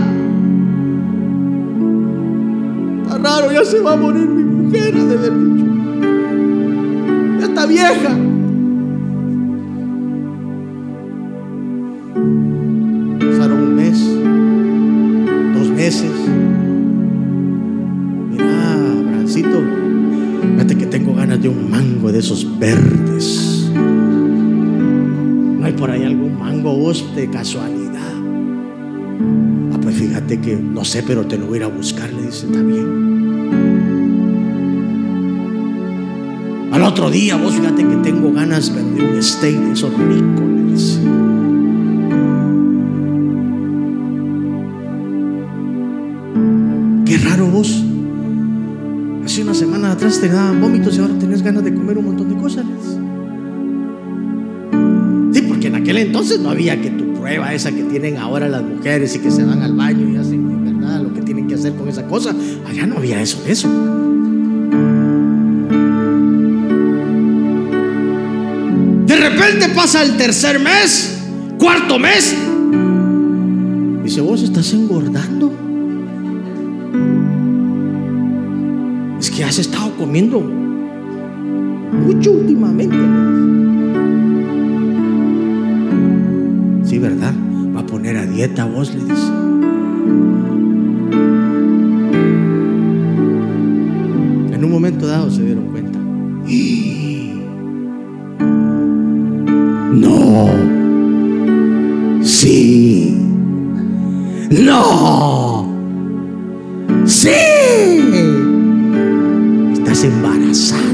Está 3.03 3.19
raro, 3.19 3.53
ya 3.53 3.65
se 3.65 3.81
va 3.81 3.95
a 3.95 3.97
morir 3.97 4.29
mi 4.29 4.45
mujer, 4.45 4.95
de 4.95 5.15
haber 5.15 5.33
dicho. 5.33 5.65
Ya 7.41 7.47
está 7.47 7.67
vieja. 7.67 8.34
Esos 22.65 23.71
verdes 23.71 23.75
por 25.77 25.91
ahí 25.91 26.05
algún 26.05 26.39
mango 26.39 26.77
vos 26.77 27.05
de 27.15 27.29
casualidad. 27.29 28.13
Ah, 29.73 29.79
pues 29.81 29.97
fíjate 29.97 30.41
que 30.41 30.57
no 30.57 30.85
sé, 30.85 31.03
pero 31.03 31.27
te 31.27 31.37
lo 31.37 31.47
voy 31.47 31.55
a 31.55 31.59
ir 31.59 31.65
a 31.65 31.69
buscar, 31.69 32.13
le 32.13 32.23
dice, 32.23 32.47
bien. 32.47 33.15
Al 36.73 36.83
otro 36.83 37.11
día, 37.11 37.37
vos 37.37 37.55
fíjate 37.55 37.87
que 37.87 37.97
tengo 37.97 38.33
ganas 38.33 38.75
de 38.75 38.83
un 38.83 39.23
steak 39.23 39.57
de 39.57 39.73
esos 39.73 39.93
ricos, 39.93 40.49
le 40.49 40.73
dice. 40.73 41.01
Qué 47.07 47.19
raro 47.19 47.47
vos. 47.47 47.85
Hace 49.25 49.43
una 49.43 49.55
semana 49.55 49.93
atrás 49.93 50.21
te 50.21 50.29
daban 50.29 50.61
vómitos 50.61 50.97
y 50.97 51.01
ahora 51.01 51.19
tenés 51.19 51.43
ganas 51.43 51.65
de 51.65 51.75
comer 51.75 51.99
un 51.99 52.07
montón 52.07 52.29
de 52.29 52.34
cosas. 52.45 52.65
entonces 55.97 56.41
no 56.41 56.51
había 56.51 56.81
que 56.81 56.91
tu 56.91 57.15
prueba 57.15 57.53
esa 57.55 57.71
que 57.73 57.83
tienen 57.85 58.19
ahora 58.19 58.49
las 58.49 58.63
mujeres 58.63 59.15
y 59.17 59.19
que 59.19 59.31
se 59.31 59.45
van 59.45 59.63
al 59.63 59.75
baño 59.75 60.09
y 60.09 60.17
hacen 60.17 60.65
verdad 60.65 61.01
lo 61.03 61.15
que 61.15 61.23
tienen 61.23 61.47
que 61.47 61.55
hacer 61.55 61.75
con 61.75 61.89
esa 61.89 62.07
cosa. 62.07 62.35
Allá 62.67 62.87
no 62.87 62.97
había 62.97 63.21
eso 63.21 63.43
de 63.43 63.53
eso. 63.53 63.69
De 69.07 69.17
repente 69.17 69.69
pasa 69.75 70.03
el 70.03 70.17
tercer 70.17 70.59
mes, 70.59 71.23
cuarto 71.59 71.99
mes. 71.99 72.35
Dice, 74.05 74.21
vos 74.21 74.43
estás 74.43 74.73
engordando. 74.73 75.53
es 79.19 79.31
que 79.31 79.43
has 79.43 79.59
estado 79.59 79.91
comiendo 79.97 80.64
mucho 82.05 82.33
últimamente. 82.33 82.97
Sí, 86.85 86.99
¿verdad? 86.99 87.35
Va 87.75 87.81
a 87.81 87.87
poner 87.87 88.17
a 88.17 88.27
dieta 88.27 88.67
vos, 88.67 88.95
le 88.95 89.05
dice. 89.05 89.29
En 94.53 94.65
un 94.65 94.71
momento 94.71 95.07
dado 95.07 95.31
se 95.31 95.43
dieron 95.43 95.71
cuenta. 95.71 95.99
No. 99.93 100.51
Sí. 102.23 103.17
No. 104.51 105.73
Sí. 107.05 107.31
Estás 109.73 110.05
embarazada. 110.05 110.94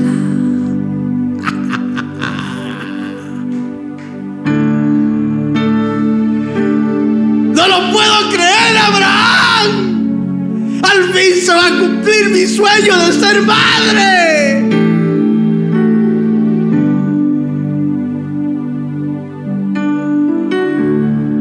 Fin 11.20 11.36
se 11.40 11.52
va 11.52 11.66
a 11.66 11.78
cumplir 11.78 12.30
mi 12.30 12.46
sueño 12.46 12.98
de 13.06 13.12
ser 13.12 13.42
madre. 13.42 14.70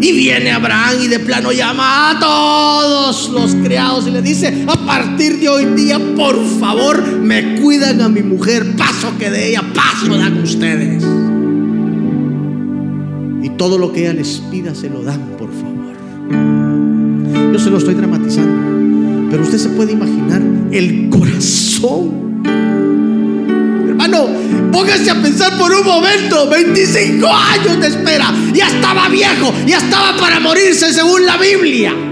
Y 0.02 0.12
viene 0.14 0.52
Abraham 0.52 0.96
y 1.04 1.08
de 1.08 1.20
plano 1.20 1.52
llama 1.52 2.12
a 2.12 2.20
todos 2.20 3.30
los 3.30 3.56
criados 3.56 4.08
y 4.08 4.12
le 4.12 4.22
dice, 4.22 4.66
a 4.68 4.86
partir 4.86 5.40
de 5.40 5.50
hoy 5.50 5.66
día, 5.76 6.00
por 6.16 6.36
favor, 6.60 7.06
me 7.06 7.60
cuidan 7.60 8.02
a 8.02 8.10
mi 8.10 8.22
mujer, 8.22 8.76
paso 8.76 9.18
que 9.18 9.30
de 9.30 9.50
ella, 9.50 9.64
paso 9.74 10.18
dan 10.18 10.42
ustedes. 10.42 11.04
Y 13.44 13.50
todo 13.58 13.78
lo 13.78 13.92
que 13.92 14.02
ella 14.02 14.14
les 14.14 14.42
pida 14.52 14.74
se 14.74 14.90
lo 14.90 15.04
dan, 15.04 15.22
por 15.38 15.50
favor. 15.52 15.80
Yo 17.52 17.60
se 17.60 17.70
lo 17.70 17.78
estoy 17.78 17.96
dramatizando, 17.96 18.69
pero 19.30 19.44
usted 19.44 19.58
se 19.58 19.70
puede 19.70 19.94
imaginar 19.94 20.42
el 20.72 21.10
corazón. 21.10 22.44
Hermano, 23.88 24.28
póngase 24.72 25.12
a 25.12 25.22
pensar 25.22 25.58
por 25.58 25.72
un 25.72 25.86
momento, 25.86 26.50
25 26.50 27.28
años 27.28 27.80
de 27.80 27.88
espera, 27.88 28.34
ya 28.54 28.68
estaba 28.68 29.10
viejo, 29.10 29.54
ya 29.66 29.78
estaba 29.78 30.18
para 30.18 30.40
morirse 30.40 30.94
según 30.94 31.26
la 31.26 31.38
Biblia. 31.38 32.09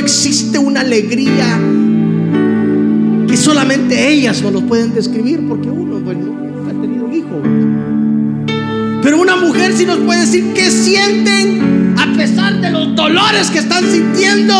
Existe 0.00 0.58
una 0.58 0.80
alegría 0.80 1.60
que 3.28 3.36
solamente 3.36 4.10
ellas 4.10 4.42
nos 4.42 4.52
lo 4.52 4.62
pueden 4.62 4.92
describir, 4.92 5.46
porque 5.46 5.70
uno, 5.70 6.00
bueno, 6.00 6.24
nunca 6.24 6.70
ha 6.70 6.80
tenido 6.80 7.04
un 7.04 7.12
hijo. 7.12 7.40
Pero 9.02 9.20
una 9.20 9.36
mujer 9.36 9.72
sí 9.74 9.86
nos 9.86 9.98
puede 9.98 10.20
decir 10.20 10.52
qué 10.54 10.70
sienten 10.70 11.94
a 11.96 12.12
pesar 12.16 12.60
de 12.60 12.70
los 12.70 12.96
dolores 12.96 13.50
que 13.50 13.58
están 13.58 13.84
sintiendo. 13.84 14.54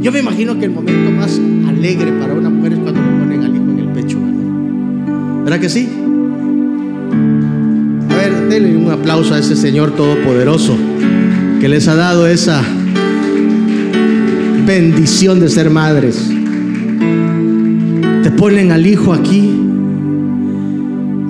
Yo 0.00 0.10
me 0.10 0.20
imagino 0.20 0.58
que 0.58 0.64
el 0.64 0.70
momento 0.70 1.10
más 1.10 1.40
alegre 1.68 2.12
para 2.12 2.32
una 2.34 2.50
mujer 2.50 2.72
es 2.72 2.78
cuando 2.78 3.00
le 3.00 3.08
ponen 3.18 3.44
al 3.44 3.54
hijo 3.54 3.70
en 3.70 3.78
el 3.78 3.88
pecho. 3.88 4.18
¿Verdad 5.44 5.60
que 5.60 5.68
sí? 5.68 5.88
A 8.08 8.16
ver, 8.16 8.48
denle 8.48 8.76
un 8.76 8.90
aplauso 8.90 9.34
a 9.34 9.38
ese 9.38 9.54
Señor 9.54 9.94
Todopoderoso 9.94 10.76
que 11.62 11.68
les 11.68 11.86
ha 11.86 11.94
dado 11.94 12.26
esa 12.26 12.60
bendición 14.66 15.38
de 15.38 15.48
ser 15.48 15.70
madres. 15.70 16.28
Te 18.24 18.32
ponen 18.32 18.72
al 18.72 18.84
hijo 18.84 19.12
aquí 19.12 19.48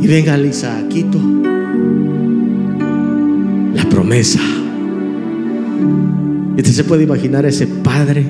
y 0.00 0.06
venga 0.06 0.38
Isaquito. 0.38 1.20
La 3.74 3.84
promesa. 3.90 4.40
Y 6.56 6.60
usted 6.62 6.72
se 6.72 6.84
puede 6.84 7.02
imaginar 7.02 7.44
a 7.44 7.50
ese 7.50 7.66
padre 7.66 8.24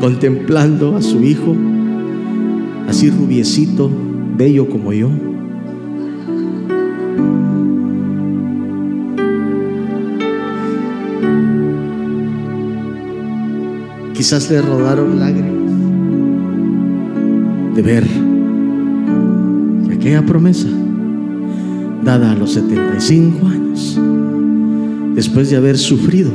contemplando 0.00 0.96
a 0.96 1.02
su 1.02 1.22
hijo, 1.22 1.54
así 2.88 3.10
rubiecito, 3.10 3.88
bello 4.36 4.68
como 4.68 4.92
yo. 4.92 5.31
Quizás 14.22 14.48
le 14.52 14.62
rodaron 14.62 15.18
lágrimas 15.18 15.50
de 17.74 17.82
ver 17.82 18.04
que 19.88 19.94
aquella 19.94 20.24
promesa, 20.24 20.68
dada 22.04 22.30
a 22.30 22.36
los 22.36 22.52
75 22.52 23.48
años, 23.48 24.00
después 25.16 25.50
de 25.50 25.56
haber 25.56 25.76
sufrido, 25.76 26.30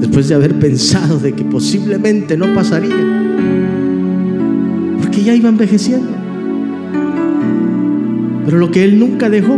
después 0.00 0.28
de 0.28 0.34
haber 0.34 0.58
pensado 0.58 1.20
de 1.20 1.34
que 1.34 1.44
posiblemente 1.44 2.36
no 2.36 2.52
pasaría, 2.52 2.96
porque 5.00 5.22
ya 5.22 5.36
iba 5.36 5.48
envejeciendo. 5.48 6.10
Pero 8.44 8.58
lo 8.58 8.72
que 8.72 8.82
él 8.82 8.98
nunca 8.98 9.30
dejó 9.30 9.56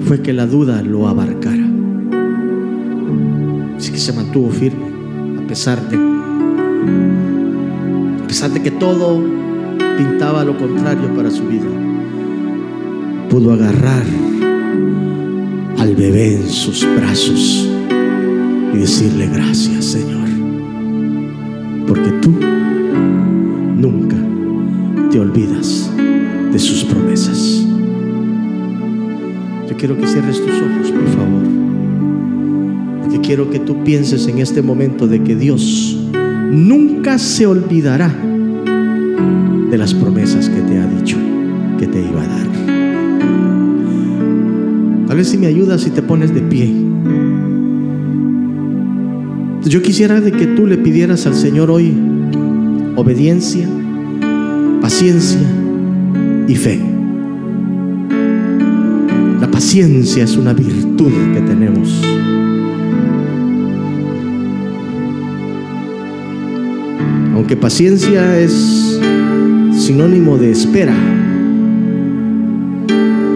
fue 0.00 0.20
que 0.20 0.34
la 0.34 0.46
duda 0.46 0.82
lo 0.82 1.08
abarcara. 1.08 1.61
Se 4.02 4.12
mantuvo 4.12 4.50
firme 4.50 4.86
a 5.38 5.46
pesar 5.46 5.80
de 5.88 5.96
a 8.20 8.26
pesar 8.26 8.50
de 8.50 8.60
que 8.60 8.72
todo 8.72 9.22
pintaba 9.96 10.42
lo 10.44 10.58
contrario 10.58 11.14
para 11.14 11.30
su 11.30 11.46
vida. 11.46 11.68
Pudo 13.30 13.52
agarrar 13.52 14.02
al 15.78 15.94
bebé 15.94 16.34
en 16.34 16.48
sus 16.48 16.84
brazos 16.96 17.68
y 18.74 18.78
decirle 18.78 19.28
gracias, 19.32 19.84
Señor, 19.84 20.28
porque 21.86 22.10
tú 22.20 22.32
nunca 23.76 24.16
te 25.12 25.20
olvidas 25.20 25.88
de 26.50 26.58
sus 26.58 26.82
promesas. 26.82 27.64
Yo 29.70 29.76
quiero 29.76 29.96
que 29.96 30.08
cierres 30.08 30.44
tus 30.44 30.56
ojos, 30.56 30.90
por 30.90 31.06
favor. 31.06 31.31
Quiero 33.34 33.48
que 33.48 33.60
tú 33.60 33.82
pienses 33.82 34.26
en 34.26 34.40
este 34.40 34.60
momento 34.60 35.08
de 35.08 35.22
que 35.22 35.34
Dios 35.34 35.96
nunca 36.50 37.16
se 37.16 37.46
olvidará 37.46 38.14
de 39.70 39.78
las 39.78 39.94
promesas 39.94 40.50
que 40.50 40.60
te 40.60 40.78
ha 40.78 40.86
dicho 40.86 41.16
que 41.78 41.86
te 41.86 41.98
iba 41.98 42.22
a 42.22 42.26
dar. 42.26 42.46
Tal 45.06 45.16
vez 45.16 45.28
si 45.28 45.38
me 45.38 45.46
ayudas 45.46 45.86
y 45.86 45.90
te 45.92 46.02
pones 46.02 46.34
de 46.34 46.42
pie. 46.42 46.74
Yo 49.64 49.80
quisiera 49.80 50.20
de 50.20 50.30
que 50.32 50.48
tú 50.48 50.66
le 50.66 50.76
pidieras 50.76 51.26
al 51.26 51.34
Señor 51.34 51.70
hoy 51.70 51.94
obediencia, 52.96 53.66
paciencia 54.82 55.40
y 56.46 56.54
fe. 56.54 56.78
La 59.40 59.50
paciencia 59.50 60.22
es 60.22 60.36
una 60.36 60.52
virtud 60.52 61.12
que 61.32 61.40
tenemos. 61.40 62.02
Aunque 67.42 67.56
paciencia 67.56 68.38
es 68.38 69.00
sinónimo 69.76 70.38
de 70.38 70.52
espera, 70.52 70.94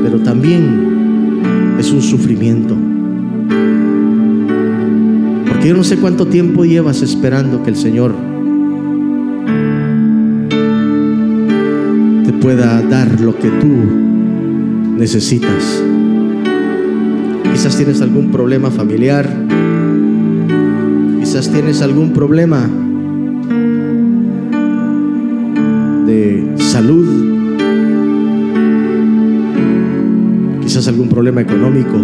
pero 0.05 0.21
también 0.21 1.41
es 1.77 1.91
un 1.91 2.01
sufrimiento. 2.01 2.77
Porque 5.49 5.69
yo 5.71 5.77
no 5.77 5.83
sé 5.83 5.97
cuánto 5.97 6.29
tiempo 6.29 6.65
llevas 6.65 7.03
esperando 7.03 7.65
que 7.65 7.71
el 7.71 7.77
Señor 7.77 8.15
pueda 12.41 12.81
dar 12.83 13.21
lo 13.21 13.37
que 13.37 13.49
tú 13.49 13.75
necesitas. 14.97 15.83
Quizás 17.53 17.77
tienes 17.77 18.01
algún 18.01 18.31
problema 18.31 18.71
familiar, 18.71 19.29
quizás 21.19 21.51
tienes 21.51 21.83
algún 21.83 22.13
problema 22.13 22.71
salud, 26.77 27.07
quizás 30.63 30.87
algún 30.89 31.09
problema 31.09 31.41
económico, 31.41 31.97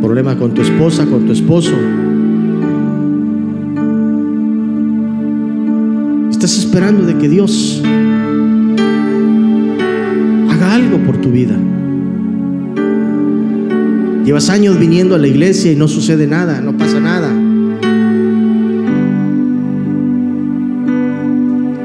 problema 0.00 0.36
con 0.36 0.54
tu 0.54 0.62
esposa, 0.62 1.04
con 1.06 1.26
tu 1.26 1.32
esposo. 1.32 1.72
Estás 6.30 6.58
esperando 6.58 7.04
de 7.06 7.18
que 7.18 7.28
Dios 7.28 7.82
haga 10.48 10.74
algo 10.76 10.98
por 10.98 11.16
tu 11.16 11.32
vida. 11.32 11.56
Llevas 14.24 14.48
años 14.48 14.78
viniendo 14.78 15.16
a 15.16 15.18
la 15.18 15.26
iglesia 15.26 15.72
y 15.72 15.74
no 15.74 15.88
sucede 15.88 16.28
nada, 16.28 16.60
no 16.60 16.76
pasa 16.76 17.00
nada. 17.00 17.49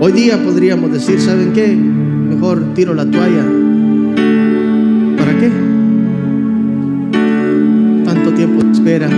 Hoy 0.06 0.12
día 0.12 0.38
podríamos 0.38 0.92
decir, 0.92 1.20
¿saben 1.20 1.52
qué? 1.52 1.76
Mejor 1.76 2.76
tiro 2.76 2.94
la 2.94 3.10
toalla. 3.10 3.44
¿Para 5.18 5.40
qué? 5.40 5.50
Tanto 8.06 8.32
tiempo 8.36 8.64
de 8.64 8.72
espera, 8.72 9.10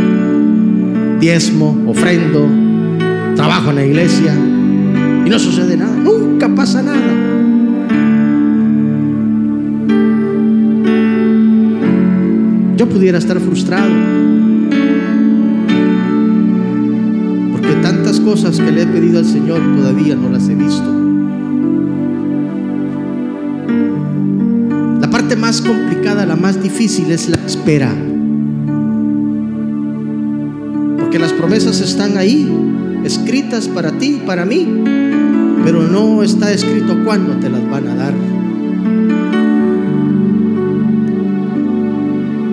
diezmo, 1.19 1.77
ofrendo, 1.87 2.47
trabajo 3.35 3.71
en 3.71 3.75
la 3.75 3.85
iglesia 3.85 4.33
y 5.25 5.29
no 5.29 5.37
sucede 5.37 5.75
nada. 5.75 5.93
Nunca 5.93 6.47
pasa 6.55 6.81
nada. 6.81 6.97
Yo 12.77 12.87
pudiera 12.87 13.17
estar 13.17 13.41
frustrado. 13.41 14.26
Cosas 18.27 18.59
que 18.59 18.69
le 18.73 18.81
he 18.81 18.85
pedido 18.85 19.19
al 19.19 19.25
Señor 19.25 19.61
todavía 19.77 20.13
no 20.13 20.29
las 20.29 20.49
he 20.49 20.55
visto. 20.55 20.83
La 24.99 25.09
parte 25.09 25.37
más 25.37 25.61
complicada, 25.61 26.25
la 26.25 26.35
más 26.35 26.61
difícil 26.61 27.09
es 27.09 27.29
la 27.29 27.37
espera. 27.45 27.89
Porque 30.99 31.17
las 31.17 31.31
promesas 31.31 31.79
están 31.79 32.17
ahí, 32.17 32.51
escritas 33.05 33.69
para 33.69 33.93
ti 33.93 34.19
y 34.21 34.27
para 34.27 34.43
mí, 34.43 34.67
pero 35.63 35.83
no 35.83 36.21
está 36.21 36.51
escrito 36.51 37.01
cuándo 37.05 37.37
te 37.37 37.49
las 37.49 37.69
van 37.69 37.87
a 37.87 37.95
dar. 37.95 38.13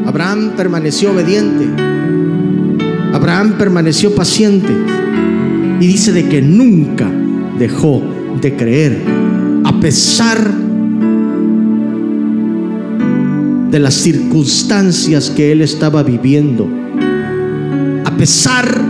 Abraham 0.06 0.52
permaneció 0.56 1.10
obediente. 1.10 1.66
Abraham 3.12 3.54
permaneció 3.58 4.14
paciente. 4.14 5.03
Y 5.84 5.86
dice 5.86 6.12
de 6.12 6.26
que 6.30 6.40
nunca 6.40 7.12
dejó 7.58 8.02
de 8.40 8.56
creer, 8.56 9.02
a 9.64 9.80
pesar 9.80 10.38
de 13.70 13.78
las 13.78 13.92
circunstancias 13.92 15.28
que 15.28 15.52
él 15.52 15.60
estaba 15.60 16.02
viviendo. 16.02 16.66
A 18.02 18.16
pesar 18.16 18.80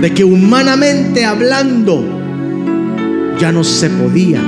de 0.00 0.10
que 0.14 0.24
humanamente 0.24 1.26
hablando 1.26 2.02
ya 3.38 3.52
no 3.52 3.64
se 3.64 3.90
podía. 3.90 4.40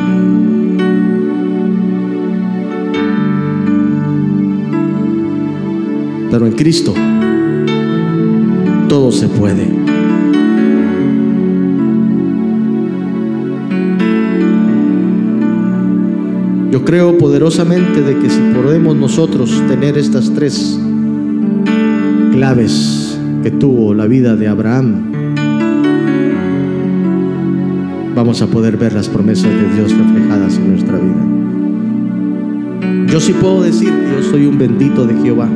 Pero 6.31 6.47
en 6.47 6.53
Cristo 6.53 6.95
todo 8.89 9.13
se 9.13 9.29
puede. 9.29 9.74
Yo 16.75 16.85
creo 16.85 17.17
poderosamente 17.17 18.03
de 18.03 18.19
que 18.19 18.29
si 18.29 18.41
podemos 18.53 18.97
nosotros 18.97 19.63
tener 19.69 19.97
estas 19.97 20.35
tres 20.35 20.77
claves 22.33 23.17
que 23.45 23.53
tuvo 23.53 23.95
la 23.95 24.09
vida 24.09 24.35
de 24.35 24.49
Abraham, 24.49 25.13
vamos 28.17 28.43
a 28.43 28.49
poder 28.49 28.77
ver 28.77 28.93
las 28.93 29.09
promesas 29.09 29.53
de 29.53 29.73
Dios 29.73 29.97
reflejadas 29.97 30.57
en 30.57 30.71
nuestra 30.71 30.99
vida. 30.99 31.25
Yo 33.07 33.21
sí 33.21 33.33
puedo 33.35 33.63
decir 33.63 33.93
yo 34.13 34.21
soy 34.29 34.47
un 34.47 34.59
bendito 34.59 35.07
de 35.07 35.15
Jehová. 35.23 35.49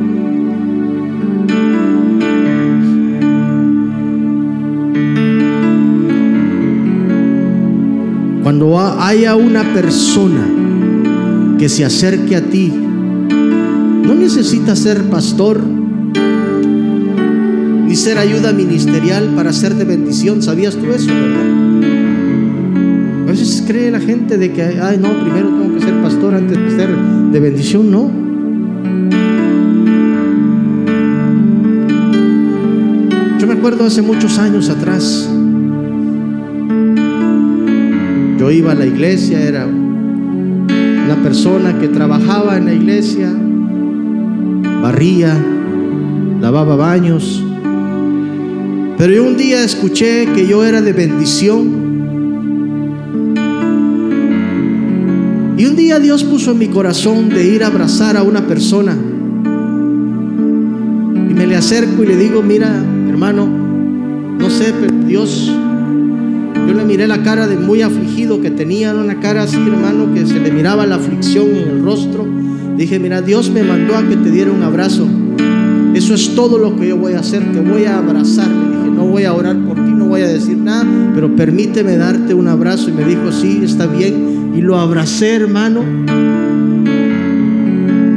Cuando 8.41 8.79
haya 8.79 9.35
una 9.35 9.73
persona 9.73 10.68
que 11.59 11.67
se 11.67 11.83
acerque 11.83 12.37
a 12.37 12.41
ti, 12.41 12.71
no 12.71 14.15
necesita 14.15 14.77
ser 14.77 15.03
pastor 15.03 15.61
ni 17.85 17.95
ser 17.97 18.17
ayuda 18.17 18.53
ministerial 18.53 19.33
para 19.35 19.51
ser 19.51 19.75
de 19.75 19.83
bendición. 19.83 20.41
¿Sabías 20.41 20.75
tú 20.75 20.85
eso, 20.85 21.07
verdad? 21.07 21.45
A 23.23 23.31
veces 23.31 23.63
cree 23.67 23.91
la 23.91 23.99
gente 23.99 24.37
de 24.37 24.53
que, 24.53 24.63
ay, 24.63 24.97
no, 25.01 25.09
primero 25.21 25.49
tengo 25.49 25.75
que 25.75 25.81
ser 25.81 26.01
pastor 26.01 26.33
antes 26.33 26.57
de 26.57 26.69
ser 26.71 26.89
de 27.31 27.39
bendición. 27.41 27.91
No. 27.91 28.09
Yo 33.37 33.47
me 33.47 33.53
acuerdo 33.53 33.83
hace 33.83 34.01
muchos 34.01 34.39
años 34.39 34.69
atrás, 34.69 35.29
yo 38.37 38.49
iba 38.49 38.71
a 38.71 38.75
la 38.75 38.85
iglesia, 38.85 39.41
era 39.41 39.67
una 41.11 41.23
persona 41.23 41.79
que 41.79 41.87
trabajaba 41.87 42.55
en 42.55 42.65
la 42.65 42.73
iglesia, 42.73 43.33
barría, 44.79 45.35
lavaba 46.39 46.75
baños, 46.75 47.43
pero 48.95 49.13
yo 49.13 49.23
un 49.23 49.35
día 49.35 49.63
escuché 49.63 50.27
que 50.35 50.45
yo 50.45 50.63
era 50.63 50.83
de 50.83 50.93
bendición. 50.93 51.89
Y 55.57 55.65
un 55.65 55.75
día 55.75 55.97
Dios 55.97 56.23
puso 56.23 56.51
en 56.51 56.59
mi 56.59 56.67
corazón 56.67 57.29
de 57.29 57.43
ir 57.43 57.63
a 57.63 57.67
abrazar 57.67 58.15
a 58.15 58.21
una 58.21 58.45
persona. 58.45 58.95
Y 61.15 61.33
me 61.33 61.47
le 61.47 61.55
acerco 61.55 62.03
y 62.03 62.05
le 62.05 62.17
digo, 62.17 62.43
mira, 62.43 62.85
hermano, 63.09 63.47
no 63.47 64.49
sé, 64.51 64.75
pero 64.79 64.93
Dios, 65.07 65.51
yo 66.69 66.75
le 66.75 66.85
miré 66.85 67.07
la 67.07 67.23
cara 67.23 67.47
de 67.47 67.57
muy 67.57 67.81
afligido 67.81 68.41
que 68.41 68.51
tenía, 68.51 68.93
una 68.93 69.19
cara 69.19 69.41
así, 69.41 69.57
hermano, 69.57 70.13
que 70.13 70.27
se 70.27 70.39
le 70.39 70.51
miraba 70.51 70.85
la 70.85 70.97
aflicción 70.97 71.47
en 71.47 71.67
el 71.67 71.83
rostro. 71.83 72.27
Dije, 72.77 72.99
mira, 72.99 73.23
Dios 73.23 73.49
me 73.49 73.63
mandó 73.63 73.95
a 73.95 74.07
que 74.07 74.15
te 74.15 74.29
diera 74.29 74.51
un 74.51 74.61
abrazo. 74.61 75.07
Eso 75.95 76.13
es 76.13 76.35
todo 76.35 76.59
lo 76.59 76.75
que 76.75 76.89
yo 76.89 76.97
voy 76.97 77.13
a 77.13 77.21
hacer, 77.21 77.51
te 77.51 77.59
voy 77.59 77.85
a 77.85 77.97
abrazar. 77.97 78.47
Le 78.47 78.77
dije, 78.77 78.91
no 78.95 79.05
voy 79.05 79.23
a 79.23 79.33
orar 79.33 79.57
por 79.65 79.83
ti, 79.83 79.91
no 79.91 80.05
voy 80.05 80.21
a 80.21 80.27
decir 80.27 80.57
nada, 80.57 80.85
pero 81.15 81.35
permíteme 81.35 81.97
darte 81.97 82.35
un 82.35 82.47
abrazo. 82.47 82.91
Y 82.91 82.93
me 82.93 83.03
dijo, 83.03 83.31
sí, 83.31 83.61
está 83.63 83.87
bien 83.87 84.53
y 84.55 84.61
lo 84.61 84.77
abracé, 84.77 85.33
hermano. 85.33 85.83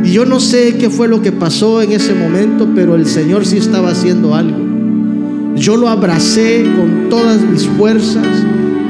Y 0.04 0.12
yo 0.12 0.26
no 0.26 0.40
sé 0.40 0.76
qué 0.76 0.90
fue 0.90 1.08
lo 1.08 1.22
que 1.22 1.32
pasó 1.32 1.80
en 1.80 1.92
ese 1.92 2.12
momento, 2.12 2.68
pero 2.74 2.96
el 2.96 3.06
Señor 3.06 3.46
sí 3.46 3.56
estaba 3.56 3.92
haciendo 3.92 4.34
algo. 4.34 4.61
Yo 5.56 5.76
lo 5.76 5.88
abracé 5.88 6.64
con 6.76 7.08
todas 7.08 7.40
mis 7.42 7.66
fuerzas, 7.66 8.26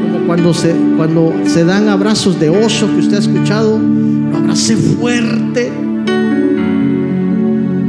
como 0.03 0.27
cuando 0.27 0.55
se, 0.55 0.75
cuando 0.97 1.33
se 1.47 1.65
dan 1.65 1.89
abrazos 1.89 2.39
de 2.41 2.51
oso 2.51 2.89
que 2.89 3.01
usted 3.01 3.17
ha 3.17 3.21
escuchado. 3.21 3.79
Lo 3.79 4.37
abracé 4.37 4.77
fuerte. 4.77 5.73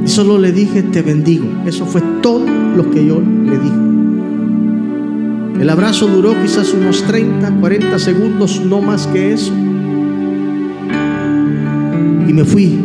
Y 0.03 0.07
solo 0.07 0.37
le 0.37 0.51
dije, 0.51 0.83
te 0.83 1.01
bendigo. 1.01 1.47
Eso 1.65 1.85
fue 1.85 2.01
todo 2.21 2.45
lo 2.75 2.89
que 2.91 3.05
yo 3.05 3.21
le 3.21 3.57
dije. 3.57 3.83
El 5.61 5.69
abrazo 5.69 6.07
duró 6.07 6.35
quizás 6.41 6.73
unos 6.73 7.03
30, 7.03 7.59
40 7.59 7.99
segundos, 7.99 8.61
no 8.65 8.81
más 8.81 9.07
que 9.07 9.33
eso. 9.33 9.53
Y 12.27 12.33
me 12.33 12.43
fui. 12.43 12.79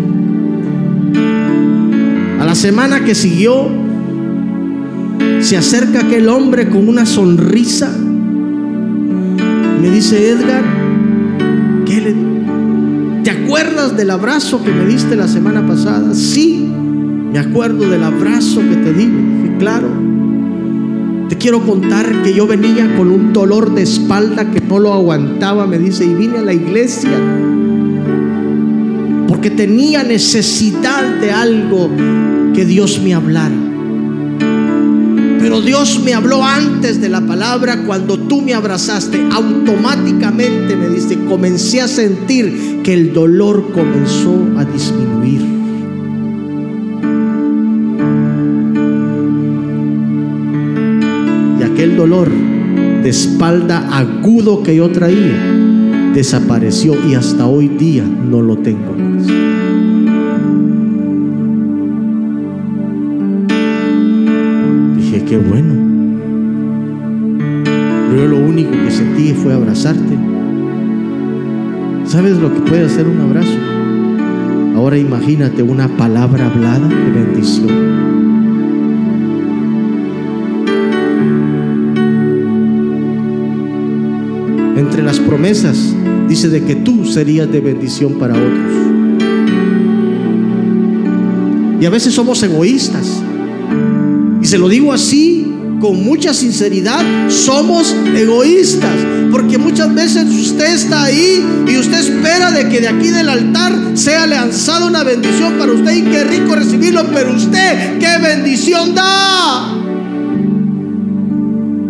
A 2.38 2.44
la 2.44 2.54
semana 2.54 3.04
que 3.04 3.16
siguió, 3.16 3.68
se 5.40 5.56
acerca 5.56 6.00
aquel 6.00 6.28
hombre 6.28 6.68
con 6.68 6.88
una 6.88 7.06
sonrisa. 7.06 7.90
Me 9.80 9.90
dice, 9.90 10.30
Edgar, 10.30 10.64
¿qué 11.86 12.14
¿Te 13.24 13.30
acuerdas 13.30 13.96
del 13.96 14.10
abrazo 14.10 14.62
que 14.64 14.70
me 14.70 14.86
diste 14.86 15.16
la 15.16 15.28
semana 15.28 15.66
pasada? 15.66 16.14
Sí, 16.14 16.66
me 17.32 17.38
acuerdo 17.38 17.88
del 17.88 18.02
abrazo 18.02 18.60
que 18.60 18.76
te 18.76 18.92
di. 18.92 19.06
dije, 19.06 19.56
claro. 19.58 19.88
Te 21.28 21.36
quiero 21.36 21.60
contar 21.60 22.22
que 22.22 22.32
yo 22.32 22.46
venía 22.46 22.96
con 22.96 23.10
un 23.10 23.32
dolor 23.32 23.74
de 23.74 23.82
espalda 23.82 24.50
que 24.50 24.60
no 24.60 24.78
lo 24.78 24.94
aguantaba, 24.94 25.66
me 25.66 25.78
dice, 25.78 26.04
y 26.04 26.14
vine 26.14 26.38
a 26.38 26.42
la 26.42 26.54
iglesia 26.54 27.18
porque 29.28 29.50
tenía 29.50 30.02
necesidad 30.02 31.20
de 31.20 31.30
algo 31.30 31.90
que 32.54 32.64
Dios 32.64 33.00
me 33.04 33.14
hablara. 33.14 33.54
Pero 35.38 35.60
Dios 35.60 36.00
me 36.04 36.14
habló 36.14 36.44
antes 36.44 37.00
de 37.00 37.08
la 37.08 37.20
palabra 37.20 37.84
cuando 37.86 38.18
tú 38.18 38.42
me 38.42 38.54
abrazaste. 38.54 39.20
Automáticamente 39.32 40.76
me 40.76 40.88
dice, 40.88 41.18
comencé 41.28 41.80
a 41.80 41.88
sentir 41.88 42.80
que 42.82 42.92
el 42.92 43.12
dolor 43.12 43.72
comenzó 43.72 44.46
a 44.56 44.64
disminuir. 44.64 45.42
Y 51.60 51.62
aquel 51.62 51.96
dolor 51.96 52.28
de 53.02 53.08
espalda 53.08 53.88
agudo 53.96 54.62
que 54.62 54.76
yo 54.76 54.90
traía 54.90 55.54
desapareció 56.14 56.96
y 57.08 57.14
hasta 57.14 57.46
hoy 57.46 57.68
día 57.68 58.02
no 58.02 58.42
lo 58.42 58.56
tengo 58.56 58.96
qué 65.28 65.36
bueno. 65.36 65.74
Pero 68.10 68.28
lo 68.28 68.38
único 68.38 68.70
que 68.70 68.90
sentí 68.90 69.34
fue 69.34 69.52
abrazarte. 69.52 70.16
¿Sabes 72.04 72.38
lo 72.38 72.52
que 72.54 72.60
puede 72.60 72.86
hacer 72.86 73.06
un 73.06 73.20
abrazo? 73.20 73.58
Ahora 74.74 74.96
imagínate 74.96 75.62
una 75.62 75.88
palabra 75.88 76.46
hablada 76.46 76.88
de 76.88 77.10
bendición. 77.10 78.08
entre 84.76 85.02
las 85.02 85.18
promesas 85.18 85.92
dice 86.28 86.48
de 86.48 86.62
que 86.62 86.76
tú 86.76 87.04
serías 87.04 87.50
de 87.50 87.60
bendición 87.60 88.14
para 88.14 88.34
otros. 88.34 88.72
Y 91.80 91.84
a 91.84 91.90
veces 91.90 92.14
somos 92.14 92.42
egoístas. 92.42 93.22
Se 94.48 94.56
lo 94.56 94.70
digo 94.70 94.94
así, 94.94 95.46
con 95.78 96.02
mucha 96.02 96.32
sinceridad, 96.32 97.04
somos 97.28 97.94
egoístas. 98.16 98.94
Porque 99.30 99.58
muchas 99.58 99.94
veces 99.94 100.24
usted 100.24 100.72
está 100.72 101.04
ahí 101.04 101.44
y 101.66 101.76
usted 101.76 101.98
espera 101.98 102.50
de 102.50 102.66
que 102.70 102.80
de 102.80 102.88
aquí 102.88 103.08
del 103.08 103.28
altar 103.28 103.74
sea 103.92 104.26
lanzada 104.26 104.86
una 104.86 105.04
bendición 105.04 105.58
para 105.58 105.72
usted 105.72 105.96
y 105.96 106.02
qué 106.04 106.24
rico 106.24 106.56
recibirlo, 106.56 107.04
pero 107.12 107.34
usted, 107.34 107.98
¿qué 107.98 108.16
bendición 108.22 108.94
da? 108.94 109.74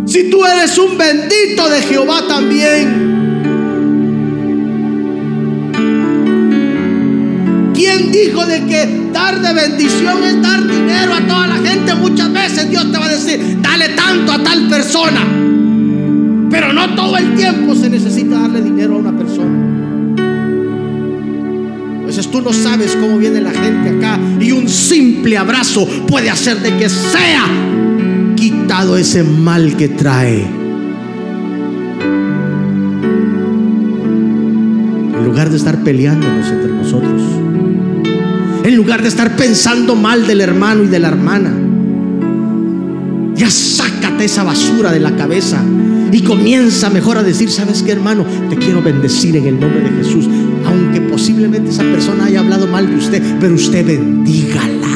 Si 0.05 0.29
tú 0.29 0.45
eres 0.45 0.77
un 0.79 0.99
bendito 0.99 1.69
de 1.69 1.81
Jehová 1.83 2.27
también. 2.27 3.08
¿Quién 8.19 8.31
dijo 8.31 8.47
de 8.47 8.65
que 8.65 9.11
dar 9.13 9.41
de 9.41 9.53
bendición 9.53 10.25
es 10.25 10.43
dar 10.43 10.67
dinero 10.67 11.15
a 11.15 11.21
toda 11.21 11.47
la 11.47 11.57
gente? 11.57 11.95
Muchas 11.95 12.33
veces 12.33 12.69
Dios 12.69 12.91
te 12.91 12.99
va 12.99 13.07
a 13.07 13.11
decir, 13.11 13.59
dale 13.61 13.91
tanto 13.91 14.33
a 14.33 14.43
tal 14.43 14.69
persona. 14.69 15.21
Pero 16.51 16.73
no 16.73 16.95
todo 16.97 17.17
el 17.17 17.37
tiempo 17.37 17.77
se 17.77 17.89
necesita 17.89 18.41
darle 18.41 18.63
dinero 18.63 18.97
a 18.97 18.99
una 18.99 19.17
persona. 19.17 20.17
A 22.03 22.07
veces 22.07 22.29
tú 22.29 22.43
no 22.43 22.53
sabes 22.53 22.97
cómo 22.97 23.19
viene 23.19 23.41
la 23.41 23.53
gente 23.53 23.91
acá 23.91 24.19
y 24.41 24.51
un 24.51 24.69
simple 24.69 25.39
abrazo 25.39 25.87
puede 26.09 26.29
hacer 26.29 26.61
de 26.61 26.77
que 26.77 26.89
sea 26.89 27.45
quitado 28.35 28.97
ese 28.97 29.23
mal 29.23 29.77
que 29.77 29.89
trae. 29.91 30.45
En 35.15 35.25
lugar 35.25 35.51
de 35.51 35.57
estar 35.57 35.85
peleándonos 35.85 36.49
entre 36.49 36.73
nosotros, 36.73 37.23
en 38.69 38.77
lugar 38.77 39.03
de 39.03 39.09
estar 39.09 39.35
pensando 39.37 39.97
mal 39.97 40.27
del 40.27 40.41
hermano 40.41 40.85
y 40.85 40.89
de 40.89 40.99
la 40.99 41.09
hermana, 41.09 41.53
ya 43.35 43.51
sácate 43.51 44.25
esa 44.25 44.45
basura 44.45 44.93
de 44.93 45.01
la 45.01 45.17
cabeza 45.17 45.63
y 46.13 46.23
comienza 46.23 46.91
mejor 46.91 47.19
a 47.19 47.23
decir, 47.23 47.51
¿sabes 47.51 47.83
qué 47.83 47.93
hermano? 47.93 48.27
Te 48.51 48.57
quiero 48.57 48.83
bendecir 48.83 49.37
en 49.37 49.47
el 49.47 49.59
nombre 49.59 49.81
de 49.81 50.05
Jesús, 50.05 50.29
aunque 50.67 51.01
posiblemente 51.01 51.71
esa 51.71 51.83
persona 51.83 52.27
haya 52.27 52.41
hablado 52.41 52.67
mal 52.67 52.89
de 52.89 52.97
usted, 52.97 53.23
pero 53.41 53.55
usted 53.55 53.87
bendígala. 53.87 54.89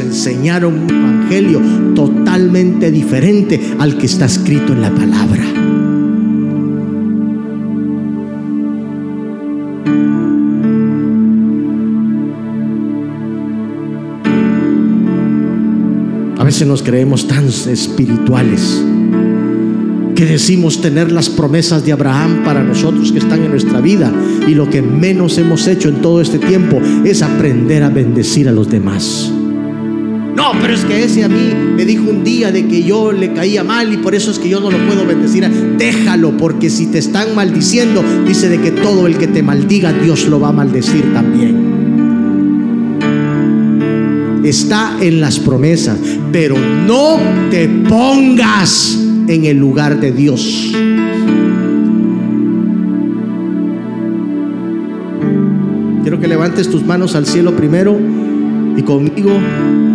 enseñaron 0.00 0.78
un 0.78 0.90
evangelio 0.90 1.60
totalmente 1.94 2.90
diferente 2.90 3.60
al 3.78 3.96
que 3.96 4.06
está 4.06 4.26
escrito 4.26 4.72
en 4.72 4.82
la 4.82 4.94
palabra. 4.94 5.65
Veces 16.46 16.68
nos 16.68 16.84
creemos 16.84 17.26
tan 17.26 17.48
espirituales 17.48 18.80
que 20.14 20.24
decimos 20.24 20.80
tener 20.80 21.10
las 21.10 21.28
promesas 21.28 21.84
de 21.84 21.90
Abraham 21.90 22.44
para 22.44 22.62
nosotros 22.62 23.10
que 23.10 23.18
están 23.18 23.42
en 23.42 23.50
nuestra 23.50 23.80
vida 23.80 24.12
y 24.46 24.54
lo 24.54 24.70
que 24.70 24.80
menos 24.80 25.38
hemos 25.38 25.66
hecho 25.66 25.88
en 25.88 25.96
todo 25.96 26.20
este 26.20 26.38
tiempo 26.38 26.80
es 27.04 27.22
aprender 27.22 27.82
a 27.82 27.88
bendecir 27.88 28.48
a 28.48 28.52
los 28.52 28.70
demás. 28.70 29.28
No, 30.36 30.52
pero 30.62 30.74
es 30.74 30.84
que 30.84 31.02
ese 31.02 31.24
a 31.24 31.28
mí 31.28 31.52
me 31.76 31.84
dijo 31.84 32.08
un 32.08 32.22
día 32.22 32.52
de 32.52 32.68
que 32.68 32.84
yo 32.84 33.10
le 33.10 33.32
caía 33.32 33.64
mal 33.64 33.92
y 33.92 33.96
por 33.96 34.14
eso 34.14 34.30
es 34.30 34.38
que 34.38 34.48
yo 34.48 34.60
no 34.60 34.70
lo 34.70 34.78
puedo 34.86 35.04
bendecir. 35.04 35.50
Déjalo, 35.76 36.36
porque 36.36 36.70
si 36.70 36.86
te 36.86 36.98
están 36.98 37.34
maldiciendo, 37.34 38.04
dice 38.24 38.48
de 38.48 38.60
que 38.60 38.70
todo 38.70 39.08
el 39.08 39.18
que 39.18 39.26
te 39.26 39.42
maldiga, 39.42 39.92
Dios 39.92 40.28
lo 40.28 40.38
va 40.38 40.50
a 40.50 40.52
maldecir 40.52 41.12
también. 41.12 41.75
Está 44.46 44.96
en 45.00 45.20
las 45.20 45.40
promesas, 45.40 45.98
pero 46.30 46.56
no 46.86 47.18
te 47.50 47.68
pongas 47.68 48.96
en 49.26 49.44
el 49.44 49.56
lugar 49.56 49.98
de 49.98 50.12
Dios. 50.12 50.72
Quiero 56.02 56.20
que 56.20 56.28
levantes 56.28 56.70
tus 56.70 56.86
manos 56.86 57.16
al 57.16 57.26
cielo 57.26 57.56
primero 57.56 57.98
y 58.76 58.82
conmigo 58.82 59.32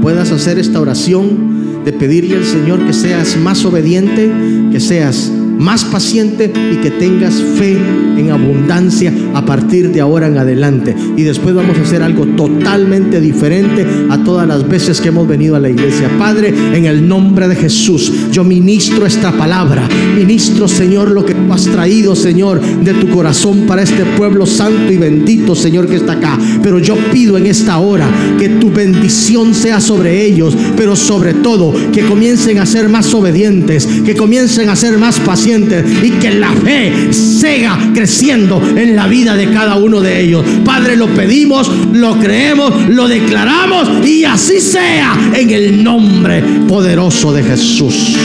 puedas 0.01 0.33
hacer 0.33 0.59
esta 0.59 0.81
oración 0.81 1.83
de 1.85 1.93
pedirle 1.93 2.35
al 2.35 2.43
Señor 2.45 2.85
que 2.85 2.91
seas 2.91 3.37
más 3.37 3.63
obediente, 3.63 4.29
que 4.69 4.81
seas 4.81 5.31
más 5.61 5.85
paciente 5.85 6.51
y 6.71 6.77
que 6.77 6.89
tengas 6.89 7.35
fe 7.35 7.77
en 8.17 8.31
abundancia 8.31 9.13
a 9.35 9.45
partir 9.45 9.91
de 9.91 10.01
ahora 10.01 10.27
en 10.27 10.37
adelante. 10.37 10.95
Y 11.15 11.21
después 11.21 11.53
vamos 11.53 11.77
a 11.77 11.81
hacer 11.81 12.01
algo 12.01 12.25
totalmente 12.25 13.21
diferente 13.21 13.85
a 14.09 14.23
todas 14.23 14.47
las 14.47 14.67
veces 14.67 14.99
que 14.99 15.09
hemos 15.09 15.27
venido 15.27 15.55
a 15.55 15.59
la 15.59 15.69
iglesia. 15.69 16.09
Padre, 16.17 16.53
en 16.73 16.85
el 16.85 17.07
nombre 17.07 17.47
de 17.47 17.55
Jesús, 17.55 18.11
yo 18.31 18.43
ministro 18.43 19.05
esta 19.05 19.31
palabra. 19.31 19.87
Ministro, 20.17 20.67
Señor, 20.67 21.11
lo 21.11 21.23
que 21.23 21.35
tú 21.35 21.53
has 21.53 21.65
traído, 21.65 22.15
Señor, 22.15 22.59
de 22.59 22.93
tu 22.95 23.09
corazón 23.09 23.65
para 23.67 23.83
este 23.83 24.03
pueblo 24.17 24.47
santo 24.47 24.91
y 24.91 24.97
bendito, 24.97 25.55
Señor, 25.55 25.87
que 25.87 25.97
está 25.97 26.13
acá. 26.13 26.39
Pero 26.63 26.79
yo 26.79 26.95
pido 27.11 27.37
en 27.37 27.45
esta 27.45 27.77
hora 27.77 28.09
que 28.39 28.49
tu 28.49 28.71
bendición 28.71 29.53
sea 29.53 29.79
sobre 29.79 30.25
ellos, 30.25 30.57
pero 30.75 30.95
sobre 30.95 31.35
todo 31.35 31.73
que 31.91 32.03
comiencen 32.05 32.57
a 32.57 32.65
ser 32.65 32.89
más 32.89 33.13
obedientes, 33.13 33.87
que 34.03 34.15
comiencen 34.15 34.69
a 34.69 34.75
ser 34.75 34.97
más 34.97 35.19
pacientes 35.19 35.50
y 35.51 36.11
que 36.11 36.31
la 36.31 36.51
fe 36.51 37.11
siga 37.11 37.77
creciendo 37.93 38.61
en 38.75 38.95
la 38.95 39.07
vida 39.07 39.35
de 39.35 39.49
cada 39.51 39.75
uno 39.75 39.99
de 39.99 40.21
ellos. 40.21 40.45
Padre, 40.63 40.95
lo 40.95 41.07
pedimos, 41.07 41.69
lo 41.91 42.17
creemos, 42.17 42.89
lo 42.89 43.07
declaramos 43.07 43.89
y 44.07 44.23
así 44.23 44.61
sea 44.61 45.13
en 45.33 45.49
el 45.49 45.83
nombre 45.83 46.41
poderoso 46.69 47.33
de 47.33 47.43
Jesús. 47.43 48.15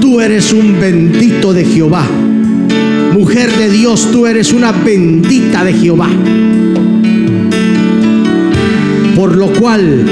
Tú 0.00 0.20
eres 0.20 0.52
un 0.52 0.80
bendito 0.80 1.52
de 1.52 1.64
Jehová. 1.64 2.04
Mujer 3.12 3.56
de 3.56 3.70
Dios, 3.70 4.08
tú 4.10 4.26
eres 4.26 4.52
una 4.52 4.72
bendita 4.72 5.62
de 5.62 5.72
Jehová. 5.74 6.08
Por 9.14 9.36
lo 9.36 9.52
cual 9.52 10.04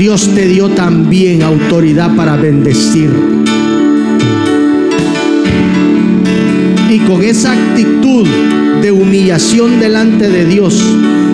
Dios 0.00 0.30
te 0.34 0.48
dio 0.48 0.70
también 0.70 1.42
autoridad 1.42 2.16
para 2.16 2.34
bendecir. 2.34 3.10
Y 6.88 7.00
con 7.00 7.22
esa 7.22 7.52
actitud 7.52 8.26
de 8.80 8.92
humillación 8.92 9.78
delante 9.78 10.30
de 10.30 10.46
Dios, 10.46 10.82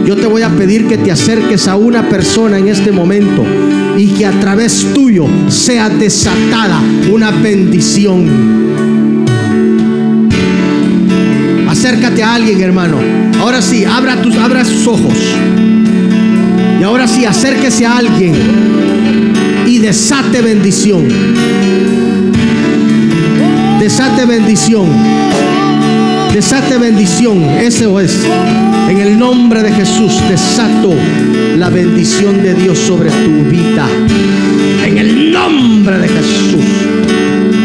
yo 0.05 0.17
te 0.17 0.27
voy 0.27 0.43
a 0.43 0.49
pedir 0.49 0.89
que 0.89 0.99
te 0.99 1.13
acerques 1.13 1.69
a 1.69 1.77
una 1.77 2.09
persona 2.09 2.59
en 2.59 2.67
este 2.67 2.91
momento 2.91 3.45
y 3.97 4.09
que 4.09 4.27
a 4.27 4.33
través 4.33 4.85
tuyo 4.93 5.29
sea 5.47 5.89
desatada 5.89 6.81
una 7.13 7.31
bendición. 7.31 8.27
Acércate 11.69 12.25
a 12.25 12.35
alguien, 12.35 12.61
hermano. 12.61 12.97
Ahora 13.39 13.63
sí, 13.63 13.85
abra, 13.85 14.21
tus, 14.21 14.37
abra 14.37 14.65
sus 14.65 14.89
ojos. 14.89 15.15
Ahora 16.87 17.09
sí, 17.09 17.25
acérquese 17.25 17.85
a 17.85 17.97
alguien 17.97 18.33
y 19.67 19.79
desate 19.79 20.41
bendición. 20.41 21.09
Desate 23.81 24.25
bendición. 24.25 24.87
Desate 26.33 26.79
bendición. 26.79 27.43
Eso 27.43 27.99
es. 27.99 28.25
En 28.89 28.99
el 28.99 29.19
nombre 29.19 29.65
de 29.65 29.73
Jesús 29.73 30.13
desato 30.31 30.95
la 31.57 31.71
bendición 31.71 32.41
de 32.41 32.55
Dios 32.55 32.79
sobre 32.79 33.11
tu 33.11 33.51
vida. 33.51 33.89
En 34.87 34.97
el 34.97 35.33
nombre 35.33 35.99
de 35.99 36.07
Jesús. 36.07 36.65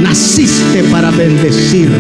Naciste 0.02 0.84
para 0.86 1.12
bendecir. 1.12 1.92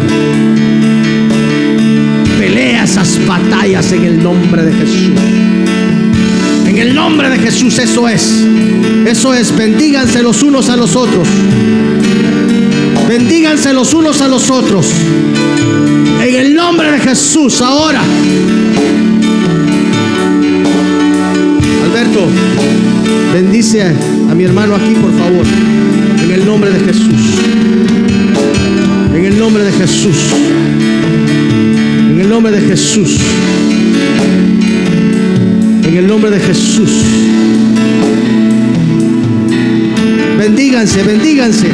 Pelea 2.39 2.83
esas 2.83 3.19
batallas 3.27 3.91
en 3.91 4.05
el 4.05 4.23
nombre 4.23 4.63
de 4.63 4.73
Jesús. 4.73 5.70
En 6.71 6.77
el 6.77 6.95
nombre 6.95 7.29
de 7.29 7.37
Jesús 7.37 7.77
eso 7.79 8.07
es. 8.07 8.45
Eso 9.05 9.33
es. 9.33 9.53
Bendíganse 9.53 10.23
los 10.23 10.41
unos 10.41 10.69
a 10.69 10.77
los 10.77 10.95
otros. 10.95 11.27
Bendíganse 13.09 13.73
los 13.73 13.93
unos 13.93 14.21
a 14.21 14.29
los 14.29 14.49
otros. 14.49 14.87
En 16.21 16.33
el 16.33 16.55
nombre 16.55 16.89
de 16.93 16.99
Jesús 16.99 17.59
ahora. 17.59 18.01
Alberto, 21.83 22.21
bendice 23.33 23.83
a 23.83 24.33
mi 24.33 24.45
hermano 24.45 24.73
aquí, 24.75 24.95
por 24.95 25.11
favor. 25.11 25.45
En 26.23 26.31
el 26.31 26.45
nombre 26.45 26.71
de 26.71 26.79
Jesús. 26.79 27.21
En 29.13 29.25
el 29.25 29.37
nombre 29.37 29.65
de 29.65 29.73
Jesús. 29.73 30.15
En 32.11 32.21
el 32.21 32.29
nombre 32.29 32.53
de 32.53 32.61
Jesús. 32.61 33.17
En 35.91 35.97
el 35.97 36.07
nombre 36.07 36.31
de 36.31 36.39
Jesús. 36.39 36.89
Bendíganse, 40.37 41.03
bendíganse. 41.03 41.67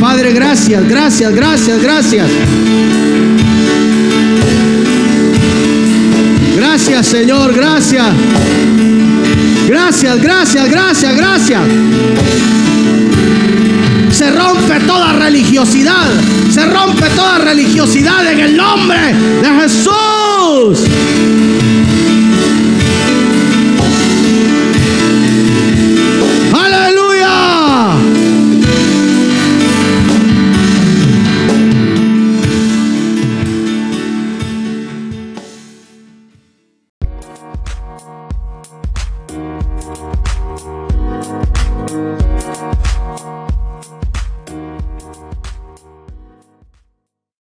Padre, 0.00 0.32
gracias, 0.32 0.88
gracias, 0.88 1.34
gracias, 1.34 1.82
gracias. 1.82 2.26
Gracias, 6.56 7.06
Señor, 7.06 7.52
gracias. 7.54 8.06
Gracias, 9.68 10.22
gracias, 10.22 10.70
gracias, 10.70 11.14
gracias. 11.14 11.60
Se 14.10 14.30
rompe 14.30 14.80
toda 14.86 15.12
religiosidad. 15.12 16.08
Se 16.50 16.64
rompe 16.64 17.06
toda 17.10 17.36
religiosidad 17.36 18.32
en 18.32 18.40
el 18.40 18.56
nombre 18.56 19.14
de 19.42 19.60
Jesús. 19.60 20.86